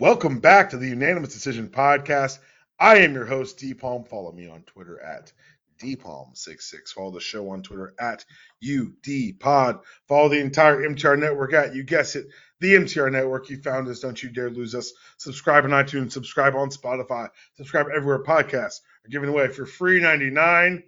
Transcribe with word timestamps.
Welcome 0.00 0.38
back 0.38 0.70
to 0.70 0.78
the 0.78 0.88
Unanimous 0.88 1.34
Decision 1.34 1.68
Podcast. 1.68 2.38
I 2.78 3.00
am 3.00 3.12
your 3.12 3.26
host, 3.26 3.58
D 3.58 3.74
Palm. 3.74 4.04
Follow 4.04 4.32
me 4.32 4.48
on 4.48 4.62
Twitter 4.62 4.98
at 4.98 5.30
DPalm66. 5.78 6.88
Follow 6.94 7.10
the 7.10 7.20
show 7.20 7.50
on 7.50 7.62
Twitter 7.62 7.92
at 8.00 8.24
UDPod. 8.64 9.82
Follow 10.08 10.30
the 10.30 10.40
entire 10.40 10.78
MTR 10.78 11.18
network 11.18 11.52
at, 11.52 11.74
you 11.74 11.82
guess 11.82 12.16
it, 12.16 12.28
the 12.60 12.76
MTR 12.76 13.12
network. 13.12 13.50
You 13.50 13.58
found 13.58 13.88
us. 13.88 14.00
Don't 14.00 14.22
you 14.22 14.30
dare 14.30 14.48
lose 14.48 14.74
us. 14.74 14.90
Subscribe 15.18 15.64
on 15.64 15.70
iTunes. 15.72 16.12
Subscribe 16.12 16.54
on 16.54 16.70
Spotify. 16.70 17.28
Subscribe 17.58 17.88
everywhere 17.94 18.24
podcasts 18.24 18.80
are 19.04 19.10
given 19.10 19.28
away 19.28 19.48
for 19.48 19.66
free 19.66 20.00
99. 20.00 20.82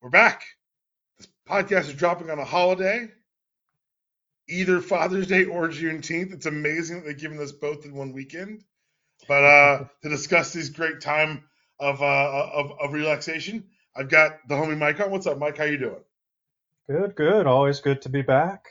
We're 0.00 0.10
back. 0.10 0.44
This 1.18 1.26
podcast 1.48 1.88
is 1.88 1.94
dropping 1.94 2.30
on 2.30 2.38
a 2.38 2.44
holiday 2.44 3.10
either 4.50 4.80
Father's 4.80 5.26
Day 5.26 5.44
or 5.44 5.68
Juneteenth. 5.68 6.32
It's 6.32 6.46
amazing 6.46 6.96
that 6.96 7.06
they've 7.06 7.18
given 7.18 7.38
us 7.40 7.52
both 7.52 7.84
in 7.84 7.94
one 7.94 8.12
weekend. 8.12 8.64
But 9.28 9.44
uh, 9.44 9.84
to 10.02 10.08
discuss 10.08 10.52
this 10.52 10.68
great 10.68 11.00
time 11.00 11.44
of, 11.78 12.02
uh, 12.02 12.50
of 12.52 12.72
of 12.80 12.92
relaxation, 12.92 13.64
I've 13.96 14.08
got 14.08 14.32
the 14.48 14.54
homie 14.54 14.78
Mike 14.78 15.00
on. 15.00 15.10
What's 15.10 15.26
up, 15.26 15.38
Mike? 15.38 15.58
How 15.58 15.64
you 15.64 15.78
doing? 15.78 16.04
Good, 16.88 17.14
good. 17.14 17.46
Always 17.46 17.80
good 17.80 18.02
to 18.02 18.08
be 18.08 18.22
back. 18.22 18.66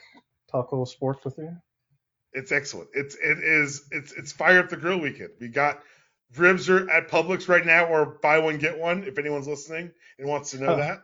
Talk 0.50 0.70
a 0.70 0.74
little 0.74 0.86
sports 0.86 1.24
with 1.24 1.38
you. 1.38 1.56
It's 2.32 2.52
excellent. 2.52 2.90
It's 2.92 3.14
it 3.16 3.38
is 3.38 3.86
it's 3.90 4.12
it's 4.12 4.32
fire 4.32 4.60
up 4.60 4.68
the 4.68 4.76
grill 4.76 5.00
weekend. 5.00 5.30
We 5.40 5.48
got 5.48 5.80
ribs 6.36 6.68
are 6.68 6.88
at 6.90 7.08
Publix 7.08 7.48
right 7.48 7.64
now, 7.64 7.86
or 7.86 8.18
buy 8.22 8.38
one 8.38 8.58
get 8.58 8.78
one. 8.78 9.04
If 9.04 9.18
anyone's 9.18 9.48
listening 9.48 9.90
and 10.18 10.28
wants 10.28 10.52
to 10.52 10.60
know 10.62 10.76
that, 10.76 11.02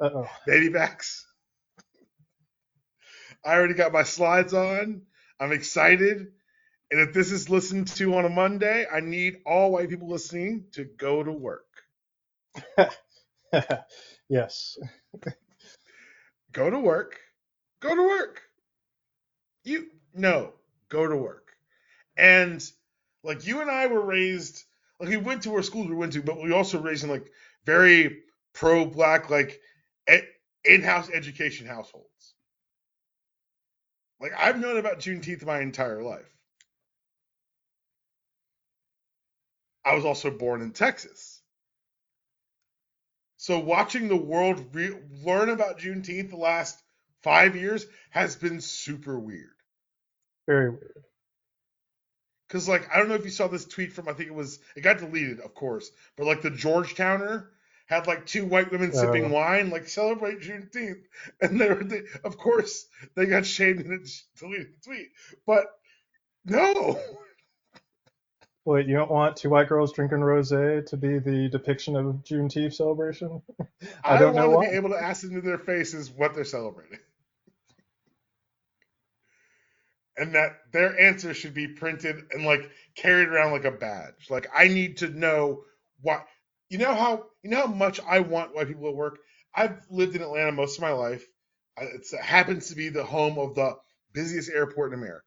Uh-oh. 0.00 0.28
baby 0.46 0.68
backs. 0.68 1.25
I 3.46 3.54
already 3.54 3.74
got 3.74 3.92
my 3.92 4.02
slides 4.02 4.54
on. 4.54 5.02
I'm 5.40 5.52
excited. 5.52 6.32
And 6.90 7.00
if 7.00 7.14
this 7.14 7.32
is 7.32 7.50
listened 7.50 7.88
to 7.96 8.14
on 8.16 8.24
a 8.24 8.28
Monday, 8.28 8.86
I 8.92 9.00
need 9.00 9.38
all 9.46 9.72
white 9.72 9.88
people 9.88 10.08
listening 10.08 10.66
to 10.72 10.84
go 10.84 11.22
to 11.22 11.32
work. 11.32 11.64
yes. 14.28 14.78
Go 16.52 16.70
to 16.70 16.78
work. 16.78 17.18
Go 17.80 17.94
to 17.94 18.02
work. 18.02 18.42
You 19.64 19.88
no, 20.14 20.52
go 20.88 21.06
to 21.06 21.16
work. 21.16 21.48
And 22.16 22.62
like 23.22 23.46
you 23.46 23.60
and 23.60 23.70
I 23.70 23.86
were 23.88 24.00
raised 24.00 24.64
like 24.98 25.10
we 25.10 25.16
went 25.18 25.42
to 25.42 25.54
our 25.54 25.62
schools 25.62 25.88
we 25.88 25.94
went 25.94 26.14
to, 26.14 26.22
but 26.22 26.42
we 26.42 26.52
also 26.52 26.80
raised 26.80 27.04
in 27.04 27.10
like 27.10 27.30
very 27.64 28.22
pro 28.54 28.86
black 28.86 29.28
like 29.28 29.60
in-house 30.64 31.10
education 31.12 31.66
households. 31.66 32.34
Like 34.20 34.32
I've 34.36 34.58
known 34.58 34.78
about 34.78 35.00
Juneteenth 35.00 35.44
my 35.44 35.60
entire 35.60 36.02
life. 36.02 36.32
I 39.84 39.94
was 39.94 40.04
also 40.04 40.30
born 40.30 40.62
in 40.62 40.72
Texas. 40.72 41.40
So 43.36 43.58
watching 43.58 44.08
the 44.08 44.16
world 44.16 44.74
re- 44.74 44.98
learn 45.22 45.50
about 45.50 45.78
Juneteenth 45.78 46.30
the 46.30 46.36
last 46.36 46.82
five 47.22 47.54
years 47.54 47.86
has 48.10 48.34
been 48.34 48.60
super 48.60 49.18
weird. 49.18 49.54
Very 50.46 50.70
weird. 50.70 51.04
Cause 52.48 52.68
like 52.68 52.88
I 52.92 52.98
don't 52.98 53.08
know 53.08 53.14
if 53.14 53.24
you 53.24 53.30
saw 53.30 53.48
this 53.48 53.64
tweet 53.64 53.92
from 53.92 54.08
I 54.08 54.12
think 54.12 54.28
it 54.28 54.34
was 54.34 54.60
it 54.76 54.80
got 54.80 54.98
deleted 54.98 55.40
of 55.40 55.54
course, 55.54 55.90
but 56.16 56.26
like 56.26 56.42
the 56.42 56.50
Georgetowner 56.50 57.48
had 57.86 58.06
like 58.06 58.26
two 58.26 58.46
white 58.46 58.72
women 58.72 58.92
sipping 58.92 59.30
Oh. 59.30 59.30
wine, 59.30 59.70
like 59.70 59.88
celebrate 59.88 60.40
Juneteenth, 60.42 61.02
and 61.40 61.60
they 61.60 61.68
were, 61.68 61.84
they, 61.84 62.02
of 62.24 62.38
course, 62.38 62.86
they 63.16 63.26
got 63.26 63.46
shamed 63.46 63.80
in 63.80 63.92
a 63.92 64.40
deleted 64.40 64.82
tweet. 64.84 65.08
But 65.46 65.66
no, 66.46 67.00
Wait, 68.64 68.86
you 68.88 68.96
don't 68.96 69.10
want 69.10 69.36
two 69.36 69.50
white 69.50 69.68
girls 69.68 69.92
drinking 69.92 70.18
rosé 70.20 70.86
to 70.86 70.96
be 70.96 71.18
the 71.20 71.48
depiction 71.50 71.96
of 71.96 72.06
Juneteenth 72.24 72.74
celebration? 72.74 73.42
I 74.04 74.18
don't 74.18 74.36
know 74.36 74.50
want 74.50 74.52
why. 74.52 74.66
to 74.66 74.70
be 74.70 74.76
able 74.76 74.90
to 74.90 75.02
ask 75.02 75.22
them 75.22 75.34
to 75.34 75.40
their 75.40 75.58
faces 75.58 76.10
what 76.10 76.34
they're 76.34 76.44
celebrating, 76.44 77.00
and 80.18 80.34
that 80.34 80.58
their 80.72 80.98
answer 81.00 81.34
should 81.34 81.54
be 81.54 81.68
printed 81.68 82.16
and 82.32 82.46
like 82.46 82.70
carried 82.96 83.28
around 83.28 83.52
like 83.52 83.64
a 83.66 83.72
badge. 83.72 84.28
Like 84.30 84.48
I 84.54 84.68
need 84.68 84.98
to 84.98 85.08
know 85.08 85.64
what 86.02 86.26
you 86.68 86.78
know 86.78 86.94
how 86.94 87.26
you 87.42 87.50
know 87.50 87.66
how 87.66 87.72
much 87.72 88.00
I 88.00 88.20
want 88.20 88.54
white 88.54 88.68
people 88.68 88.88
at 88.88 88.96
work. 88.96 89.18
I've 89.54 89.80
lived 89.90 90.16
in 90.16 90.22
Atlanta 90.22 90.52
most 90.52 90.76
of 90.78 90.82
my 90.82 90.92
life. 90.92 91.26
It's, 91.80 92.12
it 92.12 92.20
happens 92.20 92.68
to 92.68 92.76
be 92.76 92.88
the 92.90 93.04
home 93.04 93.38
of 93.38 93.54
the 93.54 93.76
busiest 94.12 94.50
airport 94.50 94.92
in 94.92 94.98
America. 94.98 95.22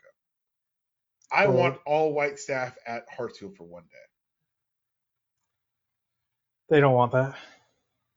I 1.31 1.47
Cool. 1.47 1.55
want 1.55 1.79
all 1.85 2.13
white 2.13 2.39
staff 2.39 2.75
at 2.87 3.05
Hartsfield 3.09 3.55
for 3.57 3.65
one 3.65 3.83
day. 3.83 3.97
They 6.69 6.79
don't 6.79 6.93
want 6.93 7.11
that. 7.13 7.35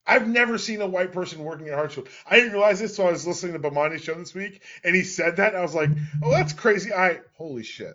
I've 0.06 0.28
never 0.28 0.58
seen 0.58 0.80
a 0.80 0.86
white 0.86 1.12
person 1.12 1.44
working 1.44 1.68
at 1.68 1.78
Hartsfield. 1.78 2.08
I 2.26 2.36
didn't 2.36 2.52
realize 2.52 2.80
this, 2.80 2.96
so 2.96 3.06
I 3.06 3.12
was 3.12 3.26
listening 3.26 3.52
to 3.54 3.58
Bomani's 3.60 4.02
show 4.02 4.14
this 4.14 4.34
week, 4.34 4.62
and 4.84 4.96
he 4.96 5.04
said 5.04 5.36
that, 5.36 5.50
and 5.50 5.58
I 5.58 5.62
was 5.62 5.74
like, 5.74 5.90
"Oh, 6.22 6.30
that's 6.32 6.52
crazy!" 6.52 6.92
I 6.92 7.20
holy 7.36 7.62
shit. 7.62 7.94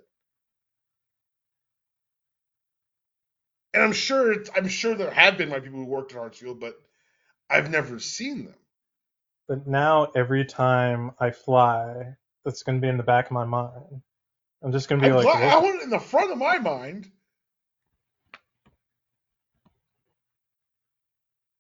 And 3.78 3.86
I'm 3.86 3.94
sure, 3.94 4.32
it's, 4.32 4.50
I'm 4.56 4.68
sure 4.68 4.96
there 4.96 5.12
have 5.12 5.38
been 5.38 5.52
white 5.52 5.64
people 5.64 5.78
who 5.78 5.86
worked 5.86 6.12
at 6.12 6.18
Hartsfield, 6.18 6.60
but 6.60 6.74
I've 7.48 7.70
never 7.70 8.00
seen 8.00 8.46
them. 8.46 8.56
But 9.48 9.68
now 9.68 10.06
every 10.16 10.46
time 10.46 11.12
I 11.20 11.30
fly, 11.30 12.16
that's 12.44 12.64
going 12.64 12.80
to 12.80 12.82
be 12.82 12.88
in 12.90 12.98
the 12.98 13.04
back 13.04 13.28
of 13.28 13.34
my 13.34 13.46
mind. 13.46 14.02
I'm 14.64 14.72
just 14.72 14.90
going 14.90 15.00
to 15.00 15.06
I'm 15.06 15.12
be 15.12 15.16
like, 15.18 15.26
glad- 15.26 15.44
I 15.44 15.60
want 15.60 15.76
it 15.76 15.84
in 15.84 15.92
the 15.92 16.00
front 16.00 16.32
of 16.32 16.40
my 16.40 16.58
mind. 16.58 17.08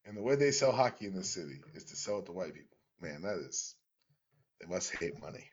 And 0.07 0.17
the 0.17 0.23
way 0.23 0.33
they 0.37 0.49
sell 0.49 0.71
hockey 0.71 1.05
in 1.05 1.13
this 1.13 1.29
city 1.29 1.61
is 1.75 1.83
to 1.83 1.95
sell 1.95 2.17
it 2.17 2.25
to 2.25 2.31
white 2.31 2.55
people. 2.55 2.77
Man, 2.99 3.21
that 3.21 3.37
is 3.47 3.75
they 4.59 4.65
must 4.67 4.91
hate 4.95 5.21
money. 5.21 5.51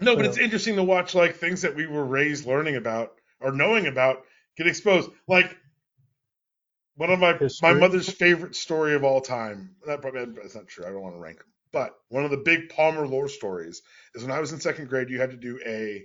No, 0.00 0.16
but 0.16 0.24
it's 0.26 0.38
interesting 0.38 0.74
to 0.74 0.82
watch 0.82 1.14
like 1.14 1.36
things 1.36 1.62
that 1.62 1.76
we 1.76 1.86
were 1.86 2.04
raised 2.04 2.44
learning 2.44 2.74
about 2.74 3.12
or 3.38 3.52
knowing 3.52 3.86
about 3.86 4.24
get 4.56 4.66
exposed. 4.66 5.10
Like 5.28 5.56
one 6.96 7.10
of 7.10 7.18
my 7.18 7.38
my 7.62 7.72
mother's 7.72 8.08
favorite 8.08 8.54
story 8.54 8.94
of 8.94 9.04
all 9.04 9.20
time. 9.20 9.76
That 9.86 10.02
probably 10.02 10.26
that's 10.26 10.54
not 10.54 10.68
true. 10.68 10.84
I 10.84 10.90
don't 10.90 11.02
want 11.02 11.14
to 11.14 11.20
rank 11.20 11.38
them. 11.38 11.46
But 11.72 11.94
one 12.08 12.24
of 12.24 12.30
the 12.30 12.36
big 12.36 12.68
Palmer 12.68 13.06
lore 13.06 13.28
stories 13.28 13.82
is 14.14 14.22
when 14.22 14.30
I 14.30 14.40
was 14.40 14.52
in 14.52 14.60
second 14.60 14.88
grade, 14.88 15.08
you 15.08 15.18
had 15.18 15.30
to 15.30 15.36
do 15.36 15.58
a 15.64 16.04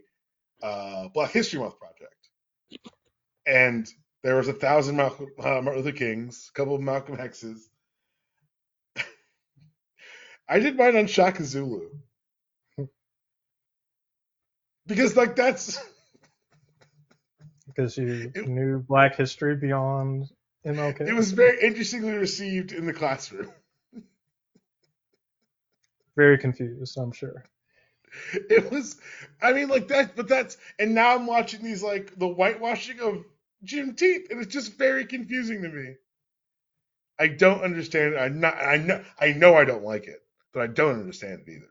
uh, 0.63 1.09
Black 1.13 1.31
History 1.31 1.59
Month 1.59 1.75
project, 1.77 2.15
and 3.45 3.87
there 4.23 4.37
was 4.37 4.47
a 4.47 4.53
thousand 4.53 4.95
Malcolm, 4.95 5.27
uh, 5.39 5.61
Martin 5.61 5.83
Luther 5.83 5.91
Kings, 5.91 6.49
a 6.49 6.57
couple 6.57 6.75
of 6.75 6.81
Malcolm 6.81 7.19
X's. 7.19 7.69
I 10.49 10.59
did 10.59 10.77
mine 10.77 10.95
on 10.95 11.07
Shaka 11.07 11.43
Zulu 11.43 11.89
because, 14.87 15.15
like, 15.15 15.35
that's 15.35 15.79
because 17.67 17.97
you 17.97 18.31
It- 18.33 18.47
knew 18.47 18.79
Black 18.79 19.15
history 19.15 19.55
beyond 19.55 20.29
MLK. 20.65 21.07
it 21.07 21.13
was 21.13 21.31
very 21.31 21.61
interestingly 21.61 22.13
received 22.13 22.71
in 22.71 22.85
the 22.85 22.93
classroom. 22.93 23.51
very 26.15 26.37
confused, 26.37 26.97
I'm 26.97 27.11
sure. 27.11 27.43
It 28.33 28.71
was, 28.71 28.99
I 29.41 29.53
mean, 29.53 29.67
like 29.67 29.89
that, 29.89 30.15
but 30.15 30.27
that's, 30.27 30.57
and 30.79 30.95
now 30.95 31.13
I'm 31.13 31.27
watching 31.27 31.61
these 31.61 31.83
like 31.83 32.17
the 32.17 32.27
whitewashing 32.27 32.99
of 33.01 33.23
Juneteenth, 33.63 34.31
and 34.31 34.41
it's 34.41 34.51
just 34.51 34.77
very 34.77 35.05
confusing 35.05 35.61
to 35.61 35.69
me. 35.69 35.95
I 37.19 37.27
don't 37.27 37.61
understand 37.61 38.13
it. 38.15 38.17
I 38.17 38.29
not, 38.29 38.55
I 38.57 38.77
know, 38.77 39.03
I 39.19 39.33
know 39.33 39.55
I 39.55 39.65
don't 39.65 39.83
like 39.83 40.07
it, 40.07 40.19
but 40.53 40.61
I 40.63 40.67
don't 40.67 40.99
understand 40.99 41.41
it 41.45 41.51
either. 41.51 41.69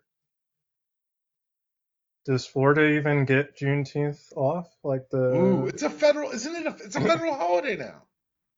Does 2.27 2.45
Florida 2.45 2.85
even 2.97 3.25
get 3.25 3.57
Juneteenth 3.57 4.21
off? 4.37 4.69
Like 4.83 5.09
the 5.11 5.33
Ooh, 5.33 5.67
it's 5.69 5.85
a 5.85 5.91
federal, 5.91 6.31
isn't 6.33 6.57
it? 6.57 6.67
A, 6.67 6.77
it's 6.85 6.97
a 6.97 7.01
federal 7.01 7.35
holiday 7.35 7.77
now. 7.77 8.03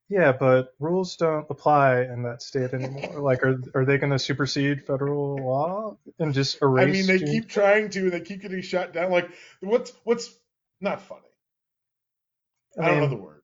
yeah, 0.08 0.32
but 0.32 0.72
rules 0.80 1.16
don't 1.16 1.46
apply 1.50 2.00
in 2.00 2.22
that 2.22 2.40
state 2.40 2.72
anymore. 2.72 3.20
like, 3.20 3.42
are 3.42 3.60
are 3.74 3.84
they 3.84 3.98
going 3.98 4.12
to 4.12 4.18
supersede 4.18 4.86
federal 4.86 5.36
law 5.36 5.98
and 6.18 6.32
just 6.32 6.62
erase? 6.62 6.88
I 6.88 6.90
mean, 6.90 7.06
they 7.06 7.18
keep 7.18 7.48
trying 7.48 7.90
to, 7.90 8.00
and 8.00 8.12
they 8.12 8.20
keep 8.20 8.40
getting 8.40 8.62
shut 8.62 8.94
down. 8.94 9.10
Like, 9.10 9.28
what's 9.60 9.92
what's 10.04 10.34
not 10.80 11.02
funny? 11.02 11.20
I, 12.80 12.86
don't 12.86 13.00
know 13.00 13.08
the 13.08 13.16
word. 13.16 13.37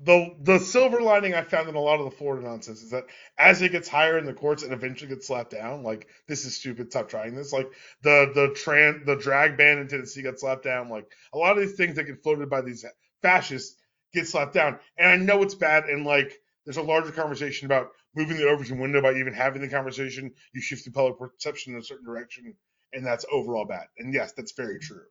The 0.00 0.34
the 0.40 0.58
silver 0.60 1.00
lining 1.00 1.34
I 1.34 1.42
found 1.42 1.68
in 1.68 1.74
a 1.74 1.80
lot 1.80 1.98
of 1.98 2.04
the 2.04 2.16
Florida 2.16 2.46
nonsense 2.46 2.82
is 2.82 2.90
that 2.90 3.06
as 3.38 3.62
it 3.62 3.72
gets 3.72 3.88
higher 3.88 4.16
in 4.18 4.26
the 4.26 4.32
courts 4.32 4.62
and 4.62 4.72
eventually 4.72 5.08
gets 5.08 5.26
slapped 5.26 5.50
down, 5.50 5.82
like 5.82 6.08
this 6.28 6.44
is 6.44 6.56
stupid, 6.56 6.90
stop 6.90 7.08
trying 7.08 7.34
this. 7.34 7.52
Like 7.52 7.70
the 8.02 8.30
the 8.34 8.48
tran 8.50 9.04
the 9.06 9.16
drag 9.16 9.56
ban 9.56 9.78
in 9.78 9.88
Tennessee 9.88 10.22
got 10.22 10.38
slapped 10.38 10.62
down. 10.64 10.88
Like 10.88 11.10
a 11.32 11.38
lot 11.38 11.58
of 11.58 11.66
these 11.66 11.76
things 11.76 11.96
that 11.96 12.04
get 12.04 12.22
floated 12.22 12.48
by 12.48 12.60
these 12.60 12.84
fascists 13.22 13.76
get 14.14 14.28
slapped 14.28 14.54
down. 14.54 14.78
And 14.96 15.08
I 15.08 15.16
know 15.16 15.42
it's 15.42 15.56
bad 15.56 15.84
and 15.84 16.04
like 16.06 16.32
there's 16.64 16.76
a 16.76 16.82
larger 16.82 17.12
conversation 17.12 17.66
about 17.66 17.88
moving 18.14 18.36
the 18.36 18.48
Overton 18.48 18.78
window 18.78 19.02
by 19.02 19.14
even 19.14 19.32
having 19.32 19.62
the 19.62 19.68
conversation. 19.68 20.32
You 20.52 20.60
shift 20.60 20.84
the 20.84 20.92
public 20.92 21.18
perception 21.18 21.72
in 21.74 21.80
a 21.80 21.84
certain 21.84 22.06
direction, 22.06 22.54
and 22.92 23.04
that's 23.06 23.24
overall 23.32 23.64
bad. 23.64 23.86
And 23.98 24.12
yes, 24.14 24.32
that's 24.32 24.52
very 24.52 24.78
true. 24.78 25.04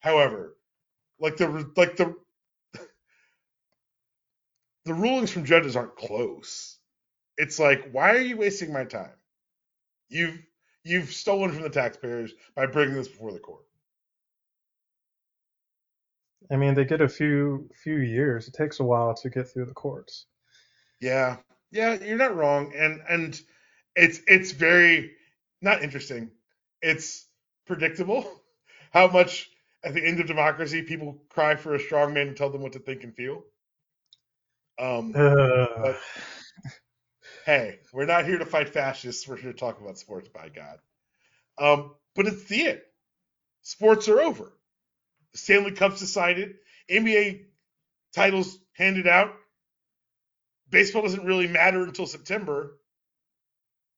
However, 0.00 0.56
like 1.20 1.36
the 1.36 1.70
like 1.76 1.96
the 1.96 2.14
the 4.86 4.94
rulings 4.94 5.32
from 5.32 5.44
judges 5.44 5.76
aren't 5.76 5.96
close. 5.96 6.78
It's 7.36 7.58
like, 7.58 7.90
why 7.90 8.12
are 8.12 8.20
you 8.20 8.36
wasting 8.36 8.72
my 8.72 8.84
time? 8.84 9.12
You've 10.08 10.38
you've 10.84 11.12
stolen 11.12 11.52
from 11.52 11.62
the 11.62 11.70
taxpayers 11.70 12.32
by 12.54 12.66
bringing 12.66 12.94
this 12.94 13.08
before 13.08 13.32
the 13.32 13.40
court. 13.40 13.64
I 16.50 16.56
mean, 16.56 16.74
they 16.74 16.84
get 16.84 17.00
a 17.00 17.08
few 17.08 17.68
few 17.82 17.96
years. 17.96 18.46
It 18.46 18.54
takes 18.54 18.78
a 18.78 18.84
while 18.84 19.12
to 19.14 19.28
get 19.28 19.48
through 19.48 19.66
the 19.66 19.74
courts. 19.74 20.26
Yeah, 21.00 21.38
yeah, 21.72 21.98
you're 22.02 22.16
not 22.16 22.36
wrong, 22.36 22.72
and 22.74 23.00
and 23.08 23.38
it's 23.96 24.20
it's 24.28 24.52
very 24.52 25.16
not 25.60 25.82
interesting. 25.82 26.30
It's 26.80 27.26
predictable 27.66 28.30
how 28.92 29.08
much 29.08 29.50
at 29.82 29.94
the 29.94 30.06
end 30.06 30.20
of 30.20 30.28
democracy 30.28 30.82
people 30.82 31.18
cry 31.28 31.56
for 31.56 31.74
a 31.74 31.80
strong 31.80 32.14
man 32.14 32.28
to 32.28 32.34
tell 32.34 32.50
them 32.50 32.62
what 32.62 32.72
to 32.74 32.78
think 32.78 33.02
and 33.02 33.14
feel. 33.14 33.42
Um, 34.78 35.12
Uh, 35.16 35.66
but 35.82 35.96
hey, 37.44 37.78
we're 37.92 38.06
not 38.06 38.24
here 38.26 38.38
to 38.38 38.46
fight 38.46 38.70
fascists. 38.70 39.26
We're 39.26 39.36
here 39.36 39.52
to 39.52 39.58
talk 39.58 39.80
about 39.80 39.98
sports. 39.98 40.28
By 40.28 40.48
God, 40.48 40.78
um, 41.58 41.94
but 42.14 42.26
it's 42.26 42.44
the 42.44 42.68
end. 42.68 42.80
Sports 43.62 44.08
are 44.08 44.20
over. 44.20 44.52
The 45.32 45.38
Stanley 45.38 45.72
Cup's 45.72 46.00
decided. 46.00 46.54
NBA 46.90 47.46
titles 48.14 48.58
handed 48.74 49.06
out. 49.06 49.32
Baseball 50.70 51.02
doesn't 51.02 51.24
really 51.24 51.46
matter 51.48 51.82
until 51.82 52.06
September. 52.06 52.78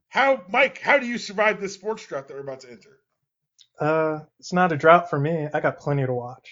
How, 0.09 0.43
Mike? 0.49 0.81
How 0.81 0.99
do 0.99 1.07
you 1.07 1.19
survive 1.19 1.61
this 1.61 1.75
sports 1.75 2.07
drought 2.07 2.29
that 2.29 2.35
we're 2.35 2.41
about 2.41 2.61
to 2.61 2.71
enter? 2.71 2.99
uh, 3.81 4.21
it's 4.39 4.53
not 4.53 4.73
a 4.73 4.77
drought 4.77 5.11
for 5.11 5.19
me. 5.19 5.49
I 5.53 5.61
got 5.61 5.79
plenty 5.79 6.05
to 6.05 6.13
watch. 6.13 6.51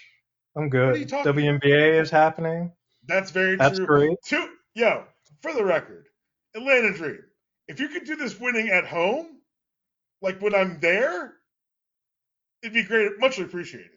I'm 0.57 0.69
good. 0.69 0.95
are 0.95 0.99
you 0.99 1.07
talking 1.07 1.33
WNBA 1.33 2.01
is 2.01 2.11
happening. 2.11 2.73
That's 3.07 3.31
very 3.31 3.57
That's 3.57 3.79
true. 3.79 3.87
great. 3.87 4.19
Two, 4.25 4.49
yo, 4.75 5.05
for 5.41 5.53
the 5.53 5.65
record, 5.65 6.07
Atlanta 6.55 6.93
Dream. 6.93 7.23
If 7.69 7.81
you 7.81 7.89
could 7.89 8.05
do 8.05 8.17
this 8.17 8.39
winning 8.39 8.69
at 8.69 8.87
home, 8.87 9.39
like 10.23 10.41
when 10.41 10.55
I'm 10.55 10.81
there, 10.81 11.35
it'd 12.63 12.75
be 12.75 12.83
great, 12.83 13.13
much 13.19 13.39
appreciated. 13.39 13.91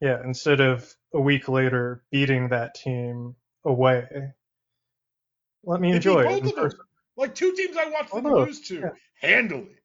Yeah, 0.00 0.22
instead 0.24 0.60
of 0.60 0.92
a 1.12 1.20
week 1.20 1.48
later 1.48 2.02
beating 2.10 2.48
that 2.48 2.74
team 2.74 3.36
away. 3.64 4.06
Let 5.64 5.80
me 5.80 5.92
enjoy 5.92 6.22
it. 6.22 6.38
in 6.38 6.44
them. 6.46 6.54
person. 6.54 6.80
Like 7.16 7.34
two 7.34 7.54
teams 7.54 7.76
I 7.76 7.90
watched 7.90 8.14
them 8.14 8.24
lose 8.24 8.60
to 8.68 8.80
yeah. 8.80 8.90
handily. 9.20 9.76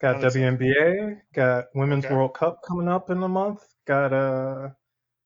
Got. 0.00 0.20
WNBA, 0.20 1.20
got 1.32 1.66
Women's 1.74 2.04
Okay. 2.04 2.14
World 2.14 2.34
Cup 2.34 2.62
coming 2.62 2.88
up 2.88 3.08
in 3.10 3.22
a 3.22 3.28
month, 3.28 3.62
got 3.86 4.12
uh 4.12 4.68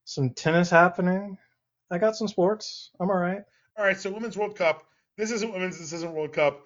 some 0.05 0.29
tennis 0.31 0.69
happening. 0.69 1.37
I 1.89 1.97
got 1.97 2.15
some 2.15 2.27
sports. 2.29 2.91
I'm 2.99 3.09
all 3.09 3.17
right. 3.17 3.41
All 3.77 3.85
right, 3.85 3.97
so 3.97 4.11
Women's 4.11 4.37
World 4.37 4.55
Cup. 4.55 4.83
This 5.17 5.31
isn't 5.31 5.51
Women's. 5.51 5.77
This 5.77 5.91
isn't 5.91 6.13
World 6.13 6.33
Cup. 6.33 6.61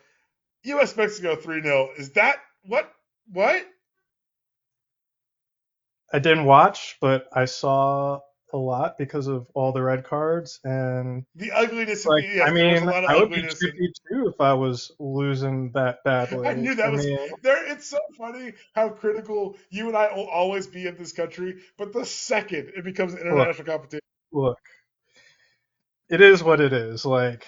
U.S. 0.63 0.95
Mexico 0.95 1.35
3 1.35 1.61
0. 1.61 1.89
Is 1.97 2.11
that 2.11 2.37
what? 2.63 2.91
What? 3.31 3.65
I 6.13 6.19
didn't 6.19 6.45
watch, 6.45 6.97
but 7.01 7.27
I 7.33 7.45
saw 7.45 8.19
a 8.53 8.57
lot 8.57 8.97
because 8.97 9.27
of 9.27 9.47
all 9.53 9.71
the 9.71 9.81
red 9.81 10.03
cards 10.03 10.59
and 10.63 11.25
The 11.35 11.51
ugliness 11.51 12.05
like 12.05 12.23
of 12.23 12.29
the. 12.29 12.35
Yes, 12.37 12.49
I 12.49 12.53
mean 12.53 12.83
a 12.83 12.85
lot 12.85 13.03
of 13.03 13.09
I 13.09 13.15
would 13.17 13.29
be 13.29 13.39
in- 13.41 13.49
too 13.49 14.27
if 14.27 14.39
I 14.39 14.53
was 14.53 14.91
losing 14.99 15.71
that 15.73 16.03
badly. 16.03 16.47
I 16.47 16.53
knew 16.53 16.75
that 16.75 16.91
was 16.91 17.05
mean, 17.05 17.17
there. 17.41 17.71
It's 17.71 17.87
so 17.87 17.97
funny 18.17 18.53
how 18.73 18.89
critical 18.89 19.57
you 19.69 19.87
and 19.87 19.97
I 19.97 20.13
will 20.15 20.27
always 20.27 20.67
be 20.67 20.87
in 20.87 20.95
this 20.95 21.11
country, 21.11 21.57
but 21.77 21.93
the 21.93 22.05
second 22.05 22.71
it 22.75 22.83
becomes 22.83 23.13
an 23.13 23.21
international 23.21 23.65
competition, 23.65 24.01
look. 24.31 24.59
It 26.09 26.21
is 26.21 26.43
what 26.43 26.61
it 26.61 26.71
is. 26.71 27.03
Like 27.03 27.45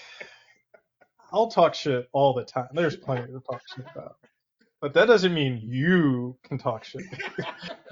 I'll 1.31 1.49
talk 1.49 1.75
shit 1.75 2.07
all 2.11 2.33
the 2.33 2.43
time. 2.43 2.69
There's 2.73 2.95
plenty 2.95 3.27
to 3.27 3.39
talk 3.39 3.61
shit 3.75 3.85
about. 3.95 4.15
But 4.81 4.93
that 4.93 5.05
doesn't 5.05 5.33
mean 5.33 5.61
you 5.63 6.37
can 6.43 6.57
talk 6.57 6.83
shit. 6.83 7.03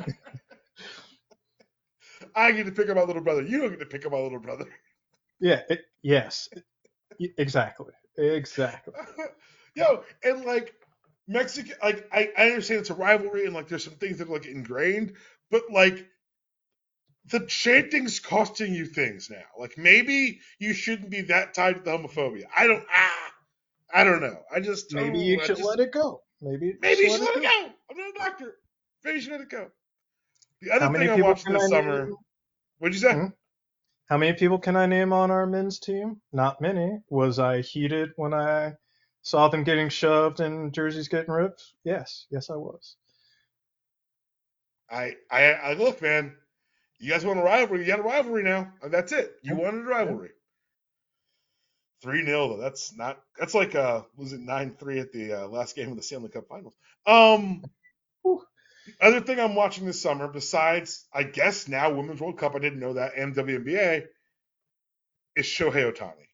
I 2.35 2.51
get 2.51 2.65
to 2.65 2.71
pick 2.71 2.89
on 2.89 2.95
my 2.95 3.03
little 3.03 3.21
brother. 3.21 3.41
You 3.43 3.59
don't 3.61 3.69
get 3.71 3.79
to 3.79 3.85
pick 3.85 4.05
on 4.05 4.11
my 4.11 4.19
little 4.19 4.39
brother. 4.39 4.65
Yeah, 5.39 5.61
it, 5.69 5.81
yes. 6.01 6.49
Exactly. 7.37 7.93
Exactly. 8.17 8.93
Yo, 9.75 10.03
and 10.23 10.45
like 10.45 10.73
Mexican, 11.27 11.75
like 11.83 12.07
I, 12.11 12.29
I 12.37 12.47
understand 12.49 12.81
it's 12.81 12.89
a 12.89 12.93
rivalry 12.95 13.45
and 13.45 13.53
like 13.53 13.67
there's 13.67 13.83
some 13.83 13.93
things 13.95 14.17
that 14.19 14.29
are 14.29 14.33
like 14.33 14.45
ingrained, 14.45 15.13
but 15.51 15.63
like 15.71 16.07
the 17.31 17.41
chanting's 17.47 18.19
costing 18.19 18.73
you 18.73 18.85
things 18.85 19.29
now. 19.29 19.43
Like 19.59 19.77
maybe 19.77 20.39
you 20.59 20.73
shouldn't 20.73 21.09
be 21.09 21.21
that 21.23 21.53
tied 21.53 21.75
to 21.77 21.81
the 21.81 21.91
homophobia. 21.97 22.43
I 22.55 22.67
don't 22.67 22.85
ah, 22.91 23.31
I 23.93 24.03
don't 24.03 24.21
know. 24.21 24.37
I 24.53 24.59
just 24.59 24.93
Maybe 24.93 25.19
you 25.19 25.39
I 25.41 25.45
should 25.45 25.57
just- 25.57 25.67
let 25.67 25.79
it 25.79 25.91
go. 25.91 26.21
Maybe 26.41 26.75
Maybe 26.81 27.03
you 27.03 27.09
should 27.11 27.21
let 27.21 27.35
let 27.35 27.37
it 27.37 27.43
go. 27.43 27.73
I'm 27.91 27.97
not 27.97 28.09
a 28.09 28.29
doctor. 28.29 28.55
Maybe 29.03 29.15
you 29.15 29.21
should 29.21 29.31
let 29.31 29.41
it 29.41 29.49
go. 29.49 29.67
The 30.61 30.71
other 30.71 30.85
How 30.85 30.93
thing 30.93 31.09
I 31.09 31.15
watched 31.15 31.45
this 31.47 31.63
I 31.63 31.67
summer. 31.67 32.05
name? 32.05 32.15
What'd 32.79 32.95
you 32.95 33.01
say? 33.01 33.13
Hmm? 33.13 33.27
How 34.09 34.17
many 34.17 34.33
people 34.33 34.59
can 34.59 34.75
I 34.75 34.85
name 34.85 35.13
on 35.13 35.31
our 35.31 35.47
men's 35.47 35.79
team? 35.79 36.21
Not 36.31 36.61
many. 36.61 36.99
Was 37.09 37.39
I 37.39 37.61
heated 37.61 38.09
when 38.17 38.33
I 38.33 38.73
saw 39.23 39.47
them 39.47 39.63
getting 39.63 39.89
shoved 39.89 40.39
and 40.39 40.73
jerseys 40.73 41.07
getting 41.07 41.33
ripped? 41.33 41.63
Yes, 41.83 42.27
yes, 42.29 42.49
I 42.49 42.55
was. 42.55 42.95
I, 44.89 45.15
I, 45.31 45.43
I 45.53 45.73
look, 45.73 46.01
man. 46.01 46.35
You 46.99 47.11
guys 47.11 47.25
want 47.25 47.39
a 47.39 47.43
rivalry? 47.43 47.79
You 47.81 47.87
got 47.87 47.99
a 47.99 48.03
rivalry 48.03 48.43
now. 48.43 48.71
That's 48.83 49.11
it. 49.11 49.35
You 49.41 49.55
wanted 49.55 49.81
a 49.81 49.89
rivalry. 49.89 50.29
Three 52.01 52.23
0 52.23 52.49
though. 52.49 52.57
That's 52.57 52.95
not. 52.95 53.19
That's 53.39 53.55
like 53.55 53.73
uh, 53.73 54.03
was 54.15 54.33
it 54.33 54.39
nine 54.39 54.75
three 54.79 54.99
at 54.99 55.11
the 55.11 55.33
uh, 55.33 55.47
last 55.47 55.75
game 55.75 55.89
of 55.89 55.97
the 55.97 56.03
Stanley 56.03 56.29
Cup 56.29 56.47
Finals. 56.47 56.75
Um, 57.07 57.63
other 59.01 59.19
thing 59.21 59.39
I'm 59.39 59.55
watching 59.55 59.85
this 59.85 60.01
summer, 60.01 60.27
besides 60.27 61.05
I 61.13 61.23
guess 61.23 61.67
now 61.67 61.91
Women's 61.91 62.21
World 62.21 62.37
Cup, 62.37 62.55
I 62.55 62.59
didn't 62.59 62.79
know 62.79 62.93
that, 62.93 63.17
and 63.17 63.35
WNBA, 63.35 64.05
is 65.35 65.45
Shohei 65.45 65.91
Ohtani. 65.91 66.27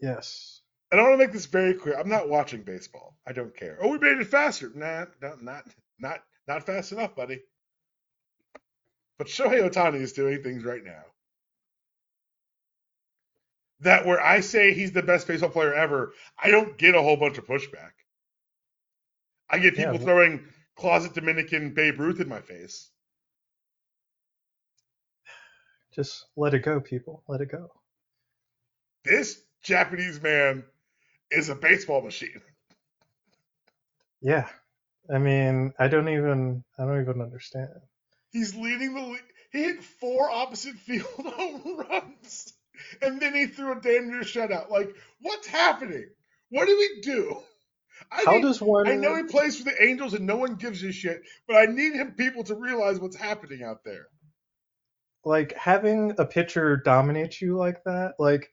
Yes. 0.00 0.60
And 0.90 1.00
I 1.00 1.04
want 1.04 1.14
to 1.14 1.18
make 1.18 1.32
this 1.32 1.46
very 1.46 1.74
clear. 1.74 1.98
I'm 1.98 2.08
not 2.08 2.28
watching 2.28 2.62
baseball. 2.62 3.16
I 3.26 3.32
don't 3.32 3.56
care. 3.56 3.78
Oh, 3.80 3.88
we 3.88 3.98
made 3.98 4.18
it 4.18 4.28
faster. 4.28 4.70
Nah, 4.74 5.06
not 5.20 5.42
not 5.42 5.64
not 5.98 6.22
not 6.46 6.64
fast 6.64 6.92
enough, 6.92 7.16
buddy. 7.16 7.40
But 9.18 9.26
Shohei 9.26 9.68
Ohtani 9.68 10.00
is 10.00 10.12
doing 10.12 10.42
things 10.42 10.62
right 10.64 10.84
now. 10.84 11.02
That 13.80 14.06
where 14.06 14.22
I 14.22 14.40
say 14.40 14.74
he's 14.74 14.92
the 14.92 15.02
best 15.02 15.26
baseball 15.26 15.50
player 15.50 15.74
ever, 15.74 16.12
I 16.38 16.50
don't 16.50 16.78
get 16.78 16.94
a 16.94 17.02
whole 17.02 17.16
bunch 17.16 17.38
of 17.38 17.46
pushback. 17.46 17.92
I 19.50 19.58
get 19.58 19.74
people 19.76 19.94
but- 19.98 20.02
throwing 20.02 20.44
closet 20.76 21.14
Dominican 21.14 21.74
Babe 21.74 21.98
Ruth 21.98 22.20
in 22.20 22.28
my 22.28 22.40
face. 22.40 22.90
Just 25.94 26.26
let 26.36 26.54
it 26.54 26.60
go, 26.60 26.80
people. 26.80 27.22
Let 27.28 27.40
it 27.40 27.50
go. 27.50 27.70
This 29.04 29.40
Japanese 29.62 30.20
man 30.20 30.64
is 31.30 31.48
a 31.48 31.54
baseball 31.54 32.02
machine. 32.02 32.42
Yeah. 34.22 34.48
I 35.12 35.18
mean, 35.18 35.72
I 35.78 35.88
don't 35.88 36.08
even 36.08 36.64
I 36.78 36.84
don't 36.84 37.00
even 37.00 37.20
understand. 37.20 37.68
He's 38.32 38.56
leading 38.56 38.94
the 38.94 39.02
league. 39.02 39.22
He 39.52 39.62
hit 39.62 39.84
four 39.84 40.30
opposite 40.30 40.74
field 40.86 41.06
home 41.18 41.78
runs, 41.88 42.52
and 43.02 43.20
then 43.20 43.34
he 43.34 43.46
threw 43.46 43.72
a 43.72 43.80
damn 43.80 44.10
near 44.10 44.22
shutout. 44.22 44.70
Like, 44.70 44.94
what's 45.20 45.46
happening? 45.46 46.08
What 46.50 46.66
do 46.66 46.76
we 46.76 47.00
do? 47.02 47.42
I 48.10 48.22
How 48.24 48.32
need- 48.32 48.42
does 48.42 48.60
one 48.60 48.88
I 48.88 48.94
know 48.96 49.16
he 49.16 49.24
plays 49.24 49.56
for 49.58 49.64
the 49.64 49.82
Angels 49.82 50.14
and 50.14 50.26
no 50.26 50.36
one 50.36 50.54
gives 50.56 50.82
a 50.82 50.92
shit, 50.92 51.22
but 51.48 51.56
I 51.56 51.66
need 51.66 51.94
him 51.94 52.12
people 52.12 52.44
to 52.44 52.54
realize 52.54 53.00
what's 53.00 53.16
happening 53.16 53.62
out 53.64 53.84
there. 53.84 54.06
like 55.24 55.52
having 55.54 56.14
a 56.18 56.24
pitcher 56.24 56.76
dominate 56.76 57.40
you 57.40 57.56
like 57.56 57.82
that? 57.84 58.14
Like 58.18 58.52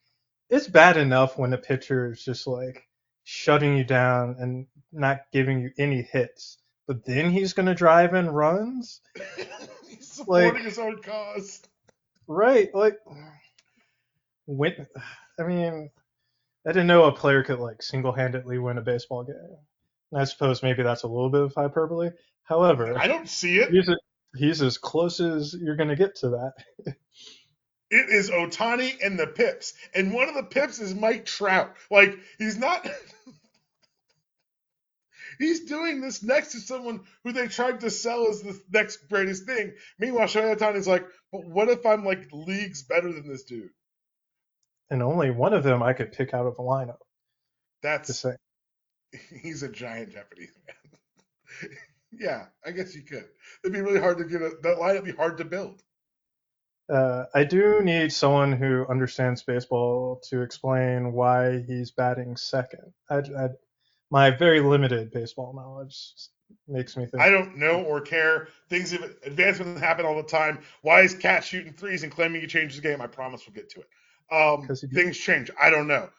it's 0.50 0.68
bad 0.68 0.98
enough 0.98 1.38
when 1.38 1.54
a 1.54 1.58
pitcher 1.58 2.12
is 2.12 2.24
just 2.24 2.48
like 2.48 2.88
shutting 3.24 3.78
you 3.78 3.84
down 3.84 4.36
and 4.40 4.66
not 4.92 5.22
giving 5.32 5.62
you 5.62 5.72
any 5.78 6.02
hits. 6.02 6.58
But 6.88 7.06
then 7.06 7.30
he's 7.32 7.54
gonna 7.54 7.76
drive 7.76 8.14
in 8.16 8.30
runs? 8.30 9.02
He's 9.88 10.08
supporting 10.12 10.54
Like- 10.56 10.64
his 10.64 10.80
own 10.80 11.02
cause. 11.02 11.62
Right, 12.28 12.74
like 12.74 12.98
when 14.46 14.88
I 15.40 15.44
mean 15.44 15.90
I 16.65 16.72
didn't 16.72 16.88
know 16.88 17.05
a 17.05 17.12
player 17.12 17.43
could 17.43 17.60
like 17.60 17.82
single 17.82 18.13
handedly 18.13 18.58
win 18.58 18.77
a 18.77 18.82
baseball 18.82 19.24
game. 19.24 19.36
And 20.12 20.22
I 20.22 20.24
suppose 20.25 20.63
maybe 20.63 20.84
that's 20.84 21.03
a 21.03 21.08
little 21.08 21.29
bit 21.29 21.41
of 21.41 21.53
hyperbole. 21.53 22.12
However, 22.43 22.98
I 22.98 23.08
don't 23.08 23.27
see 23.27 23.58
it. 23.58 23.72
he's 23.72 23.89
a, 23.89 23.98
he's 24.36 24.62
as 24.62 24.77
close 24.77 25.20
as 25.20 25.55
you're 25.60 25.75
gonna 25.75 25.96
get 25.96 26.15
to 26.17 26.29
that. 26.29 26.96
It 27.93 28.10
is 28.10 28.32
Ohtani 28.32 29.05
and 29.05 29.20
the 29.20 29.27
Pips, 29.27 29.75
and 29.93 30.15
one 30.15 30.27
of 30.27 30.34
the 30.34 30.41
Pips 30.41 30.79
is 30.79 30.96
Mike 30.96 31.25
Trout. 31.25 31.75
Like 31.91 32.17
he's 32.39 32.58
not. 32.58 32.89
He's 35.39 35.65
doing 35.65 36.00
this 36.00 36.22
next 36.22 36.51
to 36.51 36.60
someone 36.60 37.01
who 37.24 37.32
they 37.32 37.48
tried 37.48 37.79
to 37.82 37.89
sell 37.89 38.27
as 38.29 38.41
the 38.41 38.60
next 38.72 39.10
greatest 39.10 39.46
thing. 39.46 39.74
Meanwhile, 39.98 40.27
Shohei 40.27 40.55
Ohtani 40.55 40.75
is 40.75 40.88
like, 40.88 41.05
but 41.32 41.46
what 41.46 41.70
if 41.70 41.86
I'm 41.86 42.05
like 42.05 42.29
leagues 42.32 42.84
better 42.84 43.12
than 43.12 43.27
this 43.27 43.43
dude? 43.43 43.72
And 44.90 45.02
only 45.02 45.32
one 45.32 45.54
of 45.54 45.63
them 45.63 45.82
I 45.82 45.94
could 45.94 46.12
pick 46.12 46.34
out 46.34 46.46
of 46.46 46.60
a 46.60 46.62
lineup. 46.62 46.98
That's 47.82 48.08
the 48.08 48.13
same. 48.13 48.38
he's 49.42 49.63
a 49.63 49.70
giant 49.70 50.13
Japanese 50.13 50.52
man. 50.68 51.72
yeah, 52.20 52.46
I 52.66 52.72
guess 52.72 52.96
you 52.96 53.02
could. 53.04 53.25
It'd 53.63 53.74
be 53.74 53.82
really 53.82 54.00
hard 54.00 54.18
to 54.20 54.25
get 54.25 54.42
a 54.42 54.52
that 54.63 54.78
lineup. 54.78 55.06
Be 55.06 55.12
hard 55.12 55.38
to 55.38 55.46
build. 55.46 55.82
uh, 56.92 57.25
I 57.34 57.44
do 57.44 57.82
need 57.82 58.12
someone 58.12 58.52
who 58.52 58.86
understands 58.90 59.44
baseball 59.44 60.22
to 60.30 60.42
explain 60.42 61.13
why 61.13 61.62
he's 61.68 61.92
batting 61.92 62.36
second. 62.38 62.94
I, 63.10 63.18
I, 63.18 63.50
my 64.12 64.32
very 64.32 64.62
limited 64.62 65.12
baseball 65.12 65.54
knowledge 65.54 66.13
makes 66.68 66.96
me 66.98 67.06
think. 67.06 67.22
I 67.22 67.30
don't 67.30 67.58
know 67.58 67.84
or 67.84 68.02
care. 68.02 68.48
Things 68.70 68.94
of 68.94 69.04
advancement 69.24 69.80
happen 69.80 70.06
all 70.06 70.16
the 70.16 70.24
time. 70.24 70.60
Why 70.82 71.02
is 71.02 71.16
KAT 71.16 71.44
shooting 71.44 71.74
threes 71.74 72.04
and 72.04 72.12
claiming 72.12 72.42
he 72.42 72.48
changed 72.48 72.78
the 72.78 72.82
game? 72.82 73.02
I 73.02 73.08
promise 73.08 73.44
we'll 73.48 73.56
get 73.56 73.70
to 73.72 73.82
it. 73.82 73.88
Um, 74.34 74.66
'Cause 74.68 74.82
he 74.82 74.88
did. 74.88 74.96
things 74.96 75.18
change. 75.18 75.52
I 75.62 75.70
don't 75.70 75.88
know. 75.88 76.10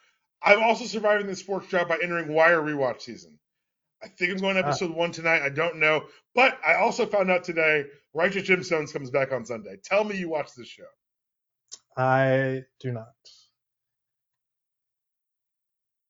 I'm 0.42 0.62
also 0.62 0.84
surviving 0.84 1.26
this 1.26 1.40
sports 1.40 1.66
job 1.68 1.88
by 1.88 1.98
entering 2.02 2.28
Wire 2.32 2.60
rewatch 2.60 3.02
season. 3.02 3.38
I 4.02 4.08
think 4.08 4.30
I'm 4.32 4.38
going 4.38 4.54
to 4.56 4.62
Ah. 4.62 4.68
episode 4.68 4.90
one 4.90 5.10
tonight. 5.10 5.42
I 5.42 5.48
don't 5.48 5.76
know, 5.78 6.06
but 6.34 6.58
I 6.64 6.74
also 6.74 7.06
found 7.06 7.30
out 7.30 7.42
today 7.44 7.86
Righteous 8.12 8.46
Gemstones 8.48 8.92
comes 8.92 9.10
back 9.10 9.32
on 9.32 9.44
Sunday. 9.46 9.78
Tell 9.82 10.04
me 10.04 10.16
you 10.16 10.28
watch 10.28 10.54
this 10.54 10.68
show. 10.68 10.84
I 11.96 12.64
do 12.80 12.92
not. 12.92 13.14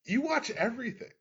You 0.05 0.21
watch 0.21 0.51
everything. 0.51 1.13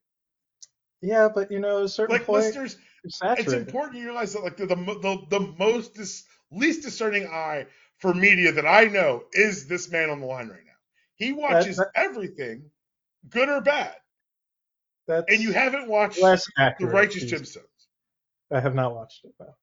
Yeah, 1.01 1.29
but 1.33 1.51
you 1.51 1.59
know, 1.59 1.79
at 1.79 1.83
a 1.85 1.89
certain 1.89 2.15
Like 2.15 2.25
point, 2.25 2.43
listeners, 2.45 2.77
it's 3.03 3.51
important 3.53 3.97
you 3.99 4.05
realize 4.05 4.33
that 4.33 4.43
like 4.43 4.57
the 4.57 4.65
the, 4.65 4.75
the, 4.75 5.25
the 5.29 5.39
most 5.57 5.93
dis, 5.95 6.25
least 6.51 6.81
discerning 6.81 7.27
eye 7.27 7.67
for 7.99 8.13
media 8.13 8.51
that 8.53 8.65
I 8.65 8.85
know 8.85 9.25
is 9.33 9.67
this 9.67 9.89
man 9.91 10.09
on 10.09 10.19
the 10.19 10.25
line 10.25 10.47
right 10.47 10.65
now. 10.65 10.72
He 11.23 11.33
watches 11.33 11.77
that- 11.77 11.91
everything, 11.95 12.71
good 13.29 13.49
or 13.49 13.61
bad, 13.61 13.95
That's 15.07 15.25
and 15.31 15.41
you 15.41 15.53
haven't 15.53 15.87
watched 15.87 16.19
the. 16.19 16.41
Righteous. 16.81 17.31
Gemstones. 17.31 17.87
I 18.51 18.59
have 18.59 18.75
not 18.75 18.93
watched 18.93 19.23
it. 19.25 19.33
No. 19.39 19.55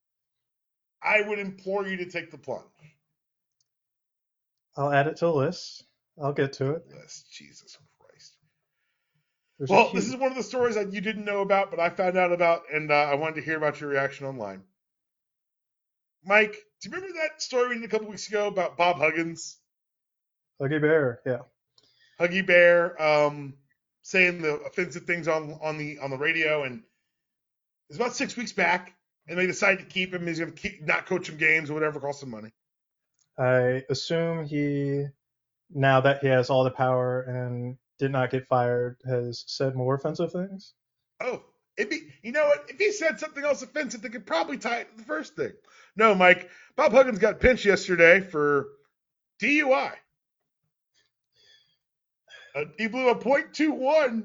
I 1.03 1.23
would 1.23 1.39
implore 1.39 1.87
you 1.87 1.97
to 1.99 2.11
take 2.11 2.31
the 2.31 2.39
plunge. 2.39 2.65
I'll 4.77 4.93
add 4.93 5.07
it 5.07 5.17
to 5.17 5.27
the 5.27 5.35
list. 5.35 5.85
I'll 6.21 6.33
get 6.33 6.53
to 6.55 6.73
it. 6.73 6.85
Yes, 6.89 7.25
Jesus 7.31 7.79
Christ. 7.99 8.37
There's 9.59 9.71
Well, 9.71 9.93
this 9.93 10.07
is 10.07 10.17
one 10.17 10.31
of 10.31 10.37
the 10.37 10.43
stories 10.43 10.75
that 10.75 10.93
you 10.93 11.01
didn't 11.01 11.25
know 11.25 11.41
about, 11.41 11.71
but 11.71 11.81
I 11.81 11.91
found 11.91 12.17
out 12.17 12.33
about, 12.33 12.63
and 12.73 12.91
uh, 12.91 12.95
I 12.95 13.15
wanted 13.15 13.37
to 13.37 13.43
hear 13.43 13.57
about 13.57 13.81
your 13.81 13.91
reaction 13.91 14.27
online. 14.27 14.63
Mike, 16.25 16.53
do 16.81 16.89
you 16.89 16.95
remember 16.95 17.19
that 17.19 17.41
story 17.41 17.69
we 17.69 17.75
did 17.77 17.85
a 17.85 17.89
couple 17.89 18.09
weeks 18.09 18.29
ago 18.29 18.49
about 18.49 18.77
Bob 18.77 18.97
Huggins? 18.97 19.60
Huggy 20.61 20.81
Bear. 20.81 21.21
Yeah. 21.25 21.39
Huggy 22.21 22.47
Bear 22.47 23.01
um, 23.01 23.55
saying 24.03 24.43
the 24.43 24.57
offensive 24.57 25.05
things 25.05 25.29
on 25.29 25.59
on 25.63 25.79
the 25.79 25.99
on 25.99 26.11
the 26.11 26.19
radio, 26.19 26.65
and 26.65 26.83
it's 27.89 27.99
about 27.99 28.15
six 28.15 28.37
weeks 28.37 28.53
back, 28.53 28.95
and 29.27 29.39
they 29.39 29.47
decided 29.47 29.81
to 29.81 29.87
keep 29.87 30.13
him. 30.13 30.27
He's 30.27 30.39
going 30.39 30.53
to 30.53 30.61
keep 30.61 30.83
not 30.83 31.07
coach 31.07 31.29
him 31.29 31.39
games 31.39 31.71
or 31.71 31.75
whatever, 31.75 32.01
cost 32.01 32.23
him 32.23 32.31
money. 32.31 32.53
I 33.39 33.85
assume 33.89 34.47
he, 34.47 35.07
now 35.71 36.03
that 36.03 36.21
he 36.21 36.29
has 36.29 36.51
all 36.51 36.65
the 36.65 36.71
power 36.71 37.23
and 37.23 37.79
did 37.99 38.13
not 38.13 38.31
get 38.31 38.49
fired, 38.49 38.99
has 39.07 39.45
said 39.47 39.75
more 39.75 39.95
offensive 39.95 40.33
things. 40.33 40.75
Oh, 41.23 41.43
if 41.79 41.91
he, 41.91 42.09
you 42.23 42.33
know 42.33 42.45
what? 42.45 42.67
If 42.69 42.77
he 42.77 42.93
said 42.93 43.19
something 43.19 43.43
else 43.43 43.63
offensive, 43.63 44.03
they 44.03 44.11
could 44.11 44.27
probably 44.27 44.59
tie 44.59 44.81
it 44.81 44.91
to 44.91 44.97
the 44.99 45.05
first 45.05 45.37
thing. 45.37 45.53
No, 45.97 46.15
Mike, 46.15 46.51
Bob 46.77 46.93
Huggins 46.93 47.19
got 47.19 47.41
pinched 47.41 47.65
yesterday 47.65 48.21
for 48.21 48.69
DUI. 49.43 49.93
Uh, 52.55 52.65
he 52.79 52.89
blew 52.89 53.09
a 53.09 53.15
.21. 53.15 54.25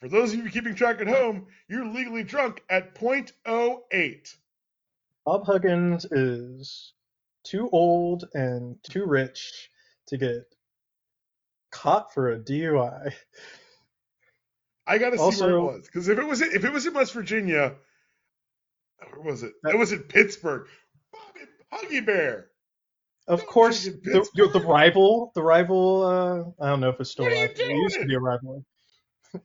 For 0.00 0.08
those 0.08 0.32
of 0.32 0.38
you 0.44 0.50
keeping 0.50 0.74
track 0.76 1.00
at 1.00 1.08
home, 1.08 1.46
you're 1.68 1.84
legally 1.86 2.22
drunk 2.22 2.62
at 2.70 2.94
.08. 2.94 4.36
Bob 5.24 5.44
Huggins 5.44 6.04
is 6.04 6.92
too 7.44 7.68
old 7.72 8.24
and 8.32 8.76
too 8.84 9.04
rich 9.04 9.70
to 10.08 10.16
get 10.16 10.54
caught 11.72 12.14
for 12.14 12.32
a 12.32 12.38
DUI. 12.38 13.12
I 14.86 14.98
gotta 14.98 15.18
see 15.18 15.22
where 15.42 15.50
it 15.56 15.60
was 15.60 15.86
because 15.86 16.08
if 16.08 16.18
it 16.18 16.24
was 16.24 16.40
if 16.40 16.64
it 16.64 16.72
was 16.72 16.86
in 16.86 16.94
West 16.94 17.12
Virginia, 17.12 17.74
where 19.10 19.20
was 19.20 19.42
it? 19.42 19.52
That- 19.62 19.74
It 19.74 19.78
was 19.78 19.92
in 19.92 20.04
Pittsburgh. 20.04 20.66
Bobby 21.12 21.40
Huggy 21.72 22.06
Bear. 22.06 22.46
Of 23.28 23.46
course, 23.46 23.84
the, 23.84 24.26
the, 24.34 24.64
rival, 24.66 25.32
the 25.34 25.42
rival. 25.42 26.02
Uh, 26.02 26.64
I 26.64 26.70
don't 26.70 26.80
know 26.80 26.88
if 26.88 26.98
it's 26.98 27.10
still 27.10 27.26
What 27.26 27.34
are 27.34 27.36
a 27.36 27.40
you 27.40 27.48
rivalry. 27.48 27.74
It 27.74 27.76
used 27.76 28.00
to 28.00 28.06
be 28.06 28.14
a 28.14 28.20
rival. 28.20 28.64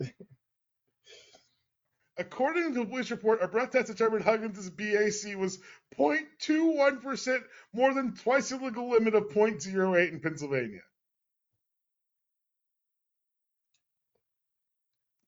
According 2.18 2.76
to 2.76 2.80
the 2.82 2.86
police 2.86 3.12
report, 3.12 3.42
a 3.42 3.48
breath 3.48 3.72
test 3.72 3.88
determined 3.88 4.24
Huggins' 4.24 4.70
BAC 4.70 5.36
was 5.36 5.60
0.21% 6.00 7.40
more 7.74 7.94
than 7.94 8.14
twice 8.16 8.50
the 8.50 8.58
legal 8.58 8.90
limit 8.90 9.16
of 9.16 9.30
0.08 9.30 10.12
in 10.12 10.20
Pennsylvania. 10.20 10.82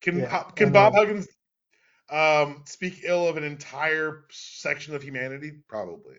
Can 0.01 0.19
Yeah, 0.19 0.43
can 0.55 0.71
Bob. 0.71 0.93
Huggins 0.93 1.27
um, 2.11 2.61
speak 2.67 3.01
ill 3.03 3.27
of 3.27 3.37
an 3.37 3.43
entire 3.43 4.25
section 4.29 4.93
of 4.93 5.01
humanity? 5.01 5.51
Probably. 5.67 6.17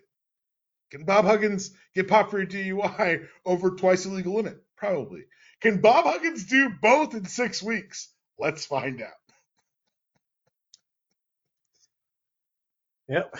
Can 0.91 1.03
Bob 1.03 1.25
Huggins 1.25 1.71
get 1.95 2.07
popped 2.07 2.31
for 2.31 2.39
a 2.39 2.47
DUI 2.47 3.27
over 3.45 3.71
twice 3.71 4.03
the 4.03 4.09
legal 4.09 4.35
limit? 4.35 4.57
Probably. 4.77 5.25
Can 5.61 5.81
Bob 5.81 6.05
Huggins 6.05 6.45
do 6.45 6.69
both 6.81 7.13
in 7.13 7.25
six 7.25 7.61
weeks? 7.61 8.09
Let's 8.39 8.65
find 8.65 9.01
out. 9.01 9.09
Yep. 13.09 13.35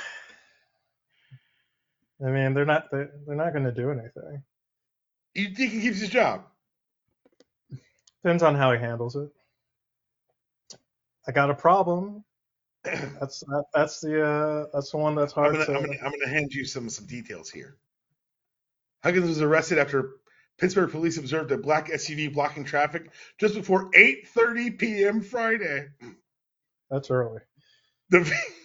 I 2.26 2.30
mean, 2.30 2.54
they're 2.54 2.66
not 2.66 2.86
they're, 2.92 3.12
they're 3.26 3.36
not 3.36 3.54
going 3.54 3.66
to 3.66 3.72
do 3.72 3.92
anything. 3.92 4.44
You 5.36 5.50
think 5.54 5.72
he 5.72 5.82
keeps 5.82 6.00
his 6.00 6.10
job? 6.10 6.46
Depends 8.24 8.44
on 8.44 8.56
how 8.56 8.72
he 8.74 8.80
handles 8.80 9.16
it. 9.16 9.30
I 11.28 11.32
got 11.32 11.52
a 11.52 11.56
problem. 11.56 12.24
That's 13.20 13.42
that, 13.42 13.66
that's 13.74 14.00
the 14.00 14.26
uh, 14.26 14.66
that's 14.74 14.92
the 14.92 14.98
one 14.98 15.16
that's 15.16 15.34
I'm 15.36 15.44
hard 15.44 15.54
gonna, 15.54 15.66
to. 15.66 15.76
I'm 15.76 15.82
gonna, 15.82 15.98
I'm 16.04 16.12
gonna 16.12 16.30
hand 16.30 16.54
you 16.54 16.64
some 16.64 16.90
some 16.90 17.06
details 17.06 17.50
here. 17.50 17.76
Huggins 19.04 19.28
was 19.28 19.42
arrested 19.42 19.78
after 19.78 20.12
Pittsburgh 20.58 20.90
police 20.90 21.18
observed 21.18 21.52
a 21.52 21.58
black 21.58 21.90
SUV 21.90 22.34
blocking 22.34 22.64
traffic 22.64 23.12
just 23.40 23.56
before 23.56 23.92
8:30 23.92 24.78
p.m. 24.78 25.22
Friday. 25.22 25.88
That's 26.90 27.12
early. 27.12 27.42
The 28.10 28.32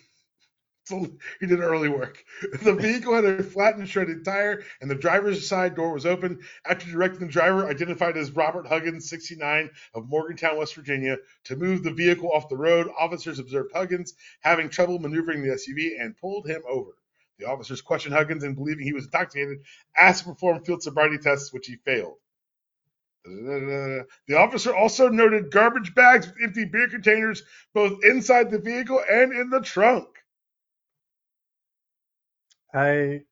he 1.41 1.47
did 1.47 1.61
early 1.61 1.89
work. 1.89 2.25
The 2.63 2.75
vehicle 2.75 3.15
had 3.15 3.25
a 3.25 3.43
flattened, 3.43 3.89
shredded 3.89 4.25
tire, 4.25 4.63
and 4.81 4.91
the 4.91 4.95
driver's 4.95 5.47
side 5.47 5.75
door 5.75 5.93
was 5.93 6.07
open. 6.07 6.41
After 6.65 6.91
directing 6.91 7.27
the 7.27 7.33
driver, 7.33 7.67
identified 7.67 8.17
as 8.17 8.31
Robert 8.31 8.67
Huggins, 8.67 9.09
69, 9.09 9.71
of 9.95 10.09
Morgantown, 10.09 10.57
West 10.59 10.75
Virginia, 10.75 11.17
to 11.45 11.57
move 11.57 11.83
the 11.83 11.93
vehicle 11.93 12.31
off 12.33 12.49
the 12.49 12.57
road, 12.57 12.89
officers 12.99 13.39
observed 13.39 13.73
Huggins 13.73 14.15
having 14.41 14.69
trouble 14.69 14.99
maneuvering 14.99 15.43
the 15.43 15.55
SUV 15.55 16.01
and 16.01 16.17
pulled 16.17 16.47
him 16.47 16.63
over. 16.69 16.93
The 17.39 17.47
officers 17.49 17.81
questioned 17.81 18.15
Huggins 18.15 18.45
and 18.45 18.55
believing 18.55 18.85
he 18.85 18.93
was 18.93 19.07
intoxicated, 19.07 19.59
asked 19.97 20.25
to 20.25 20.31
perform 20.31 20.65
field 20.65 20.83
sobriety 20.83 21.19
tests, 21.19 21.53
which 21.53 21.67
he 21.67 21.77
failed. 21.77 22.19
The 23.25 24.07
officer 24.37 24.75
also 24.75 25.09
noted 25.09 25.53
garbage 25.53 25.95
bags 25.95 26.27
with 26.27 26.37
empty 26.43 26.65
beer 26.65 26.89
containers 26.89 27.45
both 27.73 28.05
inside 28.05 28.51
the 28.51 28.59
vehicle 28.59 29.01
and 29.09 29.33
in 29.33 29.49
the 29.49 29.61
trunk. 29.61 30.09
I 32.75 33.23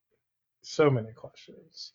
so 0.63 0.91
many 0.91 1.13
questions. 1.13 1.93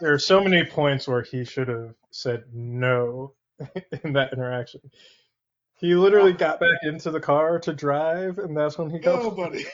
there 0.00 0.12
are 0.12 0.18
so 0.18 0.42
many 0.42 0.64
points 0.64 1.08
where 1.08 1.22
he 1.22 1.44
should 1.44 1.68
have 1.68 1.94
said 2.10 2.44
no 2.52 3.32
in 4.04 4.12
that 4.12 4.32
interaction. 4.32 4.80
He 5.76 5.94
literally 5.94 6.32
got 6.32 6.60
back 6.60 6.78
into 6.82 7.10
the 7.10 7.20
car 7.20 7.58
to 7.60 7.72
drive, 7.72 8.38
and 8.38 8.56
that's 8.56 8.78
when 8.78 8.90
he 8.90 8.98
got 8.98 9.22
Nobody. 9.22 9.64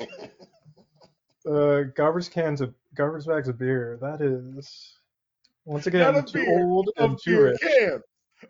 uh, 1.46 1.82
garbage 1.94 2.30
cans 2.30 2.60
of 2.60 2.74
garbage 2.94 3.26
bags 3.26 3.48
of 3.48 3.58
beer. 3.58 3.98
That 4.00 4.20
is 4.20 4.96
once 5.64 5.86
again 5.86 6.24
too 6.24 6.44
beer, 6.44 6.60
old 6.60 6.90
and 6.96 7.18
too 7.22 7.42
rich. 7.42 7.60
cans. 7.60 8.02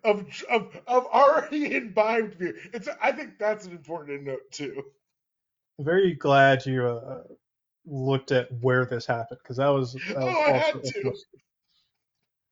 Of, 0.04 0.24
of 0.48 0.80
of 0.86 1.06
already 1.06 1.74
imbibed 1.76 2.38
beer. 2.38 2.54
It's 2.72 2.88
I 3.02 3.10
think 3.10 3.38
that's 3.38 3.66
an 3.66 3.72
important 3.72 4.22
note 4.22 4.50
too. 4.52 4.82
Very 5.80 6.14
glad 6.14 6.64
you 6.64 6.86
uh, 6.86 7.22
looked 7.90 8.32
at 8.32 8.48
where 8.62 8.86
this 8.86 9.06
happened 9.06 9.40
because 9.42 9.56
that 9.56 9.68
was, 9.68 9.94
that 9.94 10.14
was 10.14 10.34
Oh, 10.36 10.42
I 10.46 10.52
had 10.52 10.74
also 10.74 10.90
to. 10.90 11.12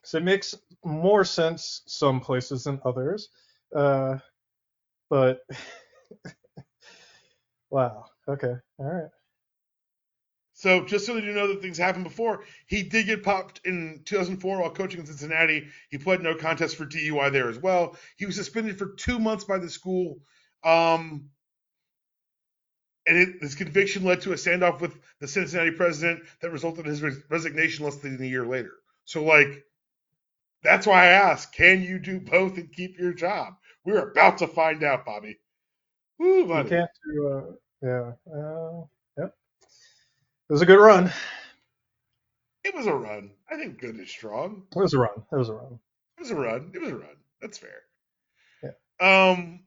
because 0.02 0.14
it 0.14 0.24
makes 0.24 0.54
more 0.84 1.24
sense 1.24 1.82
some 1.86 2.20
places 2.20 2.64
than 2.64 2.80
others. 2.84 3.28
Uh, 3.74 4.18
but 5.10 5.40
wow. 7.70 8.04
Okay. 8.28 8.54
All 8.78 8.86
right. 8.86 9.08
So 10.54 10.84
just 10.84 11.06
so 11.06 11.14
that 11.14 11.22
you 11.22 11.32
know 11.32 11.46
that 11.46 11.62
things 11.62 11.78
happened 11.78 12.02
before, 12.02 12.42
he 12.66 12.82
did 12.82 13.06
get 13.06 13.22
popped 13.22 13.60
in 13.64 14.00
2004 14.04 14.60
while 14.60 14.70
coaching 14.70 14.98
in 14.98 15.06
Cincinnati. 15.06 15.68
He 15.88 15.98
pled 15.98 16.20
no 16.20 16.34
contest 16.34 16.74
for 16.74 16.84
DUI 16.84 17.30
there 17.30 17.48
as 17.48 17.60
well. 17.60 17.96
He 18.16 18.26
was 18.26 18.34
suspended 18.34 18.76
for 18.76 18.88
two 18.96 19.20
months 19.20 19.44
by 19.44 19.58
the 19.58 19.70
school. 19.70 20.18
Um, 20.64 21.30
and 23.08 23.16
it, 23.16 23.40
his 23.40 23.54
conviction 23.54 24.04
led 24.04 24.20
to 24.20 24.32
a 24.32 24.36
standoff 24.36 24.80
with 24.80 24.98
the 25.20 25.26
Cincinnati 25.26 25.70
president 25.70 26.22
that 26.42 26.50
resulted 26.50 26.84
in 26.84 26.90
his 26.90 27.02
res- 27.02 27.22
resignation 27.30 27.84
less 27.84 27.96
than 27.96 28.22
a 28.22 28.26
year 28.26 28.46
later. 28.46 28.74
So, 29.04 29.24
like, 29.24 29.64
that's 30.62 30.86
why 30.86 31.04
I 31.04 31.06
asked, 31.06 31.54
can 31.54 31.82
you 31.82 31.98
do 31.98 32.20
both 32.20 32.58
and 32.58 32.70
keep 32.70 32.98
your 32.98 33.14
job? 33.14 33.54
We're 33.84 34.10
about 34.10 34.38
to 34.38 34.46
find 34.46 34.84
out, 34.84 35.06
Bobby. 35.06 35.38
Woo, 36.18 36.40
You 36.40 36.64
can't 36.64 36.90
do. 37.06 37.28
Uh, 37.28 37.52
yeah. 37.80 38.12
Uh, 38.30 38.84
yep. 39.16 39.34
It 40.50 40.52
was 40.52 40.62
a 40.62 40.66
good 40.66 40.80
run. 40.80 41.10
It 42.64 42.74
was 42.74 42.86
a 42.86 42.94
run. 42.94 43.30
I 43.50 43.56
think 43.56 43.80
good 43.80 43.98
is 43.98 44.10
strong. 44.10 44.64
It 44.76 44.80
was 44.80 44.92
a 44.92 44.98
run. 44.98 45.22
It 45.32 45.36
was 45.36 45.48
a 45.48 45.54
run. 45.54 45.78
It 46.18 46.20
was 46.20 46.30
a 46.30 46.36
run. 46.36 46.70
It 46.74 46.82
was 46.82 46.90
a 46.90 46.96
run. 46.96 47.16
That's 47.40 47.56
fair. 47.56 47.82
Yeah. 48.62 49.30
Um. 49.30 49.60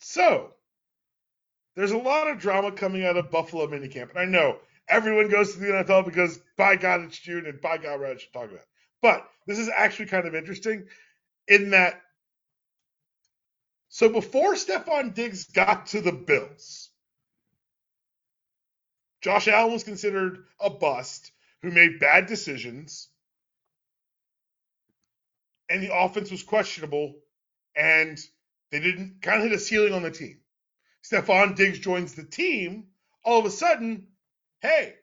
So 0.00 0.54
there's 1.78 1.92
a 1.92 1.96
lot 1.96 2.28
of 2.28 2.40
drama 2.40 2.72
coming 2.72 3.06
out 3.06 3.16
of 3.16 3.30
Buffalo 3.30 3.68
minicamp, 3.68 4.10
and 4.10 4.18
I 4.18 4.24
know 4.24 4.56
everyone 4.88 5.28
goes 5.28 5.52
to 5.52 5.60
the 5.60 5.66
NFL 5.68 6.06
because 6.06 6.40
by 6.56 6.74
God 6.74 7.02
it's 7.02 7.16
June, 7.16 7.46
and 7.46 7.60
by 7.60 7.78
God 7.78 8.02
I 8.02 8.16
should 8.16 8.32
talk 8.32 8.46
about. 8.46 8.56
It. 8.56 8.66
But 9.00 9.28
this 9.46 9.60
is 9.60 9.70
actually 9.74 10.06
kind 10.06 10.26
of 10.26 10.34
interesting 10.34 10.88
in 11.46 11.70
that. 11.70 12.02
So 13.90 14.08
before 14.08 14.54
Stefon 14.54 15.14
Diggs 15.14 15.44
got 15.44 15.86
to 15.88 16.00
the 16.00 16.10
Bills, 16.10 16.90
Josh 19.22 19.46
Allen 19.46 19.72
was 19.72 19.84
considered 19.84 20.46
a 20.60 20.70
bust 20.70 21.30
who 21.62 21.70
made 21.70 22.00
bad 22.00 22.26
decisions, 22.26 23.08
and 25.70 25.80
the 25.80 25.96
offense 25.96 26.32
was 26.32 26.42
questionable, 26.42 27.14
and 27.76 28.18
they 28.72 28.80
didn't 28.80 29.22
kind 29.22 29.42
of 29.42 29.44
hit 29.44 29.56
a 29.56 29.60
ceiling 29.60 29.92
on 29.92 30.02
the 30.02 30.10
team. 30.10 30.40
Stefon 31.08 31.56
Diggs 31.56 31.78
joins 31.78 32.14
the 32.14 32.24
team. 32.24 32.88
All 33.24 33.40
of 33.40 33.46
a 33.46 33.50
sudden, 33.50 34.08
hey, 34.60 34.94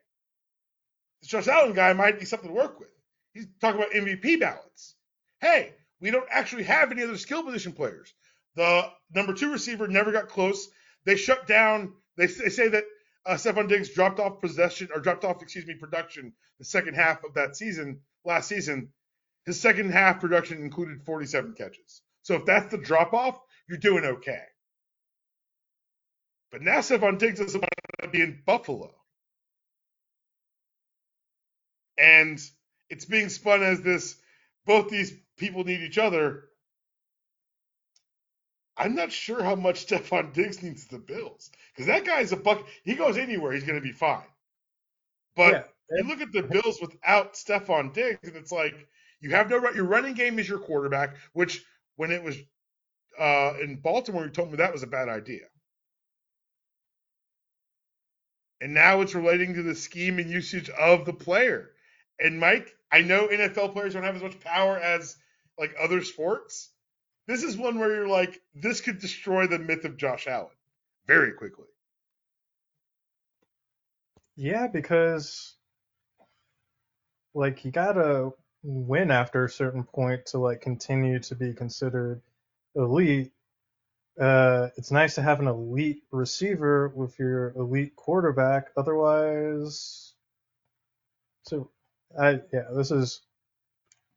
this 1.20 1.30
Josh 1.30 1.48
Allen 1.48 1.72
guy 1.72 1.92
might 1.92 2.18
be 2.18 2.26
something 2.26 2.48
to 2.48 2.54
work 2.54 2.78
with. 2.78 2.90
He's 3.32 3.46
talking 3.60 3.80
about 3.80 3.92
MVP 3.92 4.40
ballots. 4.40 4.94
Hey, 5.40 5.74
we 6.00 6.10
don't 6.10 6.28
actually 6.30 6.64
have 6.64 6.90
any 6.90 7.02
other 7.02 7.16
skill 7.16 7.42
position 7.42 7.72
players. 7.72 8.12
The 8.54 8.90
number 9.14 9.34
two 9.34 9.52
receiver 9.52 9.88
never 9.88 10.12
got 10.12 10.28
close. 10.28 10.68
They 11.04 11.16
shut 11.16 11.46
down. 11.46 11.92
They, 12.16 12.26
they 12.26 12.48
say 12.48 12.68
that 12.68 12.84
uh, 13.26 13.34
Stefon 13.34 13.68
Diggs 13.68 13.90
dropped 13.90 14.20
off 14.20 14.40
possession 14.40 14.88
or 14.94 15.00
dropped 15.00 15.24
off, 15.24 15.42
excuse 15.42 15.66
me, 15.66 15.74
production 15.74 16.32
the 16.58 16.64
second 16.64 16.94
half 16.94 17.24
of 17.24 17.34
that 17.34 17.56
season, 17.56 18.00
last 18.24 18.48
season. 18.48 18.92
His 19.44 19.60
second 19.60 19.92
half 19.92 20.20
production 20.20 20.62
included 20.62 21.04
47 21.04 21.54
catches. 21.54 22.02
So 22.22 22.36
if 22.36 22.46
that's 22.46 22.70
the 22.70 22.78
drop 22.78 23.12
off, 23.12 23.38
you're 23.68 23.78
doing 23.78 24.04
okay. 24.04 24.42
But 26.52 26.62
now 26.62 26.78
Stefon 26.78 27.18
Diggs 27.18 27.40
doesn't 27.40 27.60
want 27.60 27.70
to 28.02 28.08
be 28.08 28.22
in 28.22 28.42
Buffalo. 28.46 28.94
And 31.98 32.40
it's 32.90 33.04
being 33.04 33.28
spun 33.28 33.62
as 33.62 33.80
this 33.82 34.16
both 34.66 34.90
these 34.90 35.12
people 35.38 35.64
need 35.64 35.80
each 35.80 35.98
other. 35.98 36.44
I'm 38.76 38.94
not 38.94 39.12
sure 39.12 39.42
how 39.42 39.54
much 39.56 39.86
Stefon 39.86 40.32
Diggs 40.34 40.62
needs 40.62 40.86
the 40.86 40.98
Bills. 40.98 41.50
Because 41.72 41.86
that 41.86 42.04
guy's 42.04 42.32
a 42.32 42.36
buck. 42.36 42.66
He 42.84 42.94
goes 42.94 43.18
anywhere, 43.18 43.52
he's 43.52 43.64
going 43.64 43.80
to 43.80 43.86
be 43.86 43.92
fine. 43.92 44.26
But 45.36 45.52
Yeah. 45.52 45.64
you 45.90 46.04
look 46.04 46.20
at 46.20 46.32
the 46.32 46.42
Bills 46.42 46.80
without 46.80 47.34
Stefon 47.34 47.92
Diggs, 47.94 48.28
and 48.28 48.36
it's 48.36 48.52
like 48.52 48.74
you 49.20 49.30
have 49.30 49.50
no 49.50 49.58
right. 49.58 49.74
your 49.74 49.86
running 49.86 50.14
game 50.14 50.38
is 50.38 50.48
your 50.48 50.58
quarterback, 50.60 51.16
which 51.32 51.64
when 51.96 52.10
it 52.12 52.22
was 52.22 52.36
uh, 53.18 53.54
in 53.62 53.76
Baltimore, 53.76 54.24
you 54.24 54.30
told 54.30 54.50
me 54.50 54.56
that 54.58 54.72
was 54.72 54.82
a 54.82 54.86
bad 54.88 55.08
idea. 55.08 55.46
And 58.60 58.72
now 58.74 59.00
it's 59.00 59.14
relating 59.14 59.54
to 59.54 59.62
the 59.62 59.74
scheme 59.74 60.18
and 60.18 60.30
usage 60.30 60.70
of 60.70 61.04
the 61.04 61.12
player. 61.12 61.70
And 62.18 62.40
Mike, 62.40 62.74
I 62.90 63.02
know 63.02 63.28
NFL 63.28 63.72
players 63.72 63.94
don't 63.94 64.04
have 64.04 64.16
as 64.16 64.22
much 64.22 64.40
power 64.40 64.78
as 64.78 65.16
like 65.58 65.74
other 65.80 66.02
sports. 66.02 66.70
This 67.26 67.42
is 67.42 67.56
one 67.56 67.78
where 67.78 67.94
you're 67.94 68.08
like, 68.08 68.40
this 68.54 68.80
could 68.80 69.00
destroy 69.00 69.46
the 69.46 69.58
myth 69.58 69.84
of 69.84 69.96
Josh 69.96 70.26
Allen 70.26 70.48
very 71.06 71.32
quickly. 71.32 71.66
Yeah, 74.36 74.66
because 74.68 75.54
like 77.34 77.64
you 77.64 77.70
gotta 77.70 78.30
win 78.62 79.10
after 79.10 79.44
a 79.44 79.50
certain 79.50 79.84
point 79.84 80.26
to 80.26 80.38
like 80.38 80.60
continue 80.60 81.18
to 81.20 81.34
be 81.34 81.52
considered 81.54 82.22
elite. 82.74 83.32
Uh, 84.20 84.68
it's 84.76 84.90
nice 84.90 85.14
to 85.16 85.22
have 85.22 85.40
an 85.40 85.46
elite 85.46 86.02
receiver 86.10 86.88
with 86.88 87.18
your 87.18 87.52
elite 87.56 87.94
quarterback. 87.96 88.68
Otherwise, 88.76 90.14
so 91.44 91.70
I 92.18 92.40
yeah, 92.52 92.68
this 92.74 92.90
is 92.90 93.20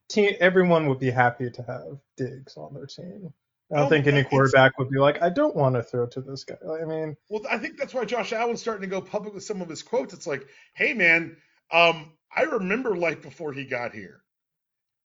team. 0.07 0.35
Everyone 0.39 0.87
would 0.87 0.99
be 0.99 1.11
happy 1.11 1.49
to 1.51 1.63
have 1.63 1.99
Diggs 2.17 2.55
on 2.55 2.73
their 2.73 2.85
team. 2.85 3.33
I 3.71 3.77
don't 3.77 3.89
think 3.89 4.07
any 4.07 4.23
quarterback 4.23 4.79
would 4.79 4.89
be 4.89 4.97
like, 4.97 5.21
I 5.21 5.29
don't 5.29 5.55
want 5.55 5.75
to 5.75 5.83
throw 5.83 6.07
to 6.07 6.21
this 6.21 6.43
guy. 6.43 6.55
I 6.81 6.85
mean, 6.85 7.15
Well, 7.29 7.43
I 7.49 7.59
think 7.59 7.77
that's 7.77 7.93
why 7.93 8.03
Josh 8.05 8.33
Allen's 8.33 8.61
starting 8.61 8.81
to 8.81 8.87
go 8.87 8.99
public 8.99 9.35
with 9.35 9.43
some 9.43 9.61
of 9.61 9.69
his 9.69 9.83
quotes. 9.83 10.13
It's 10.13 10.25
like, 10.25 10.47
hey 10.73 10.93
man, 10.93 11.37
um, 11.71 12.13
I 12.35 12.43
remember 12.43 12.95
life 12.97 13.21
before 13.21 13.53
he 13.53 13.65
got 13.65 13.93
here. 13.93 14.21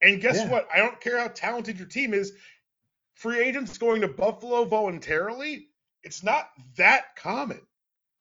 And 0.01 0.19
guess 0.19 0.37
Yeah. 0.37 0.49
what? 0.49 0.67
I 0.73 0.79
don't 0.79 0.99
care 0.99 1.19
how 1.19 1.27
talented 1.27 1.77
your 1.77 1.87
team 1.87 2.13
is. 2.13 2.33
Free 3.15 3.39
agents 3.39 3.77
going 3.77 4.01
to 4.01 4.07
Buffalo 4.07 4.65
voluntarily, 4.65 5.69
it's 6.03 6.23
not 6.23 6.49
that 6.77 7.15
common, 7.15 7.61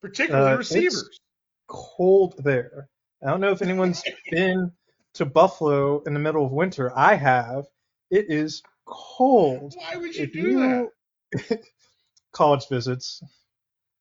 particularly 0.01 0.47
Uh, 0.53 0.61
it's- 0.61 0.71
receivers. 0.71 1.21
cold 1.67 2.35
there. 2.45 2.89
I 3.23 3.27
don't 3.31 3.41
know 3.41 3.51
if 3.51 3.63
anyone's 3.63 4.03
been 4.31 4.73
to 5.15 5.25
Buffalo 5.25 6.03
in 6.03 6.15
the 6.15 6.21
middle 6.21 6.45
of 6.47 6.53
winter. 6.53 6.93
I 6.97 7.15
have. 7.15 7.67
It 8.11 8.27
is 8.31 8.63
cold. 8.85 9.75
Why 9.77 9.97
would 9.97 10.15
you 10.15 10.25
If 10.25 10.33
do 10.33 10.91
that? 11.33 11.61
college 12.33 12.69
visits, 12.69 13.23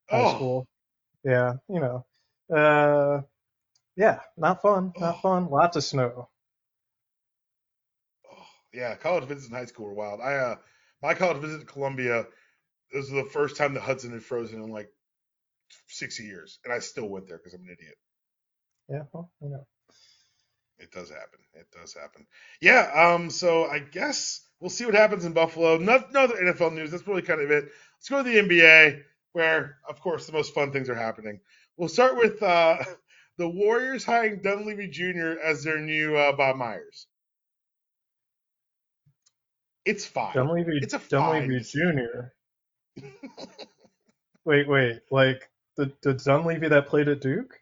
high 0.09 0.19
Oh, 0.21 0.35
school. 0.35 0.67
Yeah, 1.23 1.53
you 1.69 1.79
know. 1.79 2.05
Uh, 2.53 3.21
yeah, 3.95 4.19
not 4.37 4.61
fun. 4.61 4.91
Not 4.97 5.15
Oh. 5.17 5.21
fun. 5.21 5.49
Lots 5.49 5.77
of 5.77 5.83
snow. 5.83 6.29
oh, 8.29 8.45
yeah, 8.73 8.95
college 8.95 9.23
visits 9.25 9.47
in 9.47 9.55
high 9.55 9.65
school 9.65 9.85
were 9.87 9.93
wild. 9.93 10.19
I 10.21 10.35
uh, 10.35 10.55
my 11.03 11.13
college 11.13 11.37
visit 11.37 11.59
to 11.59 11.65
Columbia, 11.65 12.25
this 12.91 13.11
was 13.11 13.25
the 13.25 13.29
first 13.29 13.57
time 13.57 13.73
the 13.73 13.81
Hudson 13.81 14.13
had 14.13 14.23
frozen 14.23 14.63
in 14.63 14.71
like 14.71 14.89
60 15.87 16.23
years, 16.23 16.59
and 16.63 16.73
I 16.73 16.79
still 16.79 17.07
went 17.07 17.27
there 17.27 17.37
because 17.37 17.53
I'm 17.53 17.61
an 17.61 17.75
idiot. 17.77 17.97
Yeah, 18.89 19.03
well, 19.11 19.31
you 19.41 19.49
know. 19.49 19.67
It 20.79 20.91
does 20.91 21.09
happen. 21.09 21.39
It 21.53 21.67
does 21.71 21.93
happen. 21.93 22.25
Yeah. 22.61 22.91
Um. 22.95 23.29
So 23.29 23.65
I 23.65 23.79
guess 23.79 24.41
we'll 24.59 24.69
see 24.69 24.85
what 24.85 24.95
happens 24.95 25.23
in 25.23 25.33
Buffalo. 25.33 25.77
No, 25.77 26.03
no 26.11 26.23
other 26.23 26.35
NFL 26.35 26.73
news. 26.73 26.91
That's 26.91 27.07
really 27.07 27.21
kind 27.21 27.41
of 27.41 27.51
it. 27.51 27.65
Let's 27.97 28.09
go 28.09 28.23
to 28.23 28.23
the 28.23 28.37
NBA, 28.37 29.01
where 29.33 29.77
of 29.87 30.01
course 30.01 30.25
the 30.25 30.33
most 30.33 30.53
fun 30.53 30.71
things 30.71 30.89
are 30.89 30.95
happening. 30.95 31.39
We'll 31.77 31.89
start 31.89 32.17
with 32.17 32.41
uh, 32.41 32.77
the 33.37 33.47
Warriors 33.47 34.03
hiring 34.03 34.41
Dunleavy 34.41 34.87
Jr. 34.87 35.39
as 35.43 35.63
their 35.63 35.79
new 35.79 36.17
uh, 36.17 36.35
Bob 36.35 36.57
Myers. 36.57 37.07
It's 39.85 40.05
fine. 40.05 40.33
Dunleavy, 40.33 40.79
It's 40.81 40.93
a 40.93 40.99
Dunleavy 41.09 41.59
fine 41.59 41.63
Jr. 41.63 42.31
Wait, 44.45 44.67
wait. 44.67 45.01
Like 45.09 45.49
the 45.77 45.91
the 46.01 46.13
Dunleavy 46.13 46.67
that 46.67 46.87
played 46.87 47.07
at 47.07 47.21
Duke? 47.21 47.59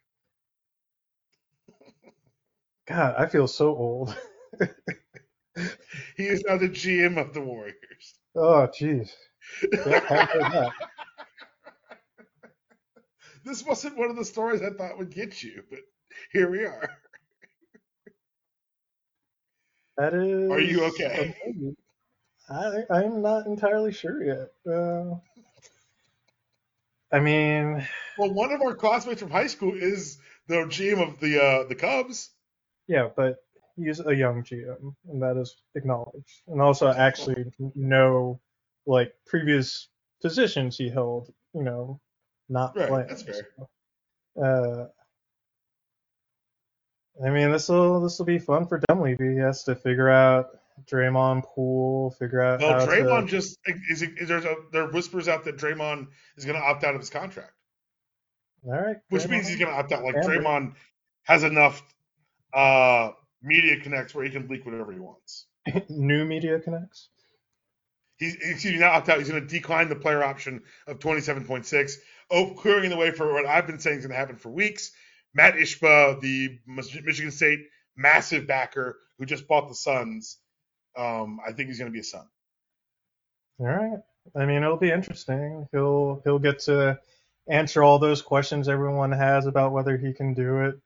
God, 2.87 3.15
I 3.17 3.27
feel 3.27 3.47
so 3.47 3.75
old. 3.75 4.15
he 6.17 6.27
is 6.27 6.43
now 6.47 6.57
the 6.57 6.69
GM 6.69 7.19
of 7.19 7.33
the 7.33 7.41
Warriors. 7.41 8.15
Oh, 8.35 8.67
jeez. 8.67 9.11
Yeah, 9.71 9.99
how 9.99 10.15
about 10.23 10.51
that? 10.53 10.71
this 13.45 13.63
wasn't 13.65 13.97
one 13.97 14.09
of 14.09 14.15
the 14.15 14.25
stories 14.25 14.61
I 14.61 14.71
thought 14.71 14.97
would 14.97 15.13
get 15.13 15.43
you, 15.43 15.63
but 15.69 15.79
here 16.31 16.49
we 16.49 16.65
are. 16.65 16.89
That 19.97 20.13
is. 20.13 20.49
Are 20.49 20.59
you 20.59 20.85
okay? 20.85 21.35
I 22.51 22.83
I'm 22.89 23.21
not 23.21 23.45
entirely 23.45 23.91
sure 23.93 24.23
yet. 24.23 24.51
Uh, 24.71 25.15
I 27.11 27.19
mean, 27.19 27.85
Well, 28.17 28.33
one 28.33 28.51
of 28.51 28.61
our 28.61 28.75
classmates 28.75 29.21
from 29.21 29.31
high 29.31 29.47
school 29.47 29.73
is 29.75 30.17
the 30.47 30.65
GM 30.65 31.01
of 31.01 31.19
the 31.19 31.41
uh, 31.41 31.63
the 31.67 31.75
Cubs. 31.75 32.31
yeah, 32.87 33.09
but 33.15 33.37
he's 33.77 33.99
a 34.05 34.15
young 34.15 34.43
GM, 34.43 34.95
and 35.09 35.21
that 35.21 35.37
is 35.37 35.55
acknowledged. 35.75 36.41
And 36.47 36.61
also, 36.61 36.87
I 36.87 36.97
actually 36.97 37.45
know 37.75 38.39
like 38.85 39.13
previous 39.25 39.87
positions 40.21 40.77
he 40.77 40.89
held, 40.89 41.33
you 41.53 41.63
know, 41.63 41.99
not 42.49 42.75
Right, 42.75 42.87
playing. 42.87 43.07
that's 43.07 43.23
fair. 43.23 43.47
So, 44.35 44.43
uh, 44.43 44.87
I 47.25 47.29
mean, 47.29 47.51
this 47.51 47.69
will 47.69 48.01
this 48.01 48.17
will 48.19 48.25
be 48.25 48.39
fun 48.39 48.67
for 48.67 48.79
Dunleavy. 48.87 49.33
He 49.33 49.39
has 49.39 49.63
to 49.65 49.75
figure 49.75 50.09
out 50.09 50.49
Draymond 50.89 51.43
Poole, 51.43 52.11
figure 52.11 52.41
out 52.41 52.59
Well, 52.59 52.87
Draymond 52.87 53.25
to. 53.25 53.31
just 53.31 53.59
is, 53.89 54.01
is 54.01 54.27
there's 54.27 54.45
a 54.45 54.55
there 54.71 54.83
are 54.83 54.91
whispers 54.91 55.27
out 55.27 55.45
that 55.45 55.57
Draymond 55.57 56.07
is 56.37 56.45
going 56.45 56.59
to 56.59 56.65
opt 56.65 56.83
out 56.83 56.95
of 56.95 57.01
his 57.01 57.09
contract, 57.09 57.53
All 58.65 58.71
right, 58.71 58.97
which 59.09 59.27
means 59.27 59.47
he's 59.47 59.57
going 59.57 59.71
to 59.71 59.77
opt 59.77 59.91
out. 59.91 60.03
Like 60.03 60.15
Amber. 60.15 60.27
Draymond 60.27 60.73
has 61.23 61.43
enough 61.43 61.81
uh 62.53 63.11
media 63.41 63.79
connects 63.79 64.13
where 64.13 64.25
he 64.25 64.31
can 64.31 64.47
leak 64.47 64.65
whatever 64.65 64.91
he 64.91 64.99
wants. 64.99 65.45
new 65.89 66.25
media 66.25 66.59
connects. 66.59 67.09
He's 68.17 68.35
excuse 68.35 68.73
me, 68.73 68.79
not 68.79 68.93
opt 68.93 69.09
out. 69.09 69.19
He's 69.19 69.29
going 69.29 69.41
to 69.41 69.47
decline 69.47 69.89
the 69.89 69.95
player 69.95 70.23
option 70.23 70.61
of 70.85 70.99
27.6, 70.99 71.93
oh, 72.29 72.53
clearing 72.53 72.89
the 72.89 72.97
way 72.97 73.11
for 73.11 73.33
what 73.33 73.45
I've 73.45 73.65
been 73.65 73.79
saying 73.79 73.97
is 73.97 74.05
going 74.05 74.13
to 74.13 74.19
happen 74.19 74.35
for 74.35 74.49
weeks. 74.49 74.91
Mat 75.33 75.55
Ishbia, 75.55 76.19
the 76.19 76.59
Michigan 76.67 77.31
State 77.31 77.61
massive 77.95 78.47
backer 78.47 78.99
who 79.17 79.25
just 79.25 79.47
bought 79.47 79.69
the 79.69 79.75
Suns, 79.75 80.37
um, 80.97 81.39
I 81.45 81.51
think 81.51 81.69
he's 81.69 81.77
going 81.77 81.91
to 81.91 81.93
be 81.93 81.99
a 81.99 82.03
Sun. 82.03 82.27
All 83.59 83.67
right. 83.67 83.99
I 84.35 84.45
mean, 84.45 84.63
it'll 84.63 84.77
be 84.77 84.91
interesting. 84.91 85.67
He'll 85.71 86.21
he'll 86.23 86.39
get 86.39 86.59
to 86.61 86.99
answer 87.47 87.83
all 87.83 87.99
those 87.99 88.21
questions 88.21 88.67
everyone 88.67 89.11
has 89.11 89.45
about 89.45 89.71
whether 89.71 89.97
he 89.97 90.13
can 90.13 90.33
do 90.33 90.61
it, 90.61 90.79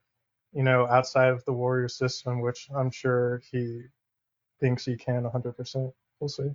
you 0.53 0.63
know, 0.63 0.87
outside 0.87 1.29
of 1.29 1.43
the 1.45 1.53
Warrior 1.53 1.89
system, 1.89 2.41
which 2.41 2.67
I'm 2.75 2.91
sure 2.91 3.41
he 3.51 3.83
thinks 4.59 4.85
he 4.85 4.95
can 4.95 5.23
100%. 5.23 5.93
We'll 6.19 6.29
see. 6.29 6.51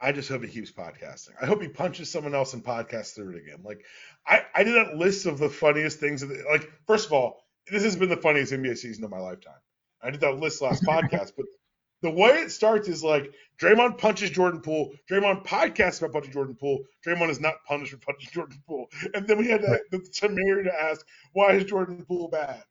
I 0.00 0.12
just 0.12 0.28
hope 0.28 0.42
he 0.42 0.48
keeps 0.48 0.72
podcasting. 0.72 1.30
I 1.40 1.46
hope 1.46 1.62
he 1.62 1.68
punches 1.68 2.10
someone 2.10 2.34
else 2.34 2.54
and 2.54 2.64
podcasts 2.64 3.14
through 3.14 3.36
it 3.36 3.42
again. 3.42 3.60
Like 3.64 3.84
I, 4.26 4.42
I 4.54 4.64
did 4.64 4.74
that 4.74 4.96
list 4.96 5.26
of 5.26 5.38
the 5.38 5.48
funniest 5.48 6.00
things. 6.00 6.22
Of 6.22 6.30
the, 6.30 6.44
like 6.50 6.70
first 6.86 7.06
of 7.06 7.12
all, 7.12 7.44
this 7.70 7.84
has 7.84 7.96
been 7.96 8.08
the 8.08 8.16
funniest 8.16 8.52
NBA 8.52 8.78
season 8.78 9.04
of 9.04 9.10
my 9.10 9.20
lifetime. 9.20 9.54
I 10.02 10.10
did 10.10 10.20
that 10.20 10.38
list 10.38 10.60
last 10.62 10.82
podcast, 10.82 11.32
but 11.36 11.46
the 12.02 12.10
way 12.10 12.30
it 12.30 12.50
starts 12.50 12.88
is 12.88 13.04
like 13.04 13.32
Draymond 13.60 13.98
punches 13.98 14.30
Jordan 14.30 14.60
Poole. 14.60 14.92
Draymond 15.10 15.46
podcasts 15.46 16.00
about 16.00 16.12
punching 16.14 16.32
Jordan 16.32 16.56
Poole. 16.58 16.80
Draymond 17.06 17.30
is 17.30 17.38
not 17.40 17.54
punished 17.68 17.92
for 17.92 17.98
punching 17.98 18.30
Jordan 18.32 18.60
Poole. 18.66 18.88
And 19.14 19.26
then 19.28 19.38
we 19.38 19.48
had 19.48 19.60
to, 19.62 19.80
the 19.92 19.98
Tamir 19.98 20.64
to 20.64 20.72
ask, 20.74 21.06
why 21.32 21.52
is 21.52 21.64
Jordan 21.64 22.04
Poole 22.04 22.28
bad? 22.28 22.62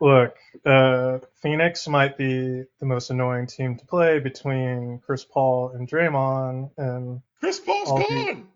Look, 0.00 0.36
uh, 0.66 1.18
Phoenix 1.40 1.86
might 1.88 2.18
be 2.18 2.64
the 2.80 2.86
most 2.86 3.10
annoying 3.10 3.46
team 3.46 3.76
to 3.76 3.86
play 3.86 4.18
between 4.18 4.98
Chris 5.06 5.24
Paul 5.24 5.70
and 5.70 5.88
Draymond, 5.88 6.70
and 6.76 7.22
Chris 7.40 7.60
Paul's 7.60 7.88
gone. 8.08 8.48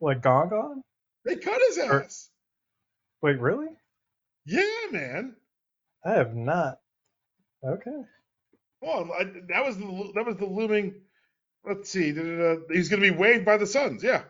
like 0.00 0.20
gone 0.20 0.48
gone. 0.48 0.82
They 1.24 1.36
cut 1.36 1.60
his 1.68 1.78
Or- 1.78 2.02
ass. 2.02 2.28
Wait, 3.22 3.40
really? 3.40 3.68
Yeah, 4.44 4.62
man. 4.90 5.36
I 6.04 6.12
have 6.12 6.34
not. 6.34 6.78
Okay. 7.64 8.02
Well, 8.80 9.10
I, 9.18 9.24
that 9.48 9.64
was 9.64 9.76
the 9.78 10.12
that 10.14 10.26
was 10.26 10.36
the 10.36 10.46
looming. 10.46 10.94
Let's 11.64 11.90
see. 11.90 12.12
da, 12.12 12.22
da, 12.22 12.36
da, 12.36 12.60
he's 12.70 12.88
going 12.88 13.02
to 13.02 13.10
be 13.10 13.16
waived 13.16 13.44
by 13.44 13.56
the 13.56 13.66
Suns. 13.66 14.02
Yeah. 14.02 14.22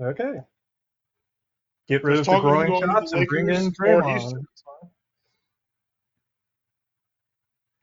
Okay. 0.00 0.40
Get 1.88 2.04
rid 2.04 2.18
Just 2.18 2.28
of 2.28 2.36
the 2.36 2.40
growing 2.40 2.72
the 2.72 2.86
shots 2.86 3.12
and 3.12 3.26
bring 3.26 3.48
in 3.48 3.72
Draymond. 3.72 4.44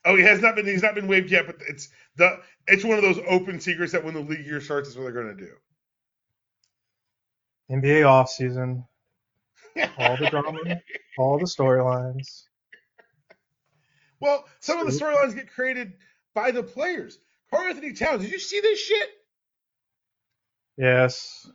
Oh, 0.05 0.15
he 0.15 0.23
has 0.23 0.39
not 0.39 0.55
been. 0.55 0.65
He's 0.65 0.83
not 0.83 0.95
been 0.95 1.07
waived 1.07 1.29
yet, 1.31 1.45
but 1.47 1.57
it's 1.67 1.89
the 2.15 2.39
it's 2.67 2.85
one 2.85 2.97
of 2.97 3.03
those 3.03 3.19
open 3.27 3.59
secrets 3.59 3.91
that 3.91 4.03
when 4.03 4.13
the 4.13 4.21
league 4.21 4.45
year 4.45 4.61
starts, 4.61 4.87
is 4.87 4.95
what 4.95 5.03
they're 5.03 5.11
going 5.11 5.35
to 5.35 5.43
do. 5.43 5.51
NBA 7.69 8.03
offseason, 8.03 8.85
all 9.97 10.17
the 10.17 10.29
drama, 10.29 10.59
all 11.17 11.39
the 11.39 11.45
storylines. 11.45 12.43
well, 14.19 14.45
some 14.59 14.79
of 14.79 14.85
the 14.87 14.93
storylines 14.97 15.35
get 15.35 15.51
created 15.51 15.93
by 16.33 16.51
the 16.51 16.63
players. 16.63 17.17
Karl-Anthony 17.51 17.93
Towns, 17.93 18.23
did 18.23 18.31
you 18.31 18.39
see 18.39 18.59
this 18.59 18.79
shit? 18.79 19.09
Yes. 20.77 21.49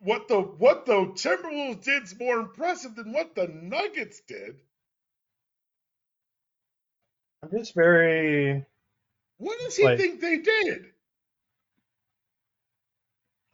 What 0.00 0.26
the 0.28 0.40
what 0.40 0.84
the 0.84 0.94
Timberwolves 1.14 1.84
did's 1.84 2.18
more 2.18 2.40
impressive 2.40 2.96
than 2.96 3.12
what 3.12 3.34
the 3.36 3.46
Nuggets 3.46 4.20
did. 4.26 4.56
I'm 7.42 7.50
just 7.56 7.74
very 7.74 8.64
What 9.38 9.58
does 9.60 9.76
he 9.76 9.84
Like- 9.84 9.98
think 9.98 10.20
they 10.20 10.38
did? 10.38 10.86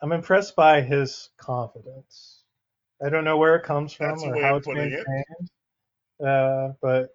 I'm 0.00 0.12
impressed 0.12 0.54
by 0.57 0.81
his 0.81 1.28
confidence. 1.38 2.38
I 3.04 3.11
don't 3.11 3.24
know 3.24 3.37
where 3.37 3.56
it 3.56 3.62
comes 3.62 3.92
from 3.92 4.11
That's 4.11 4.24
or 4.24 4.40
how 4.40 4.56
it's 4.56 4.66
putting 4.66 4.90
maintained, 4.90 5.50
uh, 6.24 6.72
but 6.82 7.11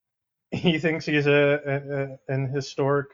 he 0.50 0.78
thinks 0.78 1.06
he's 1.06 1.26
a, 1.26 1.30
a, 1.30 2.02
a 2.02 2.34
an 2.34 2.48
historic 2.48 3.08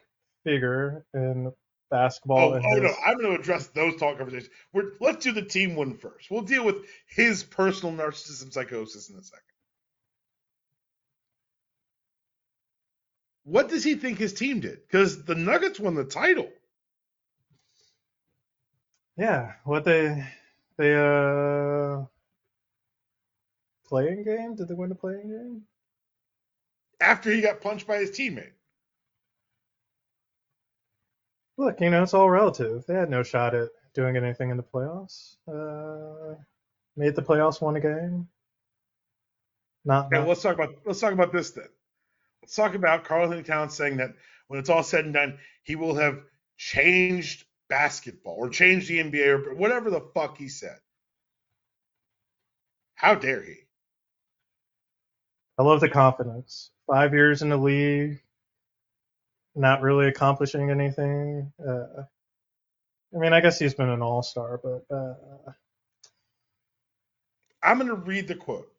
figure 0.45 1.05
in 1.13 1.53
basketball. 1.91 2.53
Oh, 2.53 2.55
and 2.55 2.65
oh 2.65 2.77
no, 2.79 2.95
I'm 3.05 3.19
going 3.19 3.35
to 3.35 3.41
address 3.41 3.69
those 3.69 3.97
talk 3.97 4.17
conversations. 4.17 4.51
We're, 4.73 4.93
let's 5.01 5.25
do 5.25 5.33
the 5.33 5.43
team 5.43 5.77
one 5.77 5.95
first. 5.95 6.31
We'll 6.31 6.43
deal 6.43 6.65
with 6.65 6.77
his 7.07 7.43
personal 7.43 7.95
narcissism 7.95 8.53
psychosis 8.53 9.11
in 9.11 9.17
a 9.17 9.23
second. 9.23 9.43
What 13.45 13.69
does 13.69 13.85
he 13.85 13.95
think 13.95 14.19
his 14.19 14.33
team 14.33 14.61
did? 14.61 14.81
Because 14.87 15.25
the 15.25 15.37
Nuggets 15.37 15.79
won 15.79 15.95
the 15.95 16.05
title. 16.05 16.49
Yeah, 19.17 19.53
what 19.65 19.85
they 19.85 20.27
they 20.77 20.95
uh 20.95 22.05
play-in 23.87 24.25
game? 24.25 24.55
Did 24.55 24.69
they 24.69 24.75
win 24.75 24.89
the 24.89 24.95
play-in 24.95 25.29
game? 25.29 25.63
after 27.01 27.31
he 27.31 27.41
got 27.41 27.61
punched 27.61 27.87
by 27.87 27.99
his 27.99 28.11
teammate. 28.11 28.53
Look, 31.59 31.81
you 31.81 31.91
know, 31.91 32.03
it's 32.03 32.15
all 32.15 32.29
relative. 32.29 32.85
They 32.87 32.95
had 32.95 33.11
no 33.11 33.23
shot 33.23 33.55
at 33.55 33.71
doing 33.95 34.17
anything 34.17 34.51
in 34.51 34.57
the 34.57 34.63
playoffs. 34.63 35.37
Uh, 35.49 36.35
made 36.97 37.15
the 37.15 37.23
playoffs, 37.23 37.61
won 37.61 37.77
a 37.77 37.81
game. 37.81 38.29
Not, 39.85 40.11
not 40.11 40.27
let's 40.27 40.43
talk 40.43 40.55
about 40.55 40.75
let's 40.85 41.01
talk 41.01 41.13
about 41.13 41.33
this 41.33 41.53
then. 41.53 41.69
Let's 42.43 42.55
talk 42.57 42.75
about 42.75 43.05
Karl-Anthony 43.05 43.45
Towns 43.45 43.75
saying 43.75 43.99
that 43.99 44.11
when 44.49 44.59
it's 44.59 44.69
all 44.69 44.83
said 44.83 45.05
and 45.05 45.15
done, 45.15 45.39
he 45.63 45.77
will 45.77 45.95
have 45.95 46.21
changed 46.57 47.45
basketball 47.69 48.37
or 48.39 48.49
change 48.49 48.89
the 48.89 48.99
NBA 48.99 49.47
or 49.47 49.55
whatever 49.55 49.91
the 49.91 50.01
fuck 50.15 50.39
he 50.39 50.49
said. 50.49 50.79
How 52.95 53.15
dare 53.15 53.43
he? 53.43 53.57
I 55.59 55.63
love 55.63 55.81
the 55.81 55.89
confidence. 55.89 56.71
Five 56.87 57.15
years 57.15 57.43
in 57.43 57.49
the 57.49 57.57
league, 57.57 58.21
not 59.55 59.83
really 59.83 60.07
accomplishing 60.07 60.71
anything. 60.71 61.53
Uh, 61.67 62.03
I 63.15 63.19
mean, 63.19 63.33
I 63.33 63.41
guess 63.41 63.59
he's 63.59 63.75
been 63.75 63.89
an 63.89 64.03
all-star, 64.03 64.61
but 64.63 64.95
uh, 64.95 65.15
I'm 67.63 67.79
going 67.79 67.89
to 67.89 67.95
read 67.95 68.29
the 68.29 68.35
quote. 68.35 68.71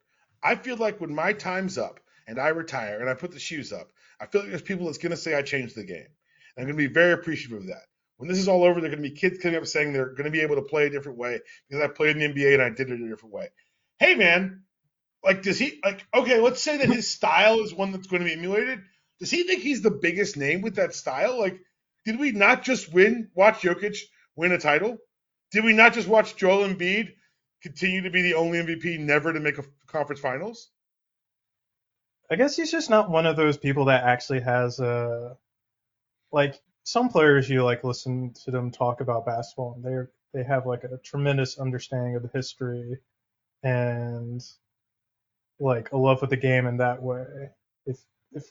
I 0.42 0.54
feel 0.54 0.76
like 0.76 1.00
when 1.00 1.14
my 1.14 1.32
time's 1.32 1.78
up 1.78 2.00
and 2.26 2.38
I 2.38 2.48
retire 2.48 3.00
and 3.00 3.10
I 3.10 3.14
put 3.14 3.32
the 3.32 3.40
shoes 3.40 3.72
up, 3.72 3.88
I 4.20 4.26
feel 4.26 4.42
like 4.42 4.50
there's 4.50 4.62
people 4.62 4.86
that's 4.86 4.98
going 4.98 5.10
to 5.10 5.16
say 5.16 5.34
I 5.34 5.42
changed 5.42 5.74
the 5.74 5.84
game. 5.84 6.06
And 6.56 6.58
I'm 6.58 6.64
going 6.64 6.76
to 6.76 6.88
be 6.88 6.92
very 6.92 7.12
appreciative 7.12 7.58
of 7.58 7.66
that. 7.66 7.86
When 8.18 8.28
this 8.28 8.38
is 8.38 8.48
all 8.48 8.64
over, 8.64 8.80
there 8.80 8.90
are 8.90 8.94
going 8.94 9.02
to 9.02 9.08
be 9.08 9.14
kids 9.14 9.38
coming 9.38 9.56
up 9.56 9.66
saying 9.66 9.92
they're 9.92 10.10
going 10.10 10.24
to 10.24 10.30
be 10.30 10.40
able 10.40 10.56
to 10.56 10.62
play 10.62 10.86
a 10.86 10.90
different 10.90 11.18
way 11.18 11.40
because 11.68 11.82
I 11.82 11.88
played 11.88 12.16
in 12.16 12.34
the 12.34 12.40
NBA 12.40 12.54
and 12.54 12.62
I 12.62 12.68
did 12.68 12.90
it 12.90 13.00
a 13.00 13.08
different 13.08 13.34
way. 13.34 13.48
Hey, 13.98 14.16
man, 14.16 14.64
like, 15.24 15.42
does 15.42 15.58
he, 15.58 15.80
like, 15.84 16.04
okay, 16.12 16.40
let's 16.40 16.62
say 16.62 16.78
that 16.78 16.88
his 16.88 17.08
style 17.08 17.60
is 17.60 17.72
one 17.72 17.92
that's 17.92 18.08
going 18.08 18.20
to 18.20 18.26
be 18.26 18.32
emulated. 18.32 18.80
Does 19.20 19.30
he 19.30 19.44
think 19.44 19.62
he's 19.62 19.82
the 19.82 19.90
biggest 19.90 20.36
name 20.36 20.62
with 20.62 20.76
that 20.76 20.94
style? 20.94 21.38
Like, 21.38 21.60
did 22.04 22.18
we 22.18 22.32
not 22.32 22.64
just 22.64 22.92
win, 22.92 23.30
watch 23.34 23.60
Jokic 23.60 23.98
win 24.34 24.52
a 24.52 24.58
title? 24.58 24.98
Did 25.52 25.64
we 25.64 25.72
not 25.72 25.94
just 25.94 26.08
watch 26.08 26.36
Joel 26.36 26.68
Embiid 26.68 27.12
continue 27.62 28.02
to 28.02 28.10
be 28.10 28.22
the 28.22 28.34
only 28.34 28.58
MVP 28.58 28.98
never 28.98 29.32
to 29.32 29.40
make 29.40 29.58
a 29.58 29.64
conference 29.86 30.20
finals? 30.20 30.70
I 32.30 32.36
guess 32.36 32.56
he's 32.56 32.70
just 32.70 32.90
not 32.90 33.10
one 33.10 33.26
of 33.26 33.36
those 33.36 33.56
people 33.56 33.86
that 33.86 34.04
actually 34.04 34.40
has 34.40 34.80
a 34.80 35.36
like 36.30 36.60
some 36.88 37.10
players 37.10 37.50
you 37.50 37.62
like 37.62 37.84
listen 37.84 38.32
to 38.32 38.50
them 38.50 38.70
talk 38.70 39.02
about 39.02 39.26
basketball 39.26 39.74
and 39.74 39.84
they're 39.84 40.10
they 40.32 40.42
have 40.42 40.64
like 40.64 40.84
a 40.84 40.96
tremendous 41.04 41.58
understanding 41.58 42.16
of 42.16 42.22
the 42.22 42.30
history 42.32 42.96
and 43.62 44.42
like 45.60 45.92
a 45.92 45.96
love 45.98 46.22
of 46.22 46.30
the 46.30 46.36
game 46.36 46.66
in 46.66 46.78
that 46.78 47.02
way. 47.02 47.26
If 47.84 47.98
if 48.32 48.44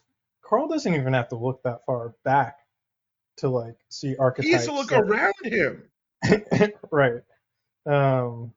Karl 0.43 0.67
doesn't 0.67 0.93
even 0.93 1.13
have 1.13 1.29
to 1.29 1.35
look 1.35 1.63
that 1.63 1.83
far 1.87 2.13
back 2.23 2.57
to 3.37 3.49
like 3.49 3.75
see 3.89 4.15
archetypes. 4.17 4.47
He 4.47 4.53
needs 4.53 4.65
to 4.67 4.73
look 4.73 4.89
that- 4.89 5.01
around 5.01 5.33
him. 5.43 5.89
right. 6.91 7.21
Um, 7.87 8.53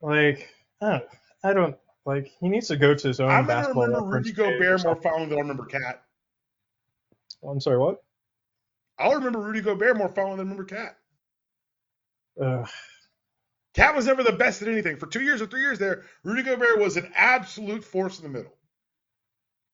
like 0.00 0.48
I 0.80 0.90
don't, 0.90 1.04
I 1.44 1.52
don't, 1.52 1.76
Like 2.06 2.32
he 2.40 2.48
needs 2.48 2.68
to 2.68 2.76
go 2.76 2.94
to 2.94 3.08
his 3.08 3.20
own 3.20 3.28
I'm 3.30 3.44
gonna 3.44 3.48
basketball. 3.60 3.86
remember 3.86 4.16
Rudy 4.16 4.32
Gobert 4.32 4.84
more 4.84 4.96
fondly 4.96 5.28
than 5.28 5.38
I 5.38 5.40
remember 5.42 5.66
KAT. 5.66 6.02
I'm 7.46 7.60
sorry, 7.60 7.78
what? 7.78 8.02
I'll 8.98 9.14
remember 9.14 9.40
Rudy 9.40 9.60
Gobert 9.60 9.96
more 9.96 10.08
fondly 10.08 10.36
than 10.36 10.46
I 10.48 10.50
remember 10.50 10.64
KAT. 10.64 10.96
KAT 13.74 13.94
was 13.94 14.06
never 14.06 14.22
the 14.22 14.32
best 14.32 14.62
at 14.62 14.68
anything. 14.68 14.98
For 14.98 15.06
two 15.06 15.22
years 15.22 15.42
or 15.42 15.46
three 15.46 15.60
years 15.62 15.78
there, 15.78 16.04
Rudy 16.22 16.42
Gobert 16.42 16.78
was 16.78 16.96
an 16.96 17.10
absolute 17.14 17.84
force 17.84 18.18
in 18.18 18.24
the 18.24 18.30
middle. 18.30 18.54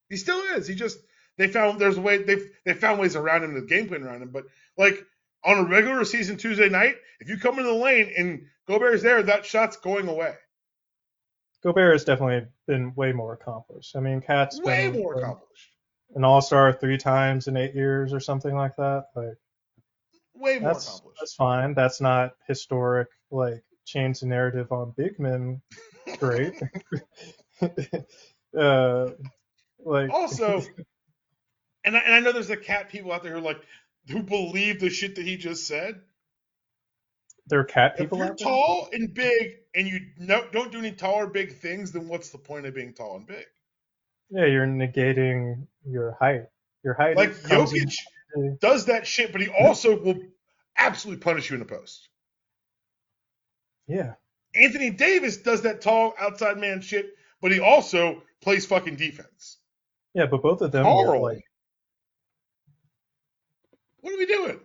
He 0.09 0.16
still 0.16 0.40
is. 0.56 0.66
He 0.66 0.74
just 0.74 0.98
they 1.37 1.48
found 1.48 1.80
there's 1.80 1.96
a 1.96 2.00
way 2.00 2.22
they 2.22 2.37
they 2.64 2.74
found 2.74 2.98
ways 3.00 3.16
around 3.16 3.44
him, 3.44 3.54
the 3.54 3.62
game 3.62 3.88
plan 3.88 4.02
around 4.02 4.22
him. 4.22 4.30
But 4.30 4.44
like 4.76 5.04
on 5.44 5.59
a 5.59 5.68
regular 5.68 6.04
season 6.04 6.37
Tuesday 6.37 6.68
night, 6.68 6.96
if 7.20 7.28
you 7.28 7.38
come 7.38 7.59
in 7.59 7.64
the 7.64 7.72
lane 7.72 8.12
and 8.16 8.46
Gobert's 8.66 9.02
there, 9.02 9.22
that 9.22 9.46
shot's 9.46 9.76
going 9.76 10.09
away. 10.09 10.35
Gobert 11.62 11.92
has 11.92 12.04
definitely 12.04 12.48
been 12.66 12.94
way 12.94 13.12
more 13.12 13.35
accomplished. 13.35 13.94
I 13.94 14.00
mean, 14.00 14.22
KAT's 14.22 14.61
Way 14.61 14.90
been 14.90 15.00
more 15.00 15.18
accomplished. 15.18 15.70
An 16.14 16.25
All-Star 16.25 16.73
three 16.73 16.99
times 16.99 17.46
in 17.46 17.57
eight 17.57 17.75
years 17.75 18.12
or 18.12 18.20
something 18.20 18.55
like 18.55 18.77
that. 18.77 19.07
Like 19.14 19.37
Way 20.35 20.59
more 20.59 20.73
that's 20.73 20.88
accomplished. 20.88 21.18
that's 21.20 21.35
fine. 21.35 21.75
That's 21.75 22.01
not 22.01 22.33
historic. 22.49 23.09
Like 23.31 23.62
change 23.85 24.20
the 24.20 24.27
narrative 24.27 24.73
on 24.73 24.94
big 24.96 25.18
men. 25.18 25.61
Great. 26.18 26.55
uh, 28.59 29.11
like 29.85 30.11
Also, 30.11 30.62
and 31.85 31.96
I, 31.96 32.01
and 32.01 32.14
I 32.14 32.20
know 32.20 32.33
there's 32.33 32.49
the 32.49 32.57
cat 32.57 32.88
people 32.88 33.12
out 33.12 33.23
there 33.23 33.33
who 33.33 33.38
are 33.38 33.42
like 33.42 33.61
who 34.09 34.23
believe 34.23 34.81
the 34.81 34.90
shit 34.90 35.16
that 35.16 35.25
he 35.25 35.37
just 35.37 35.66
said. 35.66 36.01
there 37.49 37.61
are 37.61 37.64
cat 37.64 37.99
people. 37.99 38.20
If 38.23 38.27
you're 38.27 38.37
tall 38.37 38.88
and 38.92 39.12
big 39.12 39.57
and 39.75 39.87
you 39.87 40.01
no, 40.18 40.44
don't 40.53 40.73
do 40.73 40.79
any 40.79 40.92
tall 40.92 41.14
or 41.14 41.27
big 41.27 41.57
things, 41.57 41.92
then 41.92 42.09
what's 42.09 42.31
the 42.31 42.38
point 42.38 42.66
of 42.66 42.75
being 42.75 42.94
tall 42.94 43.16
and 43.16 43.27
big? 43.27 43.44
Yeah, 44.31 44.47
you're 44.47 44.66
negating 44.66 45.66
your 45.85 46.16
height. 46.21 46.47
Your 46.85 46.95
height 46.95 47.16
Like 47.16 47.35
Jokic 47.35 47.97
in- 48.37 48.59
does 48.61 48.87
that 48.87 49.07
shit, 49.07 49.33
but 49.33 49.40
he 49.40 49.49
also 49.49 50.01
will 50.01 50.19
absolutely 50.77 51.21
punish 51.23 51.51
you 51.51 51.55
in 51.55 51.61
the 51.61 51.66
post. 51.66 52.09
yeah, 53.87 54.14
Anthony 54.55 54.90
Davis 54.90 55.37
does 55.38 55.62
that 55.62 55.81
tall 55.81 56.14
outside 56.19 56.59
man 56.59 56.81
shit, 56.81 57.14
but 57.40 57.53
he 57.53 57.61
also 57.61 58.23
plays 58.40 58.66
fucking 58.66 58.97
defense. 58.97 59.59
yeah, 60.14 60.27
but 60.27 60.43
both 60.43 60.61
of 60.62 60.73
them 60.73 60.87
are 60.87 61.19
like 61.19 61.45
what 64.01 64.14
are 64.14 64.19
we 64.19 64.27
doing? 64.27 64.61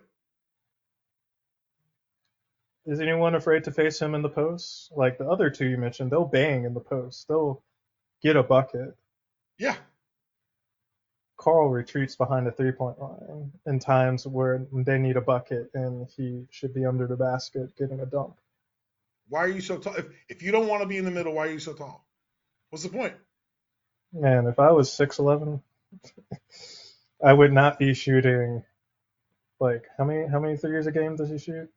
Is 2.86 3.00
anyone 3.00 3.34
afraid 3.34 3.64
to 3.64 3.72
face 3.72 4.00
him 4.00 4.14
in 4.14 4.22
the 4.22 4.28
post? 4.28 4.92
Like 4.96 5.18
the 5.18 5.28
other 5.28 5.50
two 5.50 5.66
you 5.66 5.76
mentioned, 5.76 6.10
they'll 6.12 6.24
bang 6.24 6.64
in 6.64 6.72
the 6.72 6.80
post. 6.80 7.26
They'll 7.28 7.62
get 8.22 8.36
a 8.36 8.42
bucket. 8.44 8.96
Yeah, 9.58 9.76
Karl 11.36 11.68
retreats 11.68 12.16
behind 12.16 12.46
the 12.46 12.50
three 12.50 12.72
point 12.72 12.98
line 13.00 13.52
in 13.66 13.78
times 13.78 14.26
where 14.26 14.66
they 14.72 14.98
need 14.98 15.16
a 15.16 15.20
bucket 15.20 15.70
and 15.74 16.08
he 16.16 16.44
should 16.50 16.74
be 16.74 16.84
under 16.84 17.06
the 17.06 17.16
basket 17.16 17.76
getting 17.76 18.00
a 18.00 18.06
dunk. 18.06 18.34
why 19.28 19.44
are 19.44 19.48
you 19.48 19.60
so 19.60 19.78
tall? 19.78 19.94
If, 19.94 20.06
if 20.28 20.42
you 20.42 20.50
don't 20.50 20.66
want 20.66 20.82
to 20.82 20.88
be 20.88 20.96
in 20.96 21.04
the 21.04 21.10
middle, 21.10 21.34
why 21.34 21.46
are 21.46 21.52
you 21.52 21.58
so 21.58 21.72
tall? 21.72 22.06
What's 22.70 22.82
the 22.82 22.90
point? 22.90 23.14
Man, 24.12 24.46
if 24.46 24.58
I 24.58 24.72
was 24.72 24.90
6'11, 24.90 25.60
I 27.24 27.32
would 27.32 27.52
not 27.52 27.78
be 27.78 27.94
shooting 27.94 28.64
like 29.60 29.84
how 29.96 30.04
many 30.04 30.26
how 30.26 30.40
many 30.40 30.56
threes 30.56 30.86
a 30.86 30.92
game 30.92 31.16
does 31.16 31.30
he 31.30 31.38
shoot? 31.38 31.70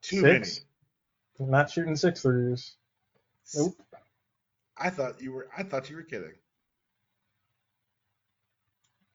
Too 0.00 0.20
Six? 0.20 0.60
Not 1.38 1.70
shooting 1.70 1.96
six 1.96 2.22
threes. 2.22 2.74
Nope. 3.54 3.74
I 4.76 4.90
thought 4.90 5.20
you 5.20 5.32
were. 5.32 5.48
I 5.56 5.62
thought 5.64 5.90
you 5.90 5.96
were 5.96 6.02
kidding. 6.02 6.32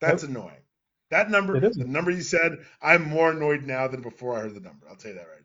That's 0.02 0.24
annoying. 0.24 0.52
That 1.12 1.32
number, 1.32 1.60
the 1.60 1.86
number 1.86 2.12
you 2.12 2.22
said, 2.22 2.58
I'm 2.82 3.10
more 3.10 3.32
annoyed 3.32 3.64
now 3.64 3.88
than 3.88 4.02
before 4.02 4.38
I 4.38 4.42
heard 4.42 4.56
the 4.56 4.62
number. 4.62 4.88
I'll 4.90 4.98
tell 4.98 5.12
you 5.12 5.18
that 5.18 5.28
right 5.28 5.40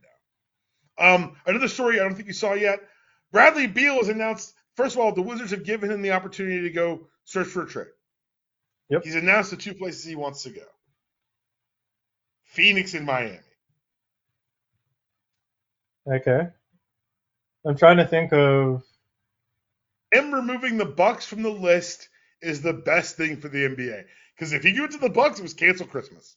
now. 0.99 1.15
Um, 1.15 1.37
another 1.47 1.69
story 1.69 2.01
I 2.01 2.05
don't 2.05 2.15
think 2.15 2.29
you 2.29 2.35
saw 2.35 2.55
yet. 2.55 2.81
Bradley 3.33 3.67
Beal 3.69 3.97
has 3.97 4.09
announced. 4.09 4.55
First 4.77 4.97
of 4.97 5.03
all, 5.03 5.12
the 5.15 5.23
Wizards 5.23 5.53
have 5.53 5.65
given 5.65 5.91
him 5.91 6.03
the 6.03 6.12
opportunity 6.12 6.62
to 6.62 6.71
go 6.71 7.09
search 7.25 7.49
for 7.49 7.62
a 7.62 7.69
trade. 7.69 7.88
Yep. 8.91 9.05
He's 9.05 9.15
announced 9.15 9.51
the 9.51 9.57
two 9.57 9.75
places 9.75 10.05
he 10.05 10.17
wants 10.17 10.45
to 10.45 10.51
go: 10.51 10.62
Phoenix 12.47 12.95
and 12.95 13.07
Miami. 13.07 13.38
Okay. 16.11 16.49
I'm 17.67 17.77
trying 17.77 17.99
to 17.99 18.07
think 18.07 18.33
of 18.33 18.83
Him 20.12 20.33
removing 20.35 20.79
the 20.79 20.87
Bucks 20.87 21.27
from 21.27 21.43
the 21.43 21.51
list 21.51 22.09
is 22.43 22.62
the 22.62 22.73
best 22.73 23.17
thing 23.17 23.38
for 23.38 23.49
the 23.49 23.67
NBA. 23.69 24.05
Because 24.35 24.53
if 24.53 24.62
he 24.62 24.79
went 24.79 24.92
to 24.92 24.99
the 24.99 25.09
Bucks, 25.09 25.38
it 25.38 25.42
was 25.42 25.55
cancel 25.55 25.87
Christmas. 25.87 26.37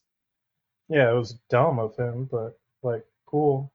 Yeah, 0.90 1.10
it 1.10 1.16
was 1.16 1.34
dumb 1.50 1.80
of 1.80 1.96
him, 1.96 2.30
but 2.32 2.60
like 2.84 3.06
cool, 3.26 3.72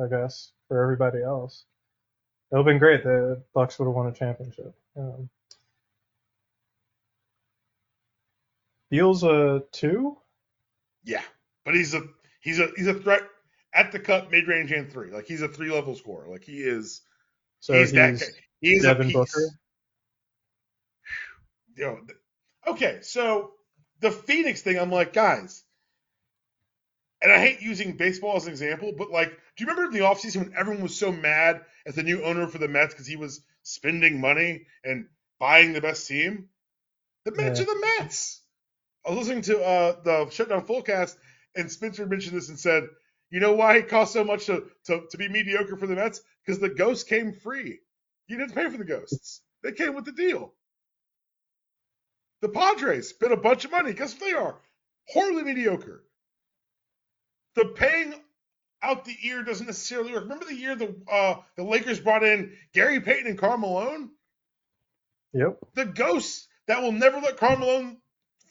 I 0.00 0.06
guess, 0.08 0.52
for 0.68 0.82
everybody 0.82 1.22
else. 1.22 1.64
It 2.50 2.56
would 2.56 2.60
have 2.60 2.66
been 2.66 2.78
great. 2.78 3.02
The 3.02 3.42
Bucks 3.54 3.78
would 3.78 3.86
have 3.86 3.94
won 3.94 4.08
a 4.08 4.12
championship. 4.12 4.74
Um, 4.96 5.30
Beal's 8.90 9.22
a 9.22 9.62
two. 9.72 10.16
Yeah, 11.04 11.22
but 11.64 11.74
he's 11.74 11.94
a 11.94 12.02
he's 12.40 12.58
a 12.58 12.68
he's 12.76 12.88
a 12.88 12.94
threat 12.94 13.22
at 13.72 13.92
the 13.92 14.00
cup, 14.00 14.30
mid 14.30 14.48
range, 14.48 14.72
and 14.72 14.90
three. 14.90 15.10
Like 15.10 15.26
he's 15.26 15.42
a 15.42 15.48
three 15.48 15.70
level 15.70 15.94
scorer. 15.94 16.28
Like 16.28 16.44
he 16.44 16.58
is. 16.58 17.02
So 17.60 17.72
he's, 17.74 17.90
he's, 17.90 18.20
that. 18.20 18.30
He's 18.60 18.82
Devin 18.82 19.02
a 19.02 19.04
piece. 19.06 19.14
Booker. 19.14 19.48
Yo, 21.76 21.96
th- 21.96 22.18
okay, 22.66 22.98
so 23.00 23.52
the 24.00 24.10
Phoenix 24.10 24.62
thing, 24.62 24.78
I'm 24.78 24.90
like, 24.90 25.12
guys, 25.12 25.64
and 27.22 27.32
I 27.32 27.38
hate 27.38 27.60
using 27.60 27.96
baseball 27.96 28.36
as 28.36 28.46
an 28.46 28.52
example, 28.52 28.92
but 28.96 29.10
like, 29.10 29.28
do 29.30 29.64
you 29.64 29.66
remember 29.66 29.84
in 29.84 29.92
the 29.92 30.06
offseason 30.06 30.38
when 30.38 30.54
everyone 30.56 30.82
was 30.82 30.98
so 30.98 31.12
mad 31.12 31.62
at 31.86 31.94
the 31.94 32.02
new 32.02 32.22
owner 32.22 32.46
for 32.46 32.58
the 32.58 32.68
Mets 32.68 32.94
because 32.94 33.06
he 33.06 33.16
was 33.16 33.42
spending 33.62 34.20
money 34.20 34.66
and 34.84 35.06
buying 35.38 35.72
the 35.72 35.80
best 35.82 36.06
team? 36.08 36.48
The 37.24 37.32
Mets 37.32 37.60
Yeah. 37.60 37.64
are 37.64 37.66
the 37.66 37.86
Mets. 37.98 38.42
I 39.06 39.10
was 39.10 39.18
listening 39.18 39.42
to 39.42 39.62
uh, 39.62 40.02
the 40.02 40.30
Shutdown 40.30 40.66
Fullcast, 40.66 41.16
and 41.56 41.70
Spencer 41.70 42.06
mentioned 42.06 42.36
this 42.36 42.48
and 42.48 42.58
said, 42.58 42.84
you 43.30 43.40
know 43.40 43.52
why 43.52 43.76
it 43.78 43.88
cost 43.88 44.12
so 44.12 44.24
much 44.24 44.46
to, 44.46 44.64
to, 44.86 45.02
to 45.10 45.18
be 45.18 45.28
mediocre 45.28 45.76
for 45.76 45.86
the 45.86 45.94
Mets? 45.96 46.20
Because 46.44 46.60
the 46.60 46.70
ghosts 46.70 47.04
came 47.04 47.32
free. 47.32 47.80
You 48.28 48.38
didn't 48.38 48.54
pay 48.54 48.68
for 48.70 48.78
the 48.78 48.84
ghosts. 48.84 49.42
They 49.62 49.72
came 49.72 49.94
with 49.94 50.04
the 50.04 50.12
deal. 50.12 50.54
The 52.40 52.48
Padres 52.48 53.08
spent 53.08 53.32
a 53.32 53.36
bunch 53.36 53.64
of 53.64 53.70
money. 53.70 53.92
Guess 53.92 54.14
what 54.14 54.20
they 54.20 54.32
are? 54.32 54.56
Horribly 55.08 55.42
mediocre. 55.42 56.04
The 57.54 57.66
paying 57.66 58.14
out 58.82 59.04
the 59.04 59.16
ear 59.24 59.42
doesn't 59.42 59.66
necessarily 59.66 60.12
work. 60.12 60.22
Remember 60.22 60.46
the 60.46 60.54
year 60.54 60.74
the 60.74 60.94
uh, 61.10 61.36
the 61.56 61.64
Lakers 61.64 62.00
brought 62.00 62.22
in 62.22 62.56
Gary 62.72 63.00
Payton 63.00 63.26
and 63.26 63.38
Karl 63.38 63.58
Malone? 63.58 64.10
Yep. 65.32 65.58
The 65.74 65.84
ghosts 65.84 66.48
that 66.66 66.82
will 66.82 66.92
never 66.92 67.20
let 67.20 67.36
Karl 67.36 67.58
Malone 67.58 67.98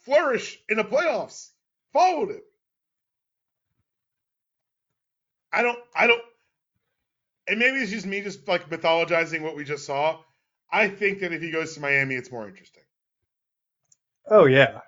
flourish 0.03 0.59
in 0.69 0.77
the 0.77 0.83
playoffs 0.83 1.49
followed 1.93 2.29
him. 2.29 2.41
I 5.51 5.63
don't 5.63 5.79
I 5.95 6.07
don't 6.07 6.21
and 7.47 7.57
maybe 7.57 7.77
it's 7.77 7.91
just 7.91 8.05
me 8.05 8.21
just 8.21 8.47
like 8.47 8.69
mythologizing 8.69 9.41
what 9.41 9.55
we 9.55 9.63
just 9.63 9.85
saw. 9.85 10.19
I 10.71 10.87
think 10.87 11.21
that 11.21 11.33
if 11.33 11.41
he 11.41 11.49
goes 11.49 11.73
to 11.73 11.79
Miami, 11.79 12.13
it's 12.13 12.31
more 12.31 12.47
interesting. 12.47 12.83
Oh 14.29 14.45
yeah. 14.45 14.81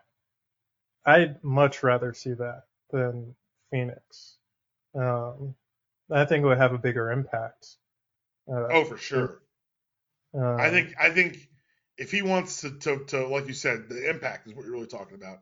I'd 1.05 1.43
much 1.43 1.83
rather 1.83 2.13
see 2.13 2.33
that 2.33 2.63
than 2.91 3.35
Phoenix. 3.71 4.37
Um, 4.95 5.55
I 6.11 6.25
think 6.25 6.43
it 6.43 6.47
would 6.47 6.57
have 6.57 6.73
a 6.73 6.77
bigger 6.77 7.11
impact. 7.11 7.67
Uh, 8.51 8.67
Oh, 8.69 8.85
for 8.85 8.97
sure. 8.97 9.41
um, 10.33 10.57
I 10.59 10.69
think 10.69 10.95
I 10.99 11.09
think 11.09 11.37
if 11.97 12.11
he 12.11 12.21
wants 12.21 12.61
to, 12.61 12.71
to 12.79 13.05
to 13.07 13.27
like 13.27 13.47
you 13.47 13.53
said, 13.53 13.89
the 13.89 14.09
impact 14.09 14.47
is 14.47 14.53
what 14.53 14.65
you're 14.65 14.73
really 14.73 14.87
talking 14.87 15.15
about. 15.15 15.39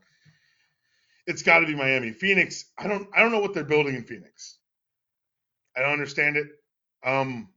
It's 1.28 1.44
got 1.44 1.60
to 1.60 1.68
be 1.68 1.76
Miami. 1.76 2.12
Phoenix. 2.12 2.66
I 2.78 2.88
don't 2.88 3.08
I 3.16 3.22
don't 3.22 3.32
know 3.32 3.40
what 3.40 3.54
they're 3.54 3.64
building 3.64 3.96
in 3.96 4.04
Phoenix. 4.04 4.58
I 5.78 5.82
don't 5.82 5.94
understand 5.94 6.38
it. 6.38 6.48
Um, 7.06 7.50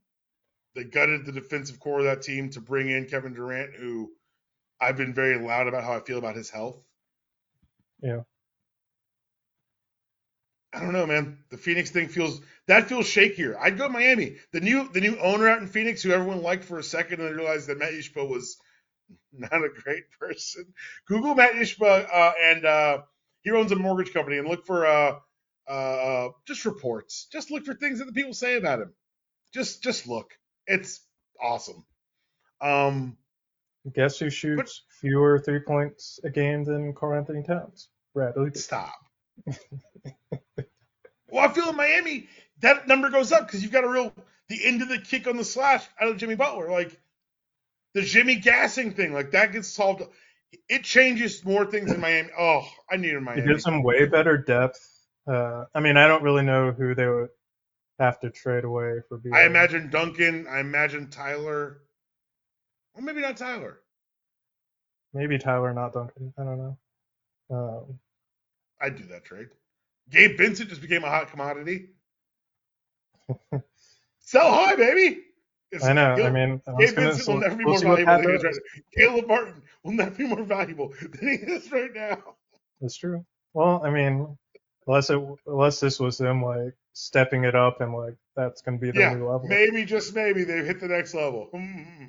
they 0.75 0.85
gutted 0.85 1.27
the 1.27 1.33
defensive 1.33 1.81
core 1.81 2.01
of 2.01 2.05
that 2.07 2.23
team 2.23 2.51
to 2.51 2.61
bring 2.61 2.91
in 2.91 3.07
Kevin 3.07 3.35
Durant, 3.35 3.75
who 3.77 4.11
I've 4.83 4.97
been 4.97 5.15
very 5.15 5.39
loud 5.39 5.69
about 5.69 5.85
how 5.85 5.95
I 5.95 6.01
feel 6.01 6.19
about 6.19 6.37
his 6.37 6.51
health. 6.51 6.83
Yeah. 8.03 8.23
I 10.75 10.81
don't 10.81 10.93
know, 10.93 11.07
man. 11.07 11.39
The 11.51 11.59
Phoenix 11.59 11.91
thing 11.91 12.09
feels 12.09 12.41
that 12.67 12.89
feels 12.89 13.07
shakier. 13.07 13.57
I'd 13.61 13.79
go 13.79 13.89
Miami. 13.89 14.39
The 14.53 14.61
new 14.61 14.89
the 14.93 15.01
new 15.01 15.17
owner 15.19 15.49
out 15.49 15.61
in 15.61 15.69
Phoenix, 15.69 16.03
who 16.03 16.11
everyone 16.11 16.43
liked 16.43 16.65
for 16.65 16.79
a 16.79 16.83
second, 16.83 17.21
and 17.21 17.29
they 17.29 17.35
realized 17.35 17.69
that 17.69 17.79
Mat 17.79 17.93
Ishbia 17.93 18.29
was 18.29 18.57
not 19.33 19.53
a 19.65 19.69
great 19.69 20.05
person. 20.19 20.65
Google 21.07 21.35
Mat 21.35 21.53
Ishbia 21.53 22.09
uh, 22.13 22.33
and 22.43 22.65
uh, 22.65 23.03
he 23.43 23.51
owns 23.53 23.73
a 23.73 23.77
mortgage 23.77 24.13
company, 24.15 24.39
and 24.39 24.49
look 24.49 24.67
for 24.67 24.87
uh, 24.87 25.19
uh, 25.69 26.29
just 26.47 26.65
reports. 26.65 27.29
Just 27.31 27.51
look 27.51 27.65
for 27.65 27.75
things 27.75 27.99
that 28.01 28.07
the 28.07 28.13
people 28.13 28.35
say 28.35 28.57
about 28.57 28.81
him. 28.81 28.93
Just 29.55 29.83
just 29.83 30.09
look. 30.09 30.33
It's 30.67 31.01
awesome. 31.41 31.85
Um, 32.61 33.19
Guess 33.91 34.19
who 34.19 34.31
shoots 34.31 34.83
fewer 35.01 35.39
three 35.41 35.59
points 35.59 36.21
a 36.23 36.31
game 36.31 36.65
than 36.65 36.95
Karl-Anthony 36.95 37.43
Towns? 37.43 37.89
Bradley. 38.15 38.53
Stop. 38.55 38.95
well, 41.29 41.49
I 41.49 41.49
feel 41.53 41.71
in 41.71 41.77
Miami 41.77 42.29
that 42.61 42.87
number 42.87 43.11
goes 43.11 43.33
up 43.33 43.47
because 43.47 43.63
you've 43.63 43.73
got 43.73 43.85
a 43.85 43.89
real 43.89 44.13
the 44.49 44.65
end 44.65 44.83
of 44.83 44.89
the 44.89 44.99
kick 44.99 45.27
on 45.27 45.37
the 45.37 45.45
slash 45.45 45.85
out 46.01 46.09
of 46.09 46.17
Jimmy 46.19 46.35
Butler, 46.37 46.71
like 46.71 46.97
the 47.95 48.03
Jimmy 48.03 48.37
gassing 48.37 48.93
thing, 48.93 49.13
like 49.13 49.33
that 49.33 49.53
gets 49.53 49.69
solved. 49.69 50.03
It 50.69 50.85
changes 50.85 51.45
more 51.45 51.65
things 51.65 51.91
in 51.91 52.01
Miami. 52.01 52.29
Oh, 52.39 52.69
I 52.91 52.97
need 52.99 53.11
in 53.11 53.17
It 53.17 53.21
Miami. 53.23 53.43
gives 53.47 53.65
them 53.65 53.83
way 53.83 54.05
better 54.07 54.37
depth. 54.37 54.79
Uh, 55.27 55.65
I 55.75 55.81
mean, 55.81 55.97
I 55.97 56.07
don't 56.07 56.23
really 56.23 56.43
know 56.43 56.73
who 56.73 56.95
they 56.95 57.07
would 57.09 57.31
have 57.99 58.21
to 58.21 58.31
trade 58.31 58.65
away 58.65 59.01
for 59.09 59.19
Beal. 59.19 59.35
I 59.35 59.45
imagine 59.45 59.89
Duncan. 59.91 60.47
I 60.49 60.61
imagine 60.61 61.09
Tyler. 61.11 61.79
Or 62.95 63.03
maybe 63.03 63.21
not 63.21 63.37
Tyler. 63.37 63.79
maybe 65.15 65.39
Tyler, 65.39 65.73
not 65.73 65.93
Duncan. 65.93 66.33
I 66.39 66.45
don't 66.45 66.59
know. 66.59 66.79
Um, 67.51 67.99
I'd 68.81 68.97
do 68.97 69.05
that 69.05 69.25
trade. 69.25 69.49
Gabe 70.11 70.37
Vincent 70.37 70.69
just 70.69 70.81
became 70.83 71.05
a 71.05 71.09
hot 71.09 71.31
commodity. 71.31 71.91
Sell 74.21 74.53
high, 74.53 74.77
baby. 74.77 75.23
It's- 75.71 75.85
I 75.89 75.93
know. 75.95 76.17
Caleb- 76.17 76.27
I 76.27 76.31
mean, 76.47 76.63
I 76.67 76.73
Gabe 76.87 76.95
Vincent 76.97 77.27
will 77.29 77.35
we'll- 77.35 77.43
never 77.43 77.57
be 77.57 77.65
we'll 77.65 77.83
more 77.83 77.97
valuable 78.05 78.23
than 78.23 78.31
he 78.31 78.37
is 78.37 78.45
right 78.45 78.55
now. 78.55 78.83
Caleb 79.07 79.27
Martin 79.29 79.63
will 79.83 79.93
never 79.93 80.11
be 80.11 80.27
more 80.27 80.45
valuable 80.45 80.89
than 81.01 81.29
he 81.29 81.35
is 81.35 81.71
right 81.73 81.93
now. 81.95 82.23
That's 82.81 82.97
true. 82.97 83.25
Well, 83.55 83.83
I 83.85 83.91
mean, 83.91 84.37
unless 84.87 85.11
it 85.11 85.21
unless 85.47 85.81
this 85.81 85.99
was 86.01 86.19
them 86.19 86.43
like 86.45 86.75
stepping 86.95 87.45
it 87.45 87.55
up 87.55 87.81
and 87.81 87.95
like 87.95 88.17
that's 88.37 88.61
gonna 88.63 88.79
be 88.79 88.91
the 88.91 88.99
Yeah, 89.01 89.15
new 89.15 89.29
level. 89.31 89.47
maybe 89.49 89.85
just 89.85 90.15
maybe 90.15 90.45
they've 90.45 90.65
hit 90.67 90.81
the 90.81 90.89
next 90.89 91.15
level. 91.15 91.49
Hmm, 91.53 92.07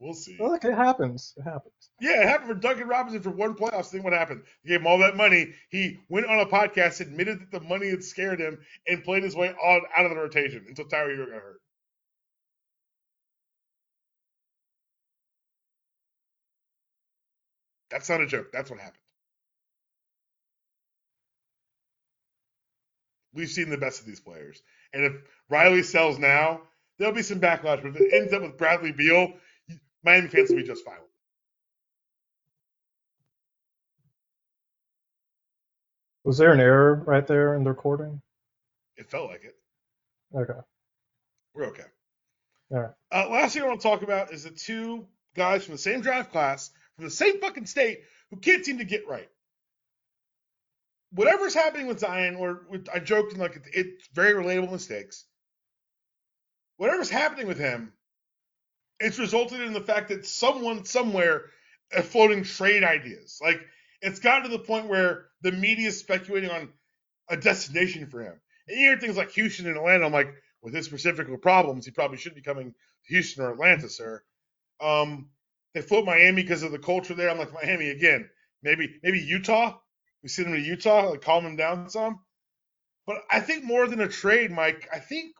we'll 0.00 0.14
see. 0.14 0.36
Well, 0.40 0.50
look, 0.50 0.64
it 0.64 0.74
happens. 0.74 1.34
It 1.36 1.42
happens. 1.42 1.90
Yeah, 2.00 2.22
it 2.22 2.28
happened 2.28 2.48
for 2.48 2.54
Duncan 2.54 2.88
Robinson 2.88 3.22
for 3.22 3.30
one 3.30 3.54
playoffs. 3.54 3.86
Think 3.86 4.02
what 4.02 4.12
happened. 4.12 4.42
He 4.62 4.70
gave 4.70 4.80
him 4.80 4.86
all 4.86 4.98
that 4.98 5.16
money. 5.16 5.52
He 5.70 5.98
went 6.08 6.26
on 6.26 6.40
a 6.40 6.46
podcast, 6.46 7.00
admitted 7.00 7.40
that 7.40 7.50
the 7.52 7.60
money 7.60 7.88
had 7.90 8.02
scared 8.02 8.40
him, 8.40 8.58
and 8.88 9.04
played 9.04 9.22
his 9.22 9.36
way 9.36 9.50
on 9.50 9.82
out 9.96 10.06
of 10.06 10.10
the 10.10 10.16
rotation 10.16 10.64
until 10.66 10.86
Tyler 10.86 11.14
Herro 11.14 11.26
got 11.26 11.42
hurt. 11.42 11.60
That's 17.90 18.08
not 18.08 18.20
a 18.20 18.26
joke. 18.26 18.52
That's 18.52 18.70
what 18.70 18.78
happened. 18.78 18.96
We've 23.34 23.48
seen 23.48 23.70
the 23.70 23.76
best 23.76 24.00
of 24.00 24.06
these 24.06 24.20
players. 24.20 24.62
And 24.92 25.04
if 25.04 25.12
Riley 25.48 25.82
sells 25.82 26.18
now, 26.18 26.62
there'll 26.98 27.14
be 27.14 27.22
some 27.22 27.40
backlash. 27.40 27.82
But 27.82 27.96
if 27.96 28.00
it 28.00 28.14
ends 28.14 28.32
up 28.32 28.42
with 28.42 28.58
Bradley 28.58 28.92
Beal, 28.92 29.32
Miami 30.02 30.28
fans 30.28 30.50
will 30.50 30.56
be 30.56 30.62
just 30.62 30.84
fine. 30.84 30.94
Was 36.24 36.38
there 36.38 36.52
an 36.52 36.60
error 36.60 37.02
right 37.06 37.26
there 37.26 37.54
in 37.54 37.64
the 37.64 37.70
recording? 37.70 38.20
It 38.96 39.10
felt 39.10 39.30
like 39.30 39.44
it. 39.44 39.56
Okay. 40.34 40.58
We're 41.54 41.66
okay. 41.66 41.84
All 42.70 42.78
right. 42.78 42.90
Uh, 43.10 43.28
last 43.30 43.54
thing 43.54 43.62
I 43.62 43.66
want 43.66 43.80
to 43.80 43.88
talk 43.88 44.02
about 44.02 44.32
is 44.32 44.44
the 44.44 44.50
two 44.50 45.06
guys 45.34 45.64
from 45.64 45.74
the 45.74 45.78
same 45.78 46.02
draft 46.02 46.30
class, 46.30 46.70
from 46.96 47.06
the 47.06 47.10
same 47.10 47.40
fucking 47.40 47.66
state, 47.66 48.00
who 48.30 48.36
can't 48.36 48.64
seem 48.64 48.78
to 48.78 48.84
get 48.84 49.08
right. 49.08 49.28
Whatever's 51.12 51.54
happening 51.54 51.88
with 51.88 51.98
Zion, 51.98 52.36
or 52.36 52.62
with, 52.70 52.88
I 52.94 53.00
joked 53.00 53.36
like 53.36 53.56
it, 53.56 53.62
it's 53.72 54.08
very 54.14 54.32
relatable 54.32 54.70
mistakes. 54.70 55.24
Whatever's 56.76 57.10
happening 57.10 57.48
with 57.48 57.58
him, 57.58 57.92
it's 59.00 59.18
resulted 59.18 59.62
in 59.62 59.72
the 59.72 59.80
fact 59.80 60.10
that 60.10 60.26
someone 60.26 60.84
somewhere 60.84 61.46
is 61.92 62.04
floating 62.06 62.44
trade 62.44 62.84
ideas. 62.84 63.38
Like 63.42 63.60
it's 64.02 64.20
gotten 64.20 64.50
to 64.50 64.56
the 64.56 64.62
point 64.62 64.88
where 64.88 65.26
the 65.42 65.52
media 65.52 65.88
is 65.88 65.98
speculating 65.98 66.50
on 66.50 66.68
a 67.28 67.36
destination 67.36 68.06
for 68.06 68.20
him. 68.20 68.40
And 68.68 68.78
you 68.78 68.86
hear 68.86 68.98
things 68.98 69.16
like 69.16 69.32
Houston 69.32 69.66
and 69.66 69.76
Atlanta. 69.76 70.06
I'm 70.06 70.12
like, 70.12 70.34
with 70.62 70.74
his 70.74 70.86
specific 70.86 71.26
problems, 71.40 71.86
he 71.86 71.90
probably 71.90 72.18
should 72.18 72.34
be 72.34 72.42
coming 72.42 72.72
to 72.72 73.14
Houston 73.14 73.44
or 73.44 73.52
Atlanta, 73.52 73.88
sir. 73.88 74.22
Um, 74.80 75.30
they 75.74 75.80
float 75.80 76.04
Miami 76.04 76.42
because 76.42 76.62
of 76.62 76.72
the 76.72 76.78
culture 76.78 77.14
there. 77.14 77.30
I'm 77.30 77.38
like 77.38 77.52
Miami 77.52 77.88
again. 77.88 78.28
Maybe 78.62 78.98
maybe 79.02 79.20
Utah. 79.20 79.78
We 80.22 80.28
send 80.28 80.48
him 80.48 80.54
to 80.54 80.60
Utah, 80.60 81.10
like 81.10 81.22
calm 81.22 81.46
him 81.46 81.56
down 81.56 81.88
some. 81.88 82.20
But 83.06 83.22
I 83.30 83.40
think 83.40 83.64
more 83.64 83.86
than 83.86 84.00
a 84.00 84.08
trade, 84.08 84.50
Mike. 84.50 84.88
I 84.92 84.98
think 84.98 85.34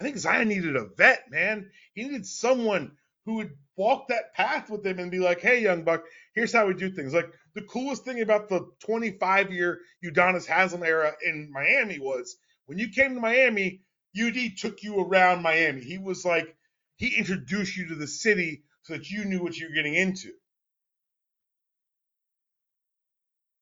I 0.00 0.04
think 0.04 0.18
Zion 0.18 0.48
needed 0.48 0.76
a 0.76 0.86
vet, 0.96 1.30
man. 1.30 1.70
He 1.94 2.04
needed 2.04 2.26
someone 2.26 2.92
who 3.26 3.34
would 3.36 3.52
walk 3.76 4.08
that 4.08 4.34
path 4.34 4.70
with 4.70 4.86
him 4.86 4.98
and 4.98 5.10
be 5.10 5.18
like, 5.18 5.40
"Hey, 5.40 5.62
young 5.62 5.84
buck, 5.84 6.04
here's 6.34 6.52
how 6.52 6.66
we 6.66 6.74
do 6.74 6.90
things." 6.90 7.14
Like 7.14 7.30
the 7.54 7.62
coolest 7.62 8.04
thing 8.04 8.20
about 8.22 8.48
the 8.48 8.66
25 8.80 9.52
year 9.52 9.80
Udonis 10.04 10.46
Haslem 10.46 10.84
era 10.84 11.14
in 11.24 11.50
Miami 11.52 11.98
was 11.98 12.36
when 12.66 12.78
you 12.78 12.88
came 12.90 13.14
to 13.14 13.20
Miami, 13.20 13.82
UD 14.20 14.56
took 14.58 14.82
you 14.82 15.00
around 15.00 15.42
Miami. 15.42 15.82
He 15.82 15.98
was 15.98 16.24
like 16.24 16.56
he 16.96 17.16
introduced 17.16 17.76
you 17.76 17.88
to 17.88 17.94
the 17.94 18.06
city 18.08 18.64
so 18.82 18.94
that 18.94 19.10
you 19.10 19.24
knew 19.26 19.42
what 19.42 19.56
you 19.56 19.68
were 19.68 19.74
getting 19.74 19.94
into. 19.94 20.32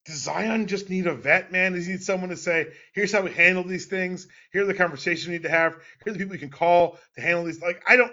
Does 0.08 0.22
Zion 0.22 0.66
just 0.68 0.88
need 0.88 1.06
a 1.06 1.12
vet, 1.12 1.52
man? 1.52 1.74
Does 1.74 1.84
he 1.84 1.92
need 1.92 2.02
someone 2.02 2.30
to 2.30 2.36
say, 2.36 2.68
here's 2.94 3.12
how 3.12 3.20
we 3.20 3.30
handle 3.30 3.62
these 3.62 3.84
things, 3.84 4.26
here 4.50 4.62
are 4.62 4.66
the 4.66 4.72
conversations 4.72 5.26
we 5.26 5.34
need 5.34 5.42
to 5.42 5.50
have, 5.50 5.74
here 6.02 6.10
are 6.10 6.12
the 6.12 6.18
people 6.18 6.34
you 6.34 6.40
can 6.40 6.48
call 6.48 6.98
to 7.14 7.20
handle 7.20 7.44
these. 7.44 7.60
Like, 7.60 7.82
I 7.86 7.96
don't 7.96 8.12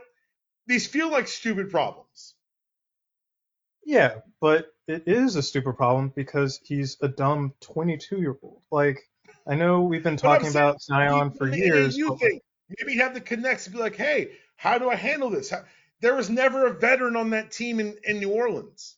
these 0.68 0.86
feel 0.88 1.10
like 1.10 1.30
stupid 1.30 1.72
problems. 1.72 2.34
Yeah, 3.86 4.16
but 4.42 4.74
it 4.90 5.04
is 5.08 5.38
a 5.38 5.42
stupid 5.42 5.78
problem 5.78 6.12
because 6.14 6.60
he's 6.62 6.98
a 7.02 7.08
dumb 7.08 7.54
22 7.62 8.18
year 8.18 8.36
old. 8.44 8.62
Like, 8.70 9.08
I 9.48 9.56
know 9.56 9.84
we've 9.84 10.04
been 10.04 10.18
talking 10.18 10.50
saying, 10.50 10.56
about 10.66 10.82
Zion 10.82 11.32
for 11.32 11.48
years. 11.48 11.96
You 11.96 12.18
think 12.18 12.44
maybe 12.78 12.98
have 12.98 13.14
the 13.14 13.22
connects 13.22 13.70
be 13.70 13.78
like, 13.78 13.96
hey, 13.96 14.32
how 14.58 14.80
do 14.80 14.90
I 14.90 14.96
handle 14.96 15.30
this? 15.30 15.50
How, 15.50 15.64
there 16.02 16.16
was 16.16 16.30
never 16.30 16.68
a 16.68 16.74
veteran 16.74 17.16
on 17.16 17.30
that 17.30 17.52
team 17.52 17.80
in, 17.80 17.96
in 18.04 18.20
New 18.20 18.32
Orleans. 18.32 18.98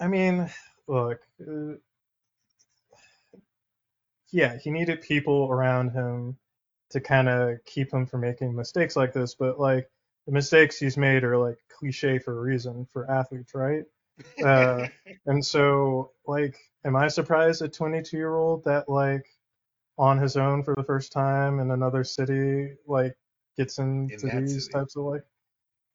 I 0.00 0.08
mean, 0.08 0.50
look, 0.86 1.18
uh, 1.40 1.74
yeah, 4.32 4.58
he 4.58 4.70
needed 4.70 5.00
people 5.02 5.48
around 5.50 5.90
him 5.90 6.36
to 6.90 7.00
kind 7.00 7.28
of 7.28 7.58
keep 7.64 7.92
him 7.92 8.06
from 8.06 8.20
making 8.20 8.54
mistakes 8.54 8.96
like 8.96 9.12
this. 9.12 9.34
But 9.34 9.60
like 9.60 9.88
the 10.26 10.32
mistakes 10.32 10.78
he's 10.78 10.96
made 10.96 11.24
are 11.24 11.38
like 11.38 11.58
cliche 11.68 12.18
for 12.18 12.36
a 12.38 12.40
reason 12.40 12.86
for 12.92 13.10
athletes, 13.10 13.54
right? 13.54 13.84
Uh, 14.42 14.88
and 15.26 15.44
so, 15.44 16.10
like, 16.26 16.56
am 16.84 16.96
I 16.96 17.08
surprised 17.08 17.62
a 17.62 17.68
22 17.68 18.16
year 18.16 18.34
old 18.34 18.64
that 18.64 18.88
like 18.88 19.26
on 19.98 20.18
his 20.18 20.36
own 20.36 20.62
for 20.64 20.74
the 20.74 20.82
first 20.82 21.12
time 21.12 21.60
in 21.60 21.70
another 21.70 22.04
city, 22.04 22.74
like 22.86 23.16
gets 23.56 23.78
into 23.78 24.26
that 24.26 24.40
these 24.40 24.64
city. 24.64 24.72
types 24.72 24.96
of 24.96 25.04
like, 25.04 25.24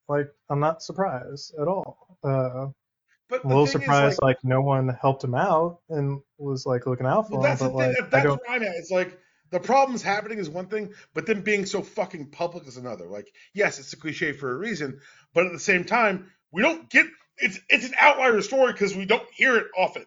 like 0.07 0.27
I'm 0.49 0.59
not 0.59 0.81
surprised 0.81 1.53
at 1.59 1.67
all. 1.67 2.17
Uh, 2.23 2.67
but 3.29 3.43
a 3.43 3.47
little 3.47 3.67
surprised 3.67 4.19
like, 4.21 4.37
no 4.43 4.61
one 4.61 4.89
helped 4.89 5.23
him 5.23 5.35
out 5.35 5.79
and 5.89 6.21
was 6.37 6.65
like 6.65 6.85
looking 6.87 7.05
out 7.05 7.27
for 7.29 7.37
Well, 7.39 7.41
him. 7.41 7.49
that's 7.49 7.61
the 7.61 7.69
thing. 7.69 7.77
like, 7.77 8.09
that's 8.09 8.25
where 8.25 8.39
I'm 8.49 8.63
at. 8.63 8.75
It's 8.75 8.91
like 8.91 9.17
the 9.51 9.59
problems 9.59 10.01
happening 10.01 10.37
is 10.39 10.49
one 10.49 10.67
thing, 10.67 10.93
but 11.13 11.25
them 11.25 11.41
being 11.41 11.65
so 11.65 11.81
fucking 11.81 12.31
public 12.31 12.67
is 12.67 12.77
another. 12.77 13.07
Like, 13.07 13.31
yes, 13.53 13.79
it's 13.79 13.93
a 13.93 13.97
cliche 13.97 14.33
for 14.33 14.51
a 14.51 14.55
reason, 14.57 14.99
but 15.33 15.45
at 15.45 15.51
the 15.51 15.59
same 15.59 15.83
time, 15.85 16.31
we 16.51 16.61
don't 16.61 16.89
get 16.89 17.05
it's 17.37 17.59
it's 17.69 17.85
an 17.85 17.93
outlier 17.99 18.41
story 18.41 18.73
because 18.73 18.95
we 18.95 19.05
don't 19.05 19.27
hear 19.33 19.55
it 19.55 19.67
often. 19.77 20.05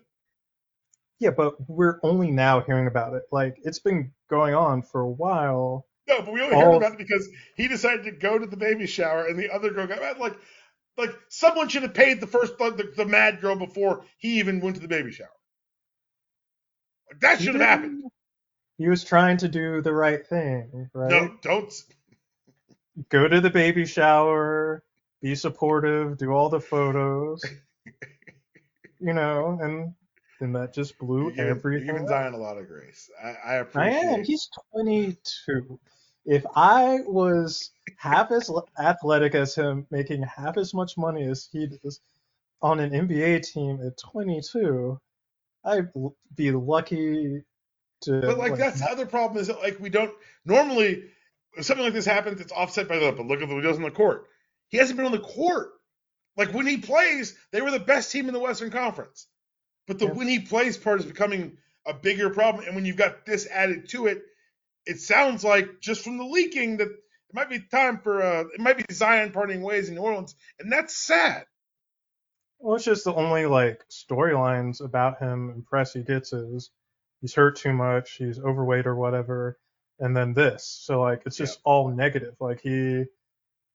Yeah, 1.19 1.31
but 1.31 1.55
we're 1.69 2.01
only 2.03 2.31
now 2.31 2.61
hearing 2.61 2.87
about 2.89 3.15
it. 3.15 3.23
Like 3.31 3.57
it's 3.65 3.79
been 3.79 4.13
going 4.29 4.55
on 4.55 4.83
for 4.83 5.01
a 5.01 5.11
while. 5.11 5.87
No, 6.09 6.21
but 6.23 6.33
we 6.33 6.41
only 6.43 6.57
heard 6.57 6.75
about 6.75 6.93
it 6.93 6.99
because 6.99 7.29
he 7.57 7.69
decided 7.69 8.05
to 8.05 8.11
go 8.11 8.37
to 8.39 8.47
the 8.47 8.57
baby 8.57 8.87
shower 8.89 9.27
and 9.27 9.39
the 9.39 9.51
other 9.53 9.71
girl 9.71 9.87
got 9.87 10.01
mad. 10.01 10.19
Like, 10.19 10.35
like 10.97 11.11
someone 11.29 11.69
should 11.69 11.83
have 11.83 11.95
paid 11.95 12.21
the 12.21 12.27
first 12.27 12.59
the, 12.59 12.93
the, 12.97 13.07
mad 13.07 13.41
girl 13.41 13.57
before 13.57 14.05
he 14.19 14.39
even 14.39 14.61
went 14.61 14.77
to 14.77 14.83
the 14.83 14.89
baby 14.89 15.13
shower. 15.13 15.29
Like, 17.11 17.21
that 17.21 17.41
should 17.41 17.55
have 17.55 17.63
happened. 17.63 18.05
He 18.79 18.89
was 18.89 19.05
trying 19.05 19.37
to 19.39 19.49
do 19.49 19.81
the 19.81 19.93
right 19.93 20.27
thing, 20.27 20.91
right? 20.95 21.11
No, 21.11 21.35
don't. 21.43 21.73
Go 23.09 23.29
to 23.29 23.41
the 23.41 23.51
baby 23.51 23.87
shower, 23.87 24.83
be 25.21 25.35
supportive, 25.35 26.19
do 26.19 26.33
all 26.33 26.49
the 26.49 26.61
photos. 26.61 27.43
you 29.01 29.15
know, 29.15 29.59
and 29.61 29.95
then 30.41 30.53
that 30.53 30.75
just 30.75 30.99
blew 30.99 31.25
You're 31.25 31.47
you're 31.47 31.49
everything. 31.49 31.87
giving 31.87 32.03
up. 32.03 32.09
Zion 32.09 32.35
a 32.35 32.39
lot 32.39 32.59
of 32.59 32.67
grace. 32.69 33.11
I, 33.23 33.29
I 33.29 33.65
I 33.75 33.89
am. 33.89 34.25
He's 34.25 34.49
22. 34.73 35.79
If 36.25 36.45
I 36.55 37.01
was 37.07 37.71
half 37.97 38.31
as 38.31 38.51
athletic 38.79 39.35
as 39.35 39.55
him, 39.55 39.87
making 39.91 40.23
half 40.23 40.57
as 40.57 40.73
much 40.73 40.97
money 40.97 41.25
as 41.25 41.49
he 41.51 41.67
does 41.67 42.01
on 42.61 42.79
an 42.79 42.91
NBA 42.91 43.53
team 43.53 43.81
at 43.85 43.99
22, 43.99 45.01
I'd 45.65 45.89
be 46.35 46.53
lucky 46.53 47.43
to. 48.03 48.21
But 48.21 48.39
like 48.39 48.57
that's 48.57 48.81
the 48.81 48.91
other 48.91 49.07
problem 49.07 49.41
is 49.41 49.49
that 49.49 49.59
like 49.61 49.81
we 49.81 49.91
don't 49.91 50.13
normally 50.45 51.05
if 51.57 51.65
something 51.67 51.85
like 51.85 51.95
this 51.95 52.07
happens, 52.07 52.41
it's 52.41 52.53
offset 52.53 52.89
by 52.89 52.99
the 52.99 53.13
but 53.13 53.27
look 53.27 53.43
at 53.43 53.49
the 53.49 53.55
videos 53.55 53.77
on 53.77 53.83
the 53.83 53.91
court. 53.91 54.27
He 54.69 54.79
hasn't 54.79 54.97
been 54.97 55.07
on 55.07 55.13
the 55.13 55.19
court. 55.19 55.71
Like 56.37 56.55
when 56.55 56.67
he 56.67 56.79
plays, 56.79 57.37
they 57.51 57.61
were 57.61 57.71
the 57.71 57.79
best 57.79 58.11
team 58.11 58.29
in 58.29 58.33
the 58.33 58.41
Western 58.41 58.71
Conference. 58.71 59.27
But 59.87 59.99
the 59.99 60.07
Yeah. 60.07 60.13
when 60.13 60.29
he 60.29 60.41
plays 60.41 60.79
part 60.79 61.01
is 61.01 61.07
becoming 61.07 61.59
a 61.85 61.93
bigger 61.93 62.31
problem. 62.31 62.65
And 62.65 62.75
when 62.75 62.85
you've 62.85 62.97
got 62.97 63.27
this 63.27 63.47
added 63.47 63.89
to 63.91 64.07
it, 64.07 64.23
it 64.87 65.01
sounds 65.01 65.45
like 65.45 65.81
just 65.81 66.03
from 66.05 66.19
the 66.19 66.25
leaking 66.25 66.79
that 66.79 66.89
it 66.89 67.35
might 67.35 67.51
be 67.51 67.61
time 67.61 67.99
for 67.99 68.23
uh 68.23 68.45
it 68.53 68.61
might 68.61 68.77
be 68.77 68.85
Zion 68.93 69.33
parting 69.33 69.63
ways 69.63 69.89
in 69.89 69.95
New 69.95 70.03
Orleans, 70.03 70.35
and 70.59 70.73
that's 70.73 70.97
sad. 70.97 71.45
Well, 72.59 72.77
it's 72.77 72.85
just 72.85 73.05
the 73.05 73.15
only 73.15 73.47
like 73.47 73.85
storylines 73.91 74.85
about 74.85 75.19
him 75.19 75.51
and 75.51 75.67
press 75.67 75.93
he 75.93 76.03
gets 76.03 76.33
is 76.33 76.71
he's 77.21 77.35
hurt 77.35 77.57
too 77.57 77.73
much, 77.73 78.13
he's 78.13 78.39
overweight 78.39 78.87
or 78.87 78.95
whatever, 78.95 79.59
and 79.99 80.17
then 80.17 80.35
this. 80.35 80.65
So 80.85 81.01
like 81.01 81.23
it's 81.27 81.37
just 81.37 81.61
all 81.65 81.89
negative. 81.91 82.35
Like 82.41 82.61
he 82.61 83.05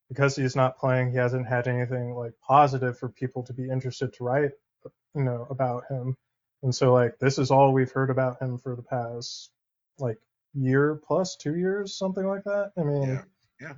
because 0.10 0.36
he's 0.36 0.56
not 0.56 0.78
playing, 0.78 1.12
he 1.12 1.18
hasn't 1.18 1.48
had 1.48 1.68
anything 1.68 2.14
like 2.16 2.34
positive 2.48 2.98
for 2.98 3.10
people 3.10 3.44
to 3.44 3.54
be 3.54 3.70
interested 3.70 4.14
to 4.14 4.24
write, 4.24 4.52
you 5.16 5.24
know, 5.24 5.48
about 5.50 5.84
him. 5.90 6.16
And 6.64 6.74
so 6.74 6.94
like 6.94 7.20
this 7.20 7.40
is 7.40 7.52
all 7.52 7.74
we've 7.74 7.92
heard 7.92 8.10
about 8.10 8.42
him 8.42 8.58
for 8.58 8.76
the 8.76 8.84
past 8.84 9.52
like 10.00 10.18
year 10.60 10.96
plus 11.08 11.36
two 11.36 11.56
years, 11.56 11.98
something 11.98 12.26
like 12.26 12.44
that. 12.46 12.72
I 12.78 12.84
mean, 12.84 13.04
Yeah, 13.04 13.22
yeah. 13.62 13.74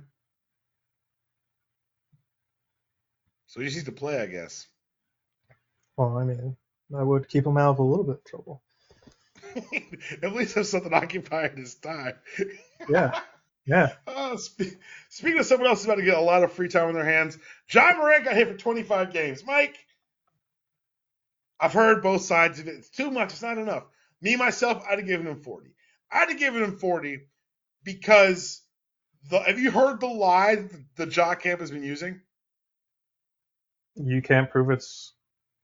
So 3.46 3.60
he 3.60 3.66
just 3.66 3.76
needs 3.76 3.86
to 3.86 3.92
play, 3.92 4.20
I 4.20 4.26
guess. 4.26 4.66
well, 5.96 6.16
I 6.18 6.24
mean, 6.24 6.56
I 6.96 7.02
would 7.02 7.28
keep 7.28 7.46
him 7.46 7.56
out 7.56 7.70
of 7.70 7.78
a 7.80 7.82
little 7.82 8.04
bit 8.04 8.16
of 8.16 8.24
trouble. 8.24 8.62
At 10.22 10.32
least 10.32 10.54
have 10.54 10.66
something 10.66 10.92
occupying 10.94 11.56
his 11.56 11.74
time. 11.74 12.14
Yeah, 12.88 13.20
yeah. 13.66 13.92
Uh, 14.06 14.36
spe- 14.38 14.76
speaking 15.08 15.40
of 15.40 15.46
someone 15.46 15.68
else 15.68 15.80
who's 15.80 15.86
about 15.86 15.96
to 15.96 16.04
get 16.04 16.16
a 16.16 16.20
lot 16.20 16.44
of 16.44 16.52
free 16.52 16.68
time 16.68 16.88
on 16.88 16.94
their 16.94 17.04
hands, 17.04 17.36
Ja 17.72 17.92
Morant 17.96 18.24
got 18.24 18.36
hit 18.36 18.48
for 18.48 18.56
25 18.56 19.12
games. 19.12 19.44
Mike, 19.44 19.76
I've 21.58 21.72
heard 21.72 22.02
both 22.02 22.22
sides 22.22 22.60
of 22.60 22.68
it. 22.68 22.76
It's 22.76 22.88
too 22.90 23.10
much. 23.10 23.32
It's 23.32 23.42
not 23.42 23.58
enough. 23.58 23.84
Me 24.22 24.36
myself, 24.36 24.84
I'd 24.88 24.98
have 24.98 25.06
given 25.08 25.26
him 25.26 25.42
40. 25.42 25.70
I'd 26.12 26.30
have 26.30 26.38
given 26.38 26.62
him 26.62 26.76
40 26.78 27.20
because 27.84 28.62
the 29.30 29.40
have 29.40 29.58
you 29.58 29.70
heard 29.70 30.00
the 30.00 30.06
lie 30.06 30.56
that 30.56 30.84
the 30.96 31.06
Ja 31.06 31.34
camp 31.34 31.60
has 31.60 31.70
been 31.70 31.82
using? 31.82 32.20
You 33.96 34.22
can't 34.22 34.50
prove 34.50 34.70
it's 34.70 35.14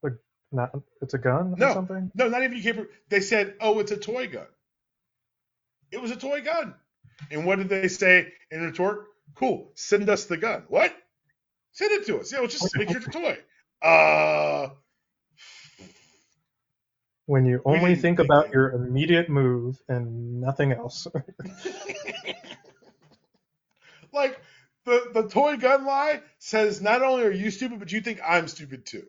a 0.03 0.09
not 0.51 0.71
it's 1.01 1.13
a 1.13 1.17
gun 1.17 1.55
No. 1.57 1.69
or 1.69 1.73
something. 1.73 2.11
No, 2.15 2.27
not 2.29 2.43
even 2.43 2.57
you 2.57 2.63
can't. 2.63 2.87
They 3.09 3.21
said, 3.21 3.55
"Oh, 3.59 3.79
it's 3.79 3.91
a 3.91 3.97
toy 3.97 4.27
gun." 4.27 4.47
It 5.91 6.01
was 6.01 6.11
a 6.11 6.15
toy 6.17 6.41
gun. 6.41 6.75
And 7.31 7.45
what 7.45 7.57
did 7.57 7.69
they 7.69 7.87
say 7.87 8.31
in 8.51 8.61
retort? 8.61 9.05
Cool, 9.35 9.71
send 9.75 10.09
us 10.09 10.25
the 10.25 10.37
gun. 10.37 10.63
What? 10.67 10.95
Send 11.71 11.91
it 11.91 12.05
to 12.07 12.19
us. 12.19 12.31
Yeah, 12.31 12.45
just 12.45 12.75
make 12.77 12.89
sure 12.89 12.97
it's 12.97 13.07
a 13.07 13.11
toy. 13.11 13.37
Uh, 13.81 14.69
When 17.27 17.45
you 17.45 17.61
only 17.65 17.95
think 17.95 18.01
think 18.01 18.19
about 18.19 18.51
your 18.53 18.71
immediate 18.71 19.27
move 19.29 19.81
and 19.89 20.39
nothing 20.39 20.71
else. 20.71 21.07
like 24.13 24.39
the 24.85 25.11
the 25.13 25.27
toy 25.27 25.57
gun 25.57 25.85
lie 25.85 26.21
says, 26.39 26.81
not 26.81 27.01
only 27.01 27.25
are 27.25 27.31
you 27.31 27.51
stupid, 27.51 27.79
but 27.79 27.91
you 27.91 27.99
think 27.99 28.21
I'm 28.25 28.47
stupid 28.47 28.85
too. 28.85 29.03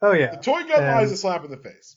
oh 0.00 0.12
yeah. 0.12 0.36
The 0.36 0.42
toy 0.42 0.62
gun 0.64 0.86
lie 0.86 1.02
is 1.02 1.12
a 1.12 1.18
slap 1.18 1.44
in 1.44 1.50
the 1.50 1.58
face. 1.58 1.96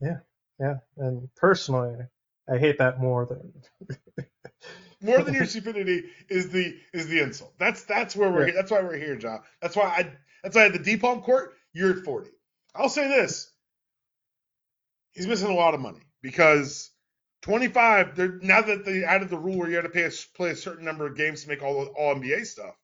yeah. 0.00 0.16
Yeah. 0.58 0.78
And 0.96 1.28
personally, 1.36 1.94
I 2.52 2.58
hate 2.58 2.78
that 2.78 3.00
more 3.00 3.24
than 3.26 3.52
More 5.00 5.22
than 5.22 5.34
your 5.34 5.46
stupidity 5.46 6.06
is 6.28 6.50
the 6.50 6.76
is 6.92 7.06
the 7.06 7.20
insult. 7.20 7.52
That's 7.58 7.84
that's 7.84 8.16
where 8.16 8.30
we're 8.32 8.40
Yeah. 8.40 8.46
here. 8.46 8.54
That's 8.54 8.70
why 8.72 8.82
we're 8.82 8.96
here, 8.96 9.14
John. 9.16 9.42
That's 9.62 9.76
why 9.76 9.84
I 9.84 10.12
that's 10.42 10.56
why 10.56 10.62
I 10.62 10.64
had 10.64 10.72
the 10.74 10.78
deep 10.80 11.02
palm 11.02 11.22
court. 11.22 11.54
You're 11.72 11.98
at 11.98 12.04
40. 12.04 12.30
I'll 12.74 12.88
say 12.88 13.08
this. 13.08 13.50
He's 15.12 15.26
missing 15.26 15.50
a 15.50 15.54
lot 15.54 15.74
of 15.74 15.80
money 15.80 16.00
because 16.22 16.90
25. 17.42 18.16
They're 18.16 18.38
now 18.42 18.62
that 18.62 18.84
they 18.84 19.04
added 19.04 19.28
the 19.30 19.38
rule 19.38 19.58
where 19.58 19.68
you 19.68 19.76
had 19.76 19.82
to 19.82 19.88
pay 19.90 20.04
a, 20.04 20.10
play 20.36 20.50
a 20.50 20.56
certain 20.56 20.84
number 20.84 21.06
of 21.06 21.16
games 21.16 21.42
to 21.42 21.48
make 21.48 21.62
all 21.62 21.84
all 21.96 22.14
NBA 22.16 22.46
stuff. 22.46 22.74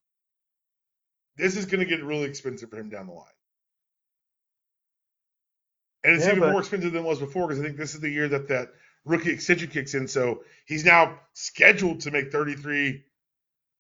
This 1.37 1.57
is 1.57 1.67
going 1.67 1.81
to 1.81 1.87
get 1.87 2.05
really 2.05 2.25
expensive 2.29 2.71
for 2.71 2.77
him 2.77 2.91
down 2.91 3.07
the 3.07 3.13
line. 3.15 3.27
And 6.05 6.15
it's 6.15 6.25
Yeah, 6.25 6.31
even 6.33 6.41
but- 6.41 6.53
more 6.53 6.61
expensive 6.61 6.93
than 6.93 7.05
it 7.05 7.09
was 7.09 7.19
before 7.19 7.49
because 7.49 7.61
I 7.63 7.65
think 7.67 7.77
this 7.77 7.95
is 7.95 8.01
the 8.01 8.11
year 8.11 8.29
that 8.29 8.49
that 8.49 8.69
rookie 9.05 9.33
extension 9.33 9.71
kicks 9.71 9.95
in. 9.95 10.07
So 10.09 10.45
he's 10.67 10.85
now 10.85 11.19
scheduled 11.33 12.01
to 12.01 12.11
make 12.11 12.31
33 12.31 13.05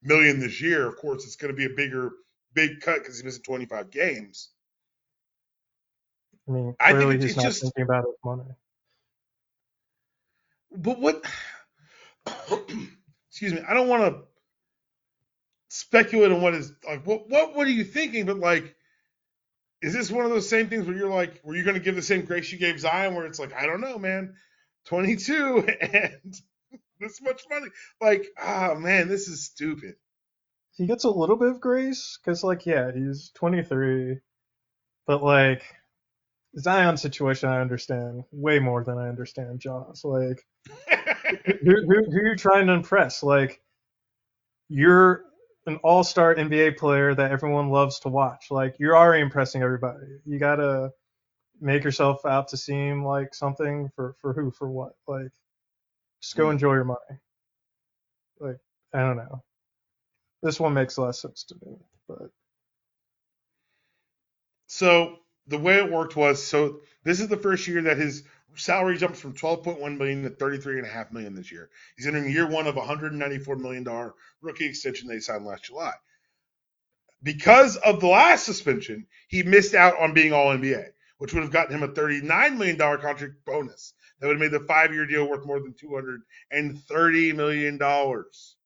million 0.02 0.40
this 0.40 0.60
year. 0.60 0.86
Of 0.88 0.96
course, 0.96 1.24
it's 1.24 1.36
going 1.36 1.52
to 1.52 1.56
be 1.56 1.66
a 1.66 1.76
bigger, 1.76 2.12
big 2.54 2.80
cut 2.80 2.98
because 3.00 3.16
he's 3.16 3.24
missing 3.24 3.42
25 3.42 3.90
games. 3.90 4.50
I 6.48 6.52
mean, 6.52 6.76
I 6.80 6.92
think 6.94 7.22
he's 7.22 7.36
not 7.36 7.44
just- 7.46 7.62
thinking 7.62 7.82
about 7.84 8.04
his 8.04 8.16
money. 8.24 8.44
But 10.76 11.00
what? 11.00 11.24
excuse 13.30 13.52
me. 13.52 13.60
I 13.68 13.74
don't 13.74 13.88
want 13.88 14.02
to 14.14 14.22
speculate 15.68 16.32
on 16.32 16.42
what 16.42 16.54
is 16.54 16.72
like. 16.86 17.06
What 17.06 17.28
what 17.28 17.54
what 17.56 17.66
are 17.66 17.70
you 17.70 17.84
thinking? 17.84 18.26
But 18.26 18.38
like, 18.38 18.76
is 19.82 19.92
this 19.94 20.10
one 20.10 20.24
of 20.24 20.30
those 20.30 20.48
same 20.48 20.68
things 20.68 20.86
where 20.86 20.96
you're 20.96 21.10
like, 21.10 21.40
were 21.44 21.56
you 21.56 21.64
going 21.64 21.74
to 21.74 21.80
give 21.80 21.96
the 21.96 22.02
same 22.02 22.24
grace 22.24 22.52
you 22.52 22.58
gave 22.58 22.80
Zion? 22.80 23.14
Where 23.14 23.26
it's 23.26 23.38
like, 23.40 23.54
I 23.54 23.66
don't 23.66 23.80
know, 23.80 23.98
man, 23.98 24.34
22 24.86 25.66
and 25.80 26.34
this 27.00 27.20
much 27.22 27.42
money. 27.50 27.68
Like, 28.00 28.26
ah, 28.40 28.74
man, 28.74 29.08
this 29.08 29.28
is 29.28 29.44
stupid. 29.44 29.94
He 30.76 30.86
gets 30.86 31.04
a 31.04 31.10
little 31.10 31.36
bit 31.36 31.48
of 31.48 31.60
grace 31.60 32.18
because, 32.22 32.44
like, 32.44 32.66
yeah, 32.66 32.90
he's 32.92 33.30
23, 33.34 34.18
but 35.06 35.22
like 35.22 35.62
Zion's 36.58 37.02
situation, 37.02 37.48
I 37.48 37.60
understand 37.60 38.24
way 38.32 38.58
more 38.58 38.84
than 38.84 38.98
I 38.98 39.08
understand 39.08 39.60
Ja's. 39.60 40.04
Like, 40.04 40.44
who, 41.28 41.44
who, 41.64 42.04
who 42.10 42.18
are 42.18 42.28
you 42.30 42.36
trying 42.36 42.66
to 42.68 42.72
impress? 42.72 43.22
Like, 43.22 43.62
you're 44.68 45.24
an 45.66 45.76
all-star 45.76 46.34
NBA 46.34 46.78
player 46.78 47.14
that 47.14 47.32
everyone 47.32 47.70
loves 47.70 48.00
to 48.00 48.08
watch. 48.08 48.50
Like, 48.50 48.76
you're 48.78 48.96
already 48.96 49.22
impressing 49.22 49.62
everybody. 49.62 50.06
You 50.26 50.38
gotta 50.38 50.92
make 51.60 51.84
yourself 51.84 52.24
out 52.26 52.48
to 52.48 52.56
seem 52.56 53.04
like 53.04 53.34
something 53.34 53.90
for 53.96 54.16
for 54.20 54.32
who 54.32 54.50
for 54.50 54.70
what? 54.70 54.94
Like, 55.06 55.30
just 56.22 56.36
go 56.36 56.50
Hmm. 56.50 56.52
enjoy 56.52 56.74
your 56.74 56.84
money. 56.84 57.20
Like, 58.40 58.58
I 58.92 59.00
don't 59.00 59.16
know. 59.16 59.42
This 60.42 60.60
one 60.60 60.74
makes 60.74 60.98
less 60.98 61.20
sense 61.22 61.44
to 61.44 61.54
me, 61.64 61.78
but 62.08 62.30
So 64.68 65.18
the 65.50 65.58
way 65.58 65.76
it 65.76 65.90
worked 65.92 66.16
was 66.16 66.42
so 66.42 66.80
this 67.04 67.20
is 67.20 67.28
the 67.28 67.36
first 67.36 67.66
year 67.68 67.82
that 67.82 67.98
his 67.98 68.22
salary 68.56 68.96
jumps 68.96 69.20
from 69.20 69.34
12.1 69.34 69.98
million 69.98 70.22
to 70.22 70.30
33.5 70.30 71.12
million 71.12 71.34
this 71.34 71.52
year. 71.52 71.70
He's 71.96 72.06
entering 72.06 72.30
year 72.30 72.48
one 72.48 72.66
of 72.66 72.76
a 72.76 72.80
194 72.80 73.56
million 73.56 73.84
dollar 73.84 74.14
rookie 74.40 74.66
extension 74.66 75.08
they 75.08 75.20
signed 75.20 75.44
last 75.44 75.64
July. 75.64 75.92
Because 77.22 77.76
of 77.76 78.00
the 78.00 78.06
last 78.06 78.44
suspension, 78.44 79.06
he 79.28 79.42
missed 79.42 79.74
out 79.74 79.98
on 80.00 80.14
being 80.14 80.32
All 80.32 80.56
NBA, 80.56 80.86
which 81.18 81.34
would 81.34 81.42
have 81.42 81.52
gotten 81.52 81.74
him 81.74 81.82
a 81.82 81.88
39 81.92 82.58
million 82.58 82.76
dollar 82.76 82.98
contract 82.98 83.34
bonus. 83.44 83.92
That 84.20 84.26
would 84.28 84.40
have 84.40 84.52
made 84.52 84.58
the 84.58 84.66
five 84.66 84.92
year 84.92 85.06
deal 85.06 85.28
worth 85.28 85.46
more 85.46 85.60
than 85.60 85.74
230 85.74 87.32
million 87.32 87.78
dollars. 87.78 88.56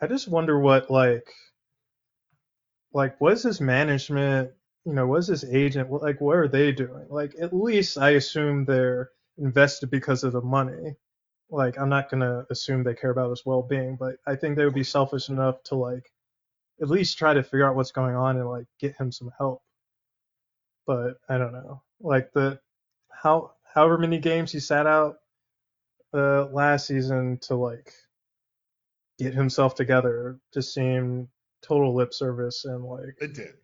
I 0.00 0.08
just 0.08 0.28
wonder 0.28 0.58
what 0.58 0.90
like 0.90 1.28
like 2.94 3.20
what 3.20 3.32
is 3.32 3.42
his 3.42 3.60
management 3.60 4.50
you 4.84 4.92
know 4.92 5.06
what 5.06 5.18
is 5.20 5.28
his 5.28 5.44
agent 5.44 5.90
like 5.90 6.20
what 6.20 6.36
are 6.36 6.48
they 6.48 6.72
doing? 6.72 7.06
Like 7.08 7.34
at 7.40 7.52
least 7.52 7.98
i 7.98 8.10
assume 8.10 8.64
they're 8.64 9.10
invested 9.38 9.90
because 9.90 10.24
of 10.24 10.32
the 10.32 10.40
money. 10.42 10.94
Like 11.50 11.78
i'm 11.78 11.88
not 11.88 12.10
going 12.10 12.20
to 12.20 12.46
assume 12.50 12.82
they 12.82 12.94
care 12.94 13.10
about 13.10 13.30
his 13.30 13.44
well-being 13.46 13.96
but 13.98 14.16
i 14.26 14.36
think 14.36 14.56
they 14.56 14.64
would 14.64 14.74
be 14.74 14.84
selfish 14.84 15.28
enough 15.28 15.62
to 15.64 15.74
like 15.76 16.10
at 16.80 16.88
least 16.90 17.18
try 17.18 17.34
to 17.34 17.42
figure 17.42 17.68
out 17.68 17.76
what's 17.76 17.92
going 17.92 18.16
on 18.16 18.36
and 18.36 18.48
like 18.48 18.66
get 18.80 18.96
him 18.98 19.12
some 19.12 19.30
help. 19.38 19.62
But 20.86 21.14
i 21.28 21.38
don't 21.38 21.52
know. 21.52 21.82
Like 22.00 22.32
the 22.32 22.60
how 23.10 23.52
however 23.74 23.98
many 23.98 24.18
games 24.18 24.52
he 24.52 24.60
sat 24.60 24.86
out 24.86 25.16
uh 26.14 26.46
last 26.46 26.86
season 26.86 27.38
to 27.42 27.54
like 27.54 27.92
get 29.18 29.34
himself 29.34 29.74
together 29.74 30.40
just 30.52 30.74
seemed 30.74 31.28
total 31.62 31.94
lip 31.94 32.12
service 32.12 32.64
and 32.64 32.84
like 32.84 33.16
It 33.20 33.34
did. 33.34 33.54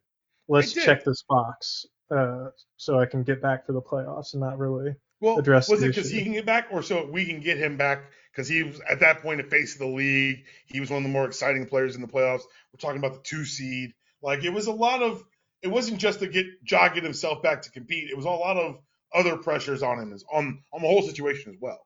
let's 0.49 0.73
did. 0.73 0.85
check 0.85 1.05
this 1.05 1.23
box 1.29 1.87
uh, 2.11 2.49
so 2.77 2.99
I 2.99 3.07
can 3.07 3.23
get 3.23 3.43
back 3.43 3.67
for 3.67 3.73
the 3.73 3.83
playoffs 3.83 4.33
and 4.33 4.41
not 4.41 4.59
really. 4.59 4.95
Well, 5.21 5.39
address 5.39 5.69
was 5.69 5.83
it 5.83 5.89
because 5.89 6.11
he 6.11 6.23
can 6.23 6.33
get 6.33 6.47
back, 6.47 6.69
or 6.71 6.83
so 6.83 7.05
we 7.11 7.27
can 7.27 7.41
get 7.41 7.59
him 7.59 7.77
back? 7.77 8.05
Because 8.31 8.47
he 8.47 8.63
was 8.63 8.81
at 8.89 9.01
that 9.01 9.21
point 9.21 9.43
the 9.43 9.49
face 9.49 9.75
of 9.75 9.81
the 9.81 9.87
league. 9.87 10.45
He 10.67 10.79
was 10.79 10.91
one 10.91 10.99
of 10.99 11.03
the 11.03 11.09
more 11.09 11.27
exciting 11.27 11.67
players 11.67 11.97
in 11.97 12.01
the 12.03 12.07
playoffs. 12.07 12.43
We're 12.73 12.79
talking 12.79 12.99
about 12.99 13.15
the 13.15 13.21
two 13.25 13.45
seed. 13.45 13.95
Like 14.23 14.45
it 14.45 14.51
was 14.51 14.69
a 14.69 14.73
lot 14.73 15.03
of. 15.03 15.25
It 15.61 15.69
wasn't 15.69 15.99
just 15.99 16.21
to 16.21 16.29
get 16.29 16.47
get 16.65 17.03
himself 17.03 17.43
back 17.43 17.63
to 17.63 17.71
compete. 17.73 18.11
It 18.11 18.17
was 18.17 18.27
a 18.27 18.31
lot 18.31 18.57
of 18.57 18.79
other 19.13 19.37
pressures 19.37 19.83
on 19.83 19.99
him, 19.99 20.13
as 20.13 20.25
on 20.33 20.63
on 20.73 20.83
the 20.83 20.89
whole 20.89 21.03
situation 21.03 21.53
as 21.53 21.59
well. 21.61 21.81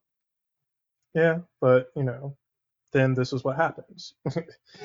Yeah, 1.15 1.39
but 1.61 1.87
you 1.97 2.03
know, 2.05 2.37
then 2.93 3.15
this 3.15 3.33
is 3.33 3.43
what 3.43 3.57
happens. 3.57 4.15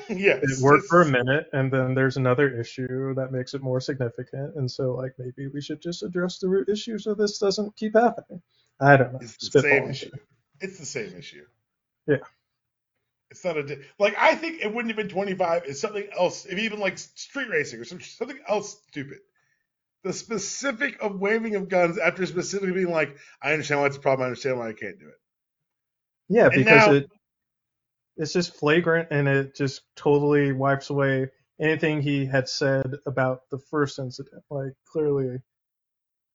yes. 0.08 0.42
it 0.42 0.62
worked 0.62 0.86
for 0.86 1.02
a 1.02 1.06
minute, 1.06 1.46
and 1.52 1.70
then 1.72 1.94
there's 1.94 2.16
another 2.16 2.48
issue 2.60 3.14
that 3.14 3.32
makes 3.32 3.54
it 3.54 3.62
more 3.62 3.80
significant, 3.80 4.56
and 4.56 4.70
so 4.70 4.94
like 4.94 5.12
maybe 5.18 5.48
we 5.48 5.60
should 5.60 5.80
just 5.80 6.02
address 6.02 6.38
the 6.38 6.48
root 6.48 6.68
issue 6.68 6.98
so 6.98 7.14
this 7.14 7.38
doesn't 7.38 7.76
keep 7.76 7.94
happening. 7.94 8.42
I 8.80 8.96
don't 8.96 9.12
know. 9.12 9.18
It's 9.22 9.48
the 9.50 9.60
same 9.62 9.90
issue. 9.90 10.10
It's 10.60 10.78
the 10.78 10.86
same 10.86 11.14
issue. 11.16 11.44
Yeah. 12.06 12.16
It's 13.30 13.44
not 13.44 13.56
a 13.58 13.62
di- 13.62 13.82
like 13.98 14.16
I 14.18 14.34
think 14.34 14.62
it 14.62 14.72
wouldn't 14.72 14.88
have 14.88 14.96
been 14.96 15.08
25. 15.14 15.64
It's 15.66 15.80
something 15.80 16.08
else. 16.16 16.46
If 16.46 16.58
even 16.58 16.80
like 16.80 16.96
street 16.98 17.48
racing 17.50 17.80
or 17.80 17.84
some, 17.84 18.00
something 18.00 18.38
else 18.48 18.80
stupid. 18.88 19.18
The 20.04 20.12
specific 20.12 21.02
of 21.02 21.20
waving 21.20 21.56
of 21.56 21.68
guns 21.68 21.98
after 21.98 22.24
specifically 22.24 22.72
being 22.72 22.90
like, 22.90 23.16
I 23.42 23.52
understand 23.52 23.80
why 23.80 23.88
it's 23.88 23.96
a 23.96 24.00
problem. 24.00 24.22
I 24.24 24.28
understand 24.28 24.58
why 24.58 24.68
I 24.68 24.72
can't 24.72 24.98
do 24.98 25.08
it. 25.08 25.14
Yeah, 26.28 26.44
And 26.46 26.54
because 26.54 26.86
now- 26.86 26.92
it 26.94 27.10
it's 28.18 28.32
just 28.34 28.54
flagrant 28.56 29.08
and 29.12 29.28
it 29.28 29.54
just 29.56 29.82
totally 29.96 30.52
wipes 30.52 30.90
away 30.90 31.30
anything 31.60 32.02
he 32.02 32.26
had 32.26 32.48
said 32.48 32.96
about 33.06 33.48
the 33.50 33.58
first 33.58 33.98
incident. 33.98 34.42
Like 34.50 34.74
clearly 34.92 35.38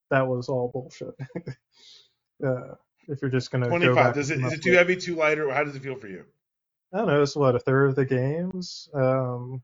that 0.10 0.28
was 0.28 0.50
all 0.50 0.70
bullshit. 0.74 1.16
uh, 2.46 2.76
if 3.08 3.22
you're 3.22 3.32
just 3.32 3.52
gonna 3.52 3.68
go 3.68 3.80
25. 3.80 3.96
back 3.96 4.16
Does 4.16 4.32
it 4.32 4.40
is 4.40 4.54
it 4.54 4.64
too 4.64 4.74
heavy, 4.74 4.96
too 4.96 5.16
light, 5.16 5.40
or 5.40 5.52
how 5.54 5.64
does 5.64 5.76
it 5.76 5.84
feel 5.84 5.96
for 5.96 6.08
you? 6.08 6.26
I 6.94 6.98
don't 7.00 7.08
know, 7.08 7.22
it's 7.22 7.36
what, 7.36 7.56
a 7.56 7.60
third 7.60 7.88
of 7.90 7.96
the 7.96 8.06
games? 8.06 8.90
Um 8.94 9.62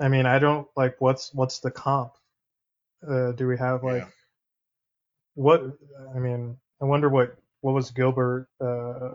I 0.00 0.08
mean 0.08 0.26
I 0.26 0.38
don't 0.38 0.68
like 0.76 1.00
what's 1.00 1.32
what's 1.34 1.60
the 1.60 1.70
comp? 1.70 2.12
Uh 3.08 3.32
do 3.32 3.46
we 3.46 3.58
have 3.58 3.84
like 3.84 4.02
Yeah. 4.02 4.08
what 5.34 5.62
I 6.14 6.18
mean, 6.18 6.58
I 6.80 6.86
wonder 6.86 7.08
what 7.08 7.36
what 7.60 7.74
was 7.74 7.90
Gilbert 7.90 8.48
uh 8.60 9.10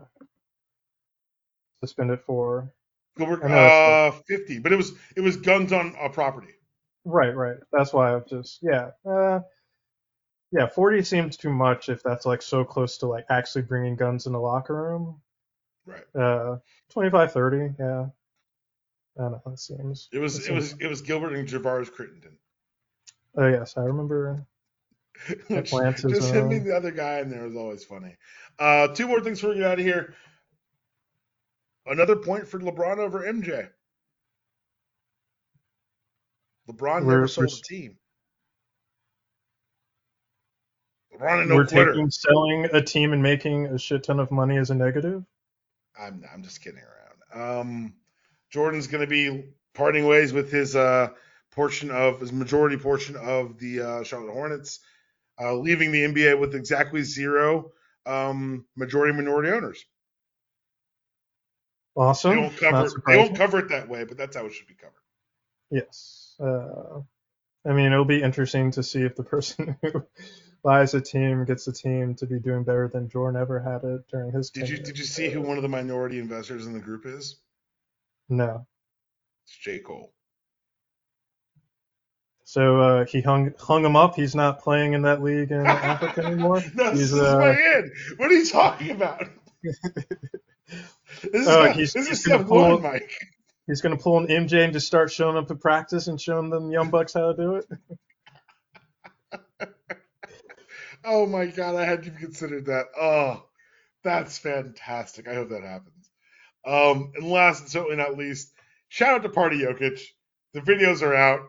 suspended 1.81 2.21
for? 2.21 2.71
Gilbert, 3.17 3.43
uh, 3.43 4.11
50, 4.11 4.59
but 4.59 4.71
it 4.71 4.75
was 4.75 4.93
it 5.15 5.21
was 5.21 5.37
guns 5.37 5.73
on 5.73 5.95
a 5.99 6.09
property. 6.09 6.53
Right, 7.03 7.35
right. 7.35 7.57
That's 7.71 7.93
why 7.93 8.13
I've 8.13 8.27
just 8.27 8.59
yeah. 8.61 8.91
Uh 9.09 9.39
yeah, 10.51 10.67
40 10.67 11.03
seems 11.03 11.35
too 11.35 11.49
much 11.49 11.89
if 11.89 12.01
that's 12.03 12.25
like 12.25 12.41
so 12.41 12.63
close 12.63 12.99
to 12.99 13.07
like 13.07 13.25
actually 13.29 13.63
bringing 13.63 13.95
guns 13.95 14.27
in 14.27 14.33
the 14.33 14.39
locker 14.39 14.75
room. 14.75 15.21
Right. 15.85 16.03
Uh 16.15 16.57
25 16.91 17.31
30, 17.31 17.57
yeah. 17.79 18.05
I 19.17 19.21
don't 19.21 19.31
know, 19.31 19.41
it 19.51 19.59
seems. 19.59 20.09
It 20.11 20.19
was 20.19 20.47
it 20.47 20.51
it 20.51 20.53
was 20.53 20.75
it 20.79 20.87
was 20.87 21.01
Gilbert 21.01 21.33
and 21.33 21.47
Javaris 21.47 21.89
Crittenton. 21.89 22.35
Oh 23.35 23.47
yes, 23.47 23.75
I 23.77 23.81
remember 23.81 24.45
Which- 25.47 25.71
Just 26.07 26.33
him 26.33 26.49
being 26.49 26.63
the 26.65 26.75
other 26.75 26.91
guy 26.91 27.19
in 27.19 27.29
there 27.29 27.43
was 27.43 27.55
always 27.55 27.83
funny. 27.83 28.15
Uh, 28.59 28.89
two 28.89 29.07
more 29.07 29.21
things 29.21 29.39
before 29.39 29.53
we 29.55 29.61
get 29.61 29.71
out 29.71 29.79
of 29.79 29.85
here. 29.85 30.13
Another 31.87 32.15
point 32.15 32.47
for 32.47 32.59
LeBron 32.59 32.97
over 32.97 33.21
MJ. 33.21 33.69
LeBron 36.69 37.05
We're- 37.05 37.15
never 37.15 37.27
sold 37.27 37.47
a 37.47 37.61
team. 37.67 37.97
LeBron 41.13 41.47
no 41.47 41.55
we're 41.55 41.65
quitter. 41.65 41.93
taking 41.93 42.11
selling 42.11 42.65
a 42.73 42.81
team 42.81 43.13
and 43.13 43.23
making 43.23 43.67
a 43.67 43.79
shit 43.79 44.03
ton 44.03 44.19
of 44.19 44.29
money 44.31 44.57
as 44.57 44.69
a 44.69 44.75
negative. 44.75 45.23
I'm 45.97 46.23
I'm 46.31 46.43
just 46.43 46.61
kidding 46.61 46.81
around. 46.81 47.59
Um, 47.59 47.93
Jordan's 48.49 48.87
going 48.87 49.01
to 49.01 49.07
be 49.07 49.45
parting 49.73 50.05
ways 50.05 50.31
with 50.33 50.51
his 50.51 50.75
uh, 50.75 51.09
portion 51.51 51.89
of 51.89 52.19
his 52.19 52.31
majority 52.31 52.77
portion 52.77 53.15
of 53.15 53.57
the 53.57 53.81
uh, 53.81 54.03
Charlotte 54.03 54.33
Hornets, 54.33 54.79
uh, 55.41 55.55
leaving 55.55 55.91
the 55.91 56.03
NBA 56.03 56.39
with 56.39 56.53
exactly 56.53 57.01
zero 57.01 57.71
um, 58.05 58.65
majority 58.75 59.13
minority 59.13 59.49
owners. 59.49 59.83
Awesome. 61.97 62.35
They 62.35 62.41
won't 62.41 62.57
cover 62.57 62.89
they 63.07 63.17
won't 63.17 63.35
cover 63.35 63.59
it 63.59 63.69
that 63.69 63.89
way, 63.89 64.03
but 64.03 64.17
that's 64.17 64.35
how 64.35 64.45
it 64.45 64.53
should 64.53 64.67
be 64.67 64.75
covered. 64.75 64.93
Yes. 65.71 66.35
Uh, 66.39 67.01
I 67.67 67.73
mean, 67.73 67.91
it'll 67.91 68.05
be 68.05 68.21
interesting 68.21 68.71
to 68.71 68.83
see 68.83 69.01
if 69.01 69.15
the 69.15 69.23
person 69.35 69.75
who 69.81 70.03
buys 70.63 70.93
a 70.93 71.01
team 71.01 71.45
gets 71.45 71.67
a 71.67 71.73
team 71.73 72.13
to 72.15 72.27
be 72.27 72.39
doing 72.39 72.63
better 72.63 72.87
than 72.87 73.09
Jordan 73.09 73.41
ever 73.41 73.59
had 73.59 73.83
it 73.83 74.07
during 74.11 74.31
his. 74.31 74.51
Did 74.51 74.69
you 74.69 74.77
did 74.77 74.99
you 74.99 75.05
see 75.05 75.29
who 75.29 75.41
one 75.41 75.57
of 75.57 75.63
the 75.63 75.69
minority 75.69 76.19
investors 76.19 76.67
in 76.67 76.73
the 76.73 76.79
group 76.79 77.05
is? 77.07 77.37
No. 78.29 78.67
It's 79.45 79.57
J 79.57 79.79
Cole. 79.79 80.13
So 82.43 82.79
uh, 82.79 83.05
he 83.05 83.21
hung 83.21 83.53
hung 83.59 83.83
him 83.83 83.95
up. 83.95 84.15
He's 84.15 84.35
not 84.35 84.59
playing 84.59 84.93
in 84.93 85.01
that 85.01 85.23
league 85.23 85.51
in 85.51 85.65
Africa 85.65 86.23
anymore. 86.23 86.63
no, 86.75 86.91
this 86.91 86.99
He's, 86.99 87.13
is 87.13 87.19
uh, 87.19 87.39
my 87.39 87.49
in. 87.49 87.91
What 88.17 88.29
are 88.29 88.35
you 88.35 88.45
talking 88.45 88.91
about? 88.91 89.23
this 91.21 91.41
is, 91.43 91.47
Oh, 91.47 91.65
not- 91.65 91.75
he's- 91.75 91.93
this 91.93 92.07
he's 92.07 92.19
is 92.19 92.25
gonna 92.27 92.43
pull- 92.45 92.79
Mike. 92.79 93.11
He's 93.65 93.81
gonna 93.81 93.97
pull 93.97 94.17
an 94.19 94.27
MJ 94.27 94.63
and 94.63 94.71
just 94.73 94.87
start 94.87 95.11
showing 95.11 95.35
up 95.35 95.47
to 95.49 95.55
practice 95.55 96.07
and 96.07 96.19
showing 96.21 96.49
them 96.49 96.71
young 96.71 96.89
bucks 96.89 97.13
how 97.13 97.31
to 97.31 97.37
do 97.37 97.55
it. 97.55 97.65
Oh 101.05 101.25
my 101.25 101.45
god, 101.45 101.75
I 101.75 101.85
hadn't 101.85 102.07
even 102.07 102.17
considered 102.19 102.65
that. 102.65 102.87
Oh, 102.99 103.45
that's 104.03 104.37
fantastic. 104.39 105.27
I 105.27 105.35
hope 105.35 105.49
that 105.49 105.63
happens. 105.63 106.09
Um, 106.65 107.13
and 107.15 107.29
last 107.29 107.61
and 107.61 107.69
certainly 107.69 107.95
not 107.95 108.17
least, 108.17 108.51
shout 108.89 109.15
out 109.15 109.23
to 109.23 109.29
Party 109.29 109.59
Jokic. 109.59 110.01
The 110.53 110.59
videos 110.59 111.01
are 111.03 111.13
out. 111.15 111.41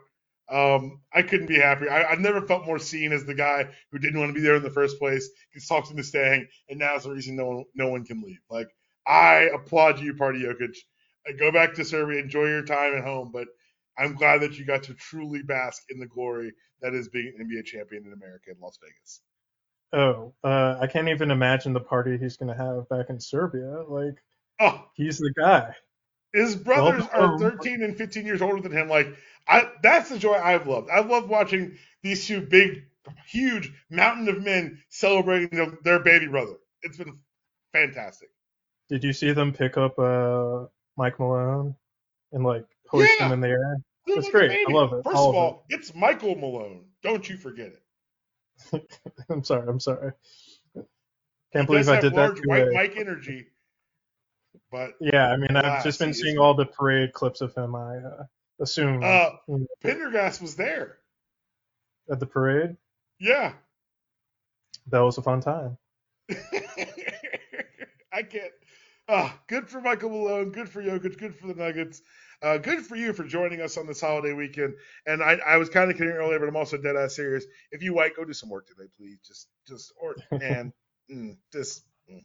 Um, 0.49 1.01
I 1.13 1.23
couldn't 1.23 1.47
be 1.49 1.59
happier. 1.59 1.91
I, 1.91 2.05
I've 2.05 2.21
never 2.21 2.47
felt 2.47 2.67
more 2.67 2.79
seen 2.79 3.13
as 3.13 3.25
the 3.25 3.35
guy 3.35 3.69
who 3.91 3.99
didn't 3.99 4.21
want 4.21 4.31
to 4.31 4.35
be 4.35 4.41
there 4.43 4.57
in 4.57 4.63
the 4.63 4.71
first 4.71 4.99
place, 5.01 5.29
gets 5.53 5.67
talked 5.67 5.91
into 5.91 6.05
staying, 6.05 6.47
and 6.69 6.79
now 6.79 6.95
is 6.97 7.03
the 7.03 7.11
reason 7.11 7.35
no 7.35 7.47
one 7.47 7.65
no 7.75 7.89
one 7.89 8.05
can 8.05 8.23
leave. 8.23 8.39
Like 8.49 8.69
I 9.09 9.51
applaud 9.55 10.01
you, 10.01 10.15
Party 10.15 10.41
Jokic. 10.45 10.77
Uh, 11.29 11.33
Go 11.39 11.53
back 11.53 11.75
to 11.75 11.85
Serbia, 11.87 12.21
enjoy 12.21 12.47
your 12.49 12.65
time 12.65 12.95
at 12.97 13.05
home, 13.05 13.33
but 13.33 13.49
I'm 13.99 14.15
glad 14.15 14.43
that 14.43 14.59
you 14.59 14.67
got 14.67 14.85
to 14.85 14.95
truly 14.95 15.43
bask 15.43 15.83
in 15.91 16.01
the 16.01 16.07
glory 16.07 16.53
that 16.83 16.95
is 16.95 17.09
being 17.09 17.35
an 17.39 17.49
NBA 17.49 17.65
champion 17.67 18.07
in 18.07 18.13
America 18.15 18.51
in 18.53 18.59
Las 18.61 18.79
Vegas. 18.83 19.23
Oh, 19.93 20.35
uh, 20.45 20.79
I 20.81 20.87
can't 20.87 21.09
even 21.09 21.31
imagine 21.31 21.73
the 21.73 21.81
party 21.81 22.19
he's 22.19 22.37
gonna 22.37 22.57
have 22.57 22.89
back 22.89 23.07
in 23.11 23.21
Serbia. 23.21 23.83
Like 23.89 24.23
Oh, 24.61 24.89
he's 24.95 25.19
the 25.19 25.33
guy. 25.37 25.75
his 26.33 26.57
brothers 26.57 27.07
Well, 27.07 27.11
are 27.13 27.29
um, 27.35 27.39
13 27.39 27.83
and 27.83 27.97
15 27.97 28.27
years 28.27 28.43
older 28.43 28.61
than 28.61 28.73
him. 28.73 28.89
Like, 28.89 29.09
I 29.47 29.71
that's 29.83 30.11
the 30.11 30.19
joy 30.19 30.35
I've 30.35 30.67
loved. 30.67 30.91
I've 30.91 31.09
loved 31.11 31.29
watching 31.29 31.79
these 32.03 32.27
two 32.27 32.41
big, 32.41 32.85
huge 33.27 33.73
mountain 33.91 34.29
of 34.29 34.43
men 34.43 34.83
celebrating 34.91 35.51
their, 35.51 35.73
their 35.83 35.99
baby 36.01 36.27
brother. 36.29 36.55
It's 36.83 36.99
been 36.99 37.19
fantastic. 37.73 38.29
Did 38.89 39.05
you 39.05 39.13
see 39.13 39.33
them 39.33 39.53
pick 39.53 39.77
up 39.77 39.99
uh, 39.99 40.67
Mike 40.97 41.19
Malone 41.19 41.75
and 42.33 42.45
like 42.45 42.65
hoist 42.89 43.13
Yeah. 43.19 43.27
him 43.27 43.33
in 43.33 43.41
the 43.41 43.49
air? 43.49 43.77
It 44.07 44.19
It's 44.19 44.31
great. 44.31 44.51
I 44.51 44.73
love 44.73 44.93
it. 44.95 45.05
First 45.05 45.17
All 45.17 45.31
of 45.31 45.37
all, 45.37 45.65
it's 45.69 45.95
Michael 45.95 46.35
Malone. 46.35 46.87
Don't 47.03 47.29
you 47.29 47.37
forget 47.37 47.73
it. 48.73 48.91
I'm 49.29 49.45
sorry. 49.45 49.69
I'm 49.69 49.81
sorry. 49.81 50.13
Can't 51.53 51.67
believe 51.67 51.89
I 51.89 52.01
did 52.01 52.15
that. 52.15 52.17
large 52.17 52.41
white 52.45 52.73
Mike 52.73 52.95
energy, 52.97 53.47
but 54.71 54.93
Yeah, 55.01 55.29
I 55.31 55.37
mean, 55.37 55.57
I've 55.57 55.85
just 55.85 55.99
been 55.99 56.13
seeing 56.15 56.39
all 56.39 56.55
the 56.55 56.67
parade 56.67 57.13
clips 57.13 57.41
of 57.41 57.55
him. 57.55 57.75
I 57.75 57.97
uh, 57.99 58.25
assume 58.61 59.03
uh, 59.03 59.31
Pendergast 59.83 60.43
was 60.43 60.57
there. 60.57 60.99
at 62.11 62.21
the 62.21 62.27
parade. 62.27 62.77
Yeah. 63.21 63.53
That 64.89 65.01
was 65.01 65.19
a 65.19 65.23
fun 65.23 65.41
time. 65.41 65.77
I 68.13 68.23
can't. 68.23 68.53
Ah, 69.09 69.39
good 69.49 69.69
for 69.69 69.81
Michael 69.81 70.11
Malone. 70.11 70.51
Good 70.53 70.69
for 70.69 70.83
Jokic. 70.83 71.19
Good 71.19 71.37
for 71.37 71.49
the 71.49 71.55
Nuggets. 71.55 72.03
Uh, 72.43 72.59
good 72.59 72.81
for 72.87 72.97
you 72.97 73.13
for 73.15 73.25
joining 73.25 73.61
us 73.63 73.79
on 73.79 73.87
this 73.87 74.01
holiday 74.03 74.35
weekend. 74.35 74.75
And 75.07 75.23
I, 75.23 75.35
I 75.47 75.59
was 75.59 75.71
kind 75.71 75.91
of 75.91 75.99
kidding 75.99 76.13
earlier, 76.13 76.41
but 76.41 76.49
I'm 76.49 76.57
also 76.57 76.79
dead 76.79 76.97
ass 76.97 77.17
serious. 77.17 77.47
If 77.73 77.83
you 77.83 77.95
white, 77.95 78.17
go 78.17 78.25
do 78.25 78.35
some 78.35 78.51
work 78.51 78.67
today, 78.69 78.89
please. 78.99 79.21
Just, 79.27 79.49
just, 79.69 79.93
or 80.01 80.17
man, 80.41 80.73
mm, 81.13 81.37
just. 81.53 81.85
mm. 82.13 82.25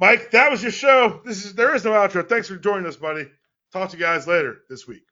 Mike, 0.00 0.32
that 0.32 0.50
was 0.52 0.62
your 0.62 0.72
show. 0.72 1.22
This 1.24 1.46
is 1.46 1.54
there 1.54 1.74
is 1.74 1.84
no 1.84 1.92
outro. 1.92 2.28
Thanks 2.28 2.48
for 2.48 2.56
joining 2.56 2.86
us, 2.86 2.96
buddy. 2.96 3.28
Talk 3.72 3.90
to 3.90 3.98
you 3.98 4.02
guys 4.04 4.28
later 4.28 4.58
this 4.70 4.86
week. 4.88 5.04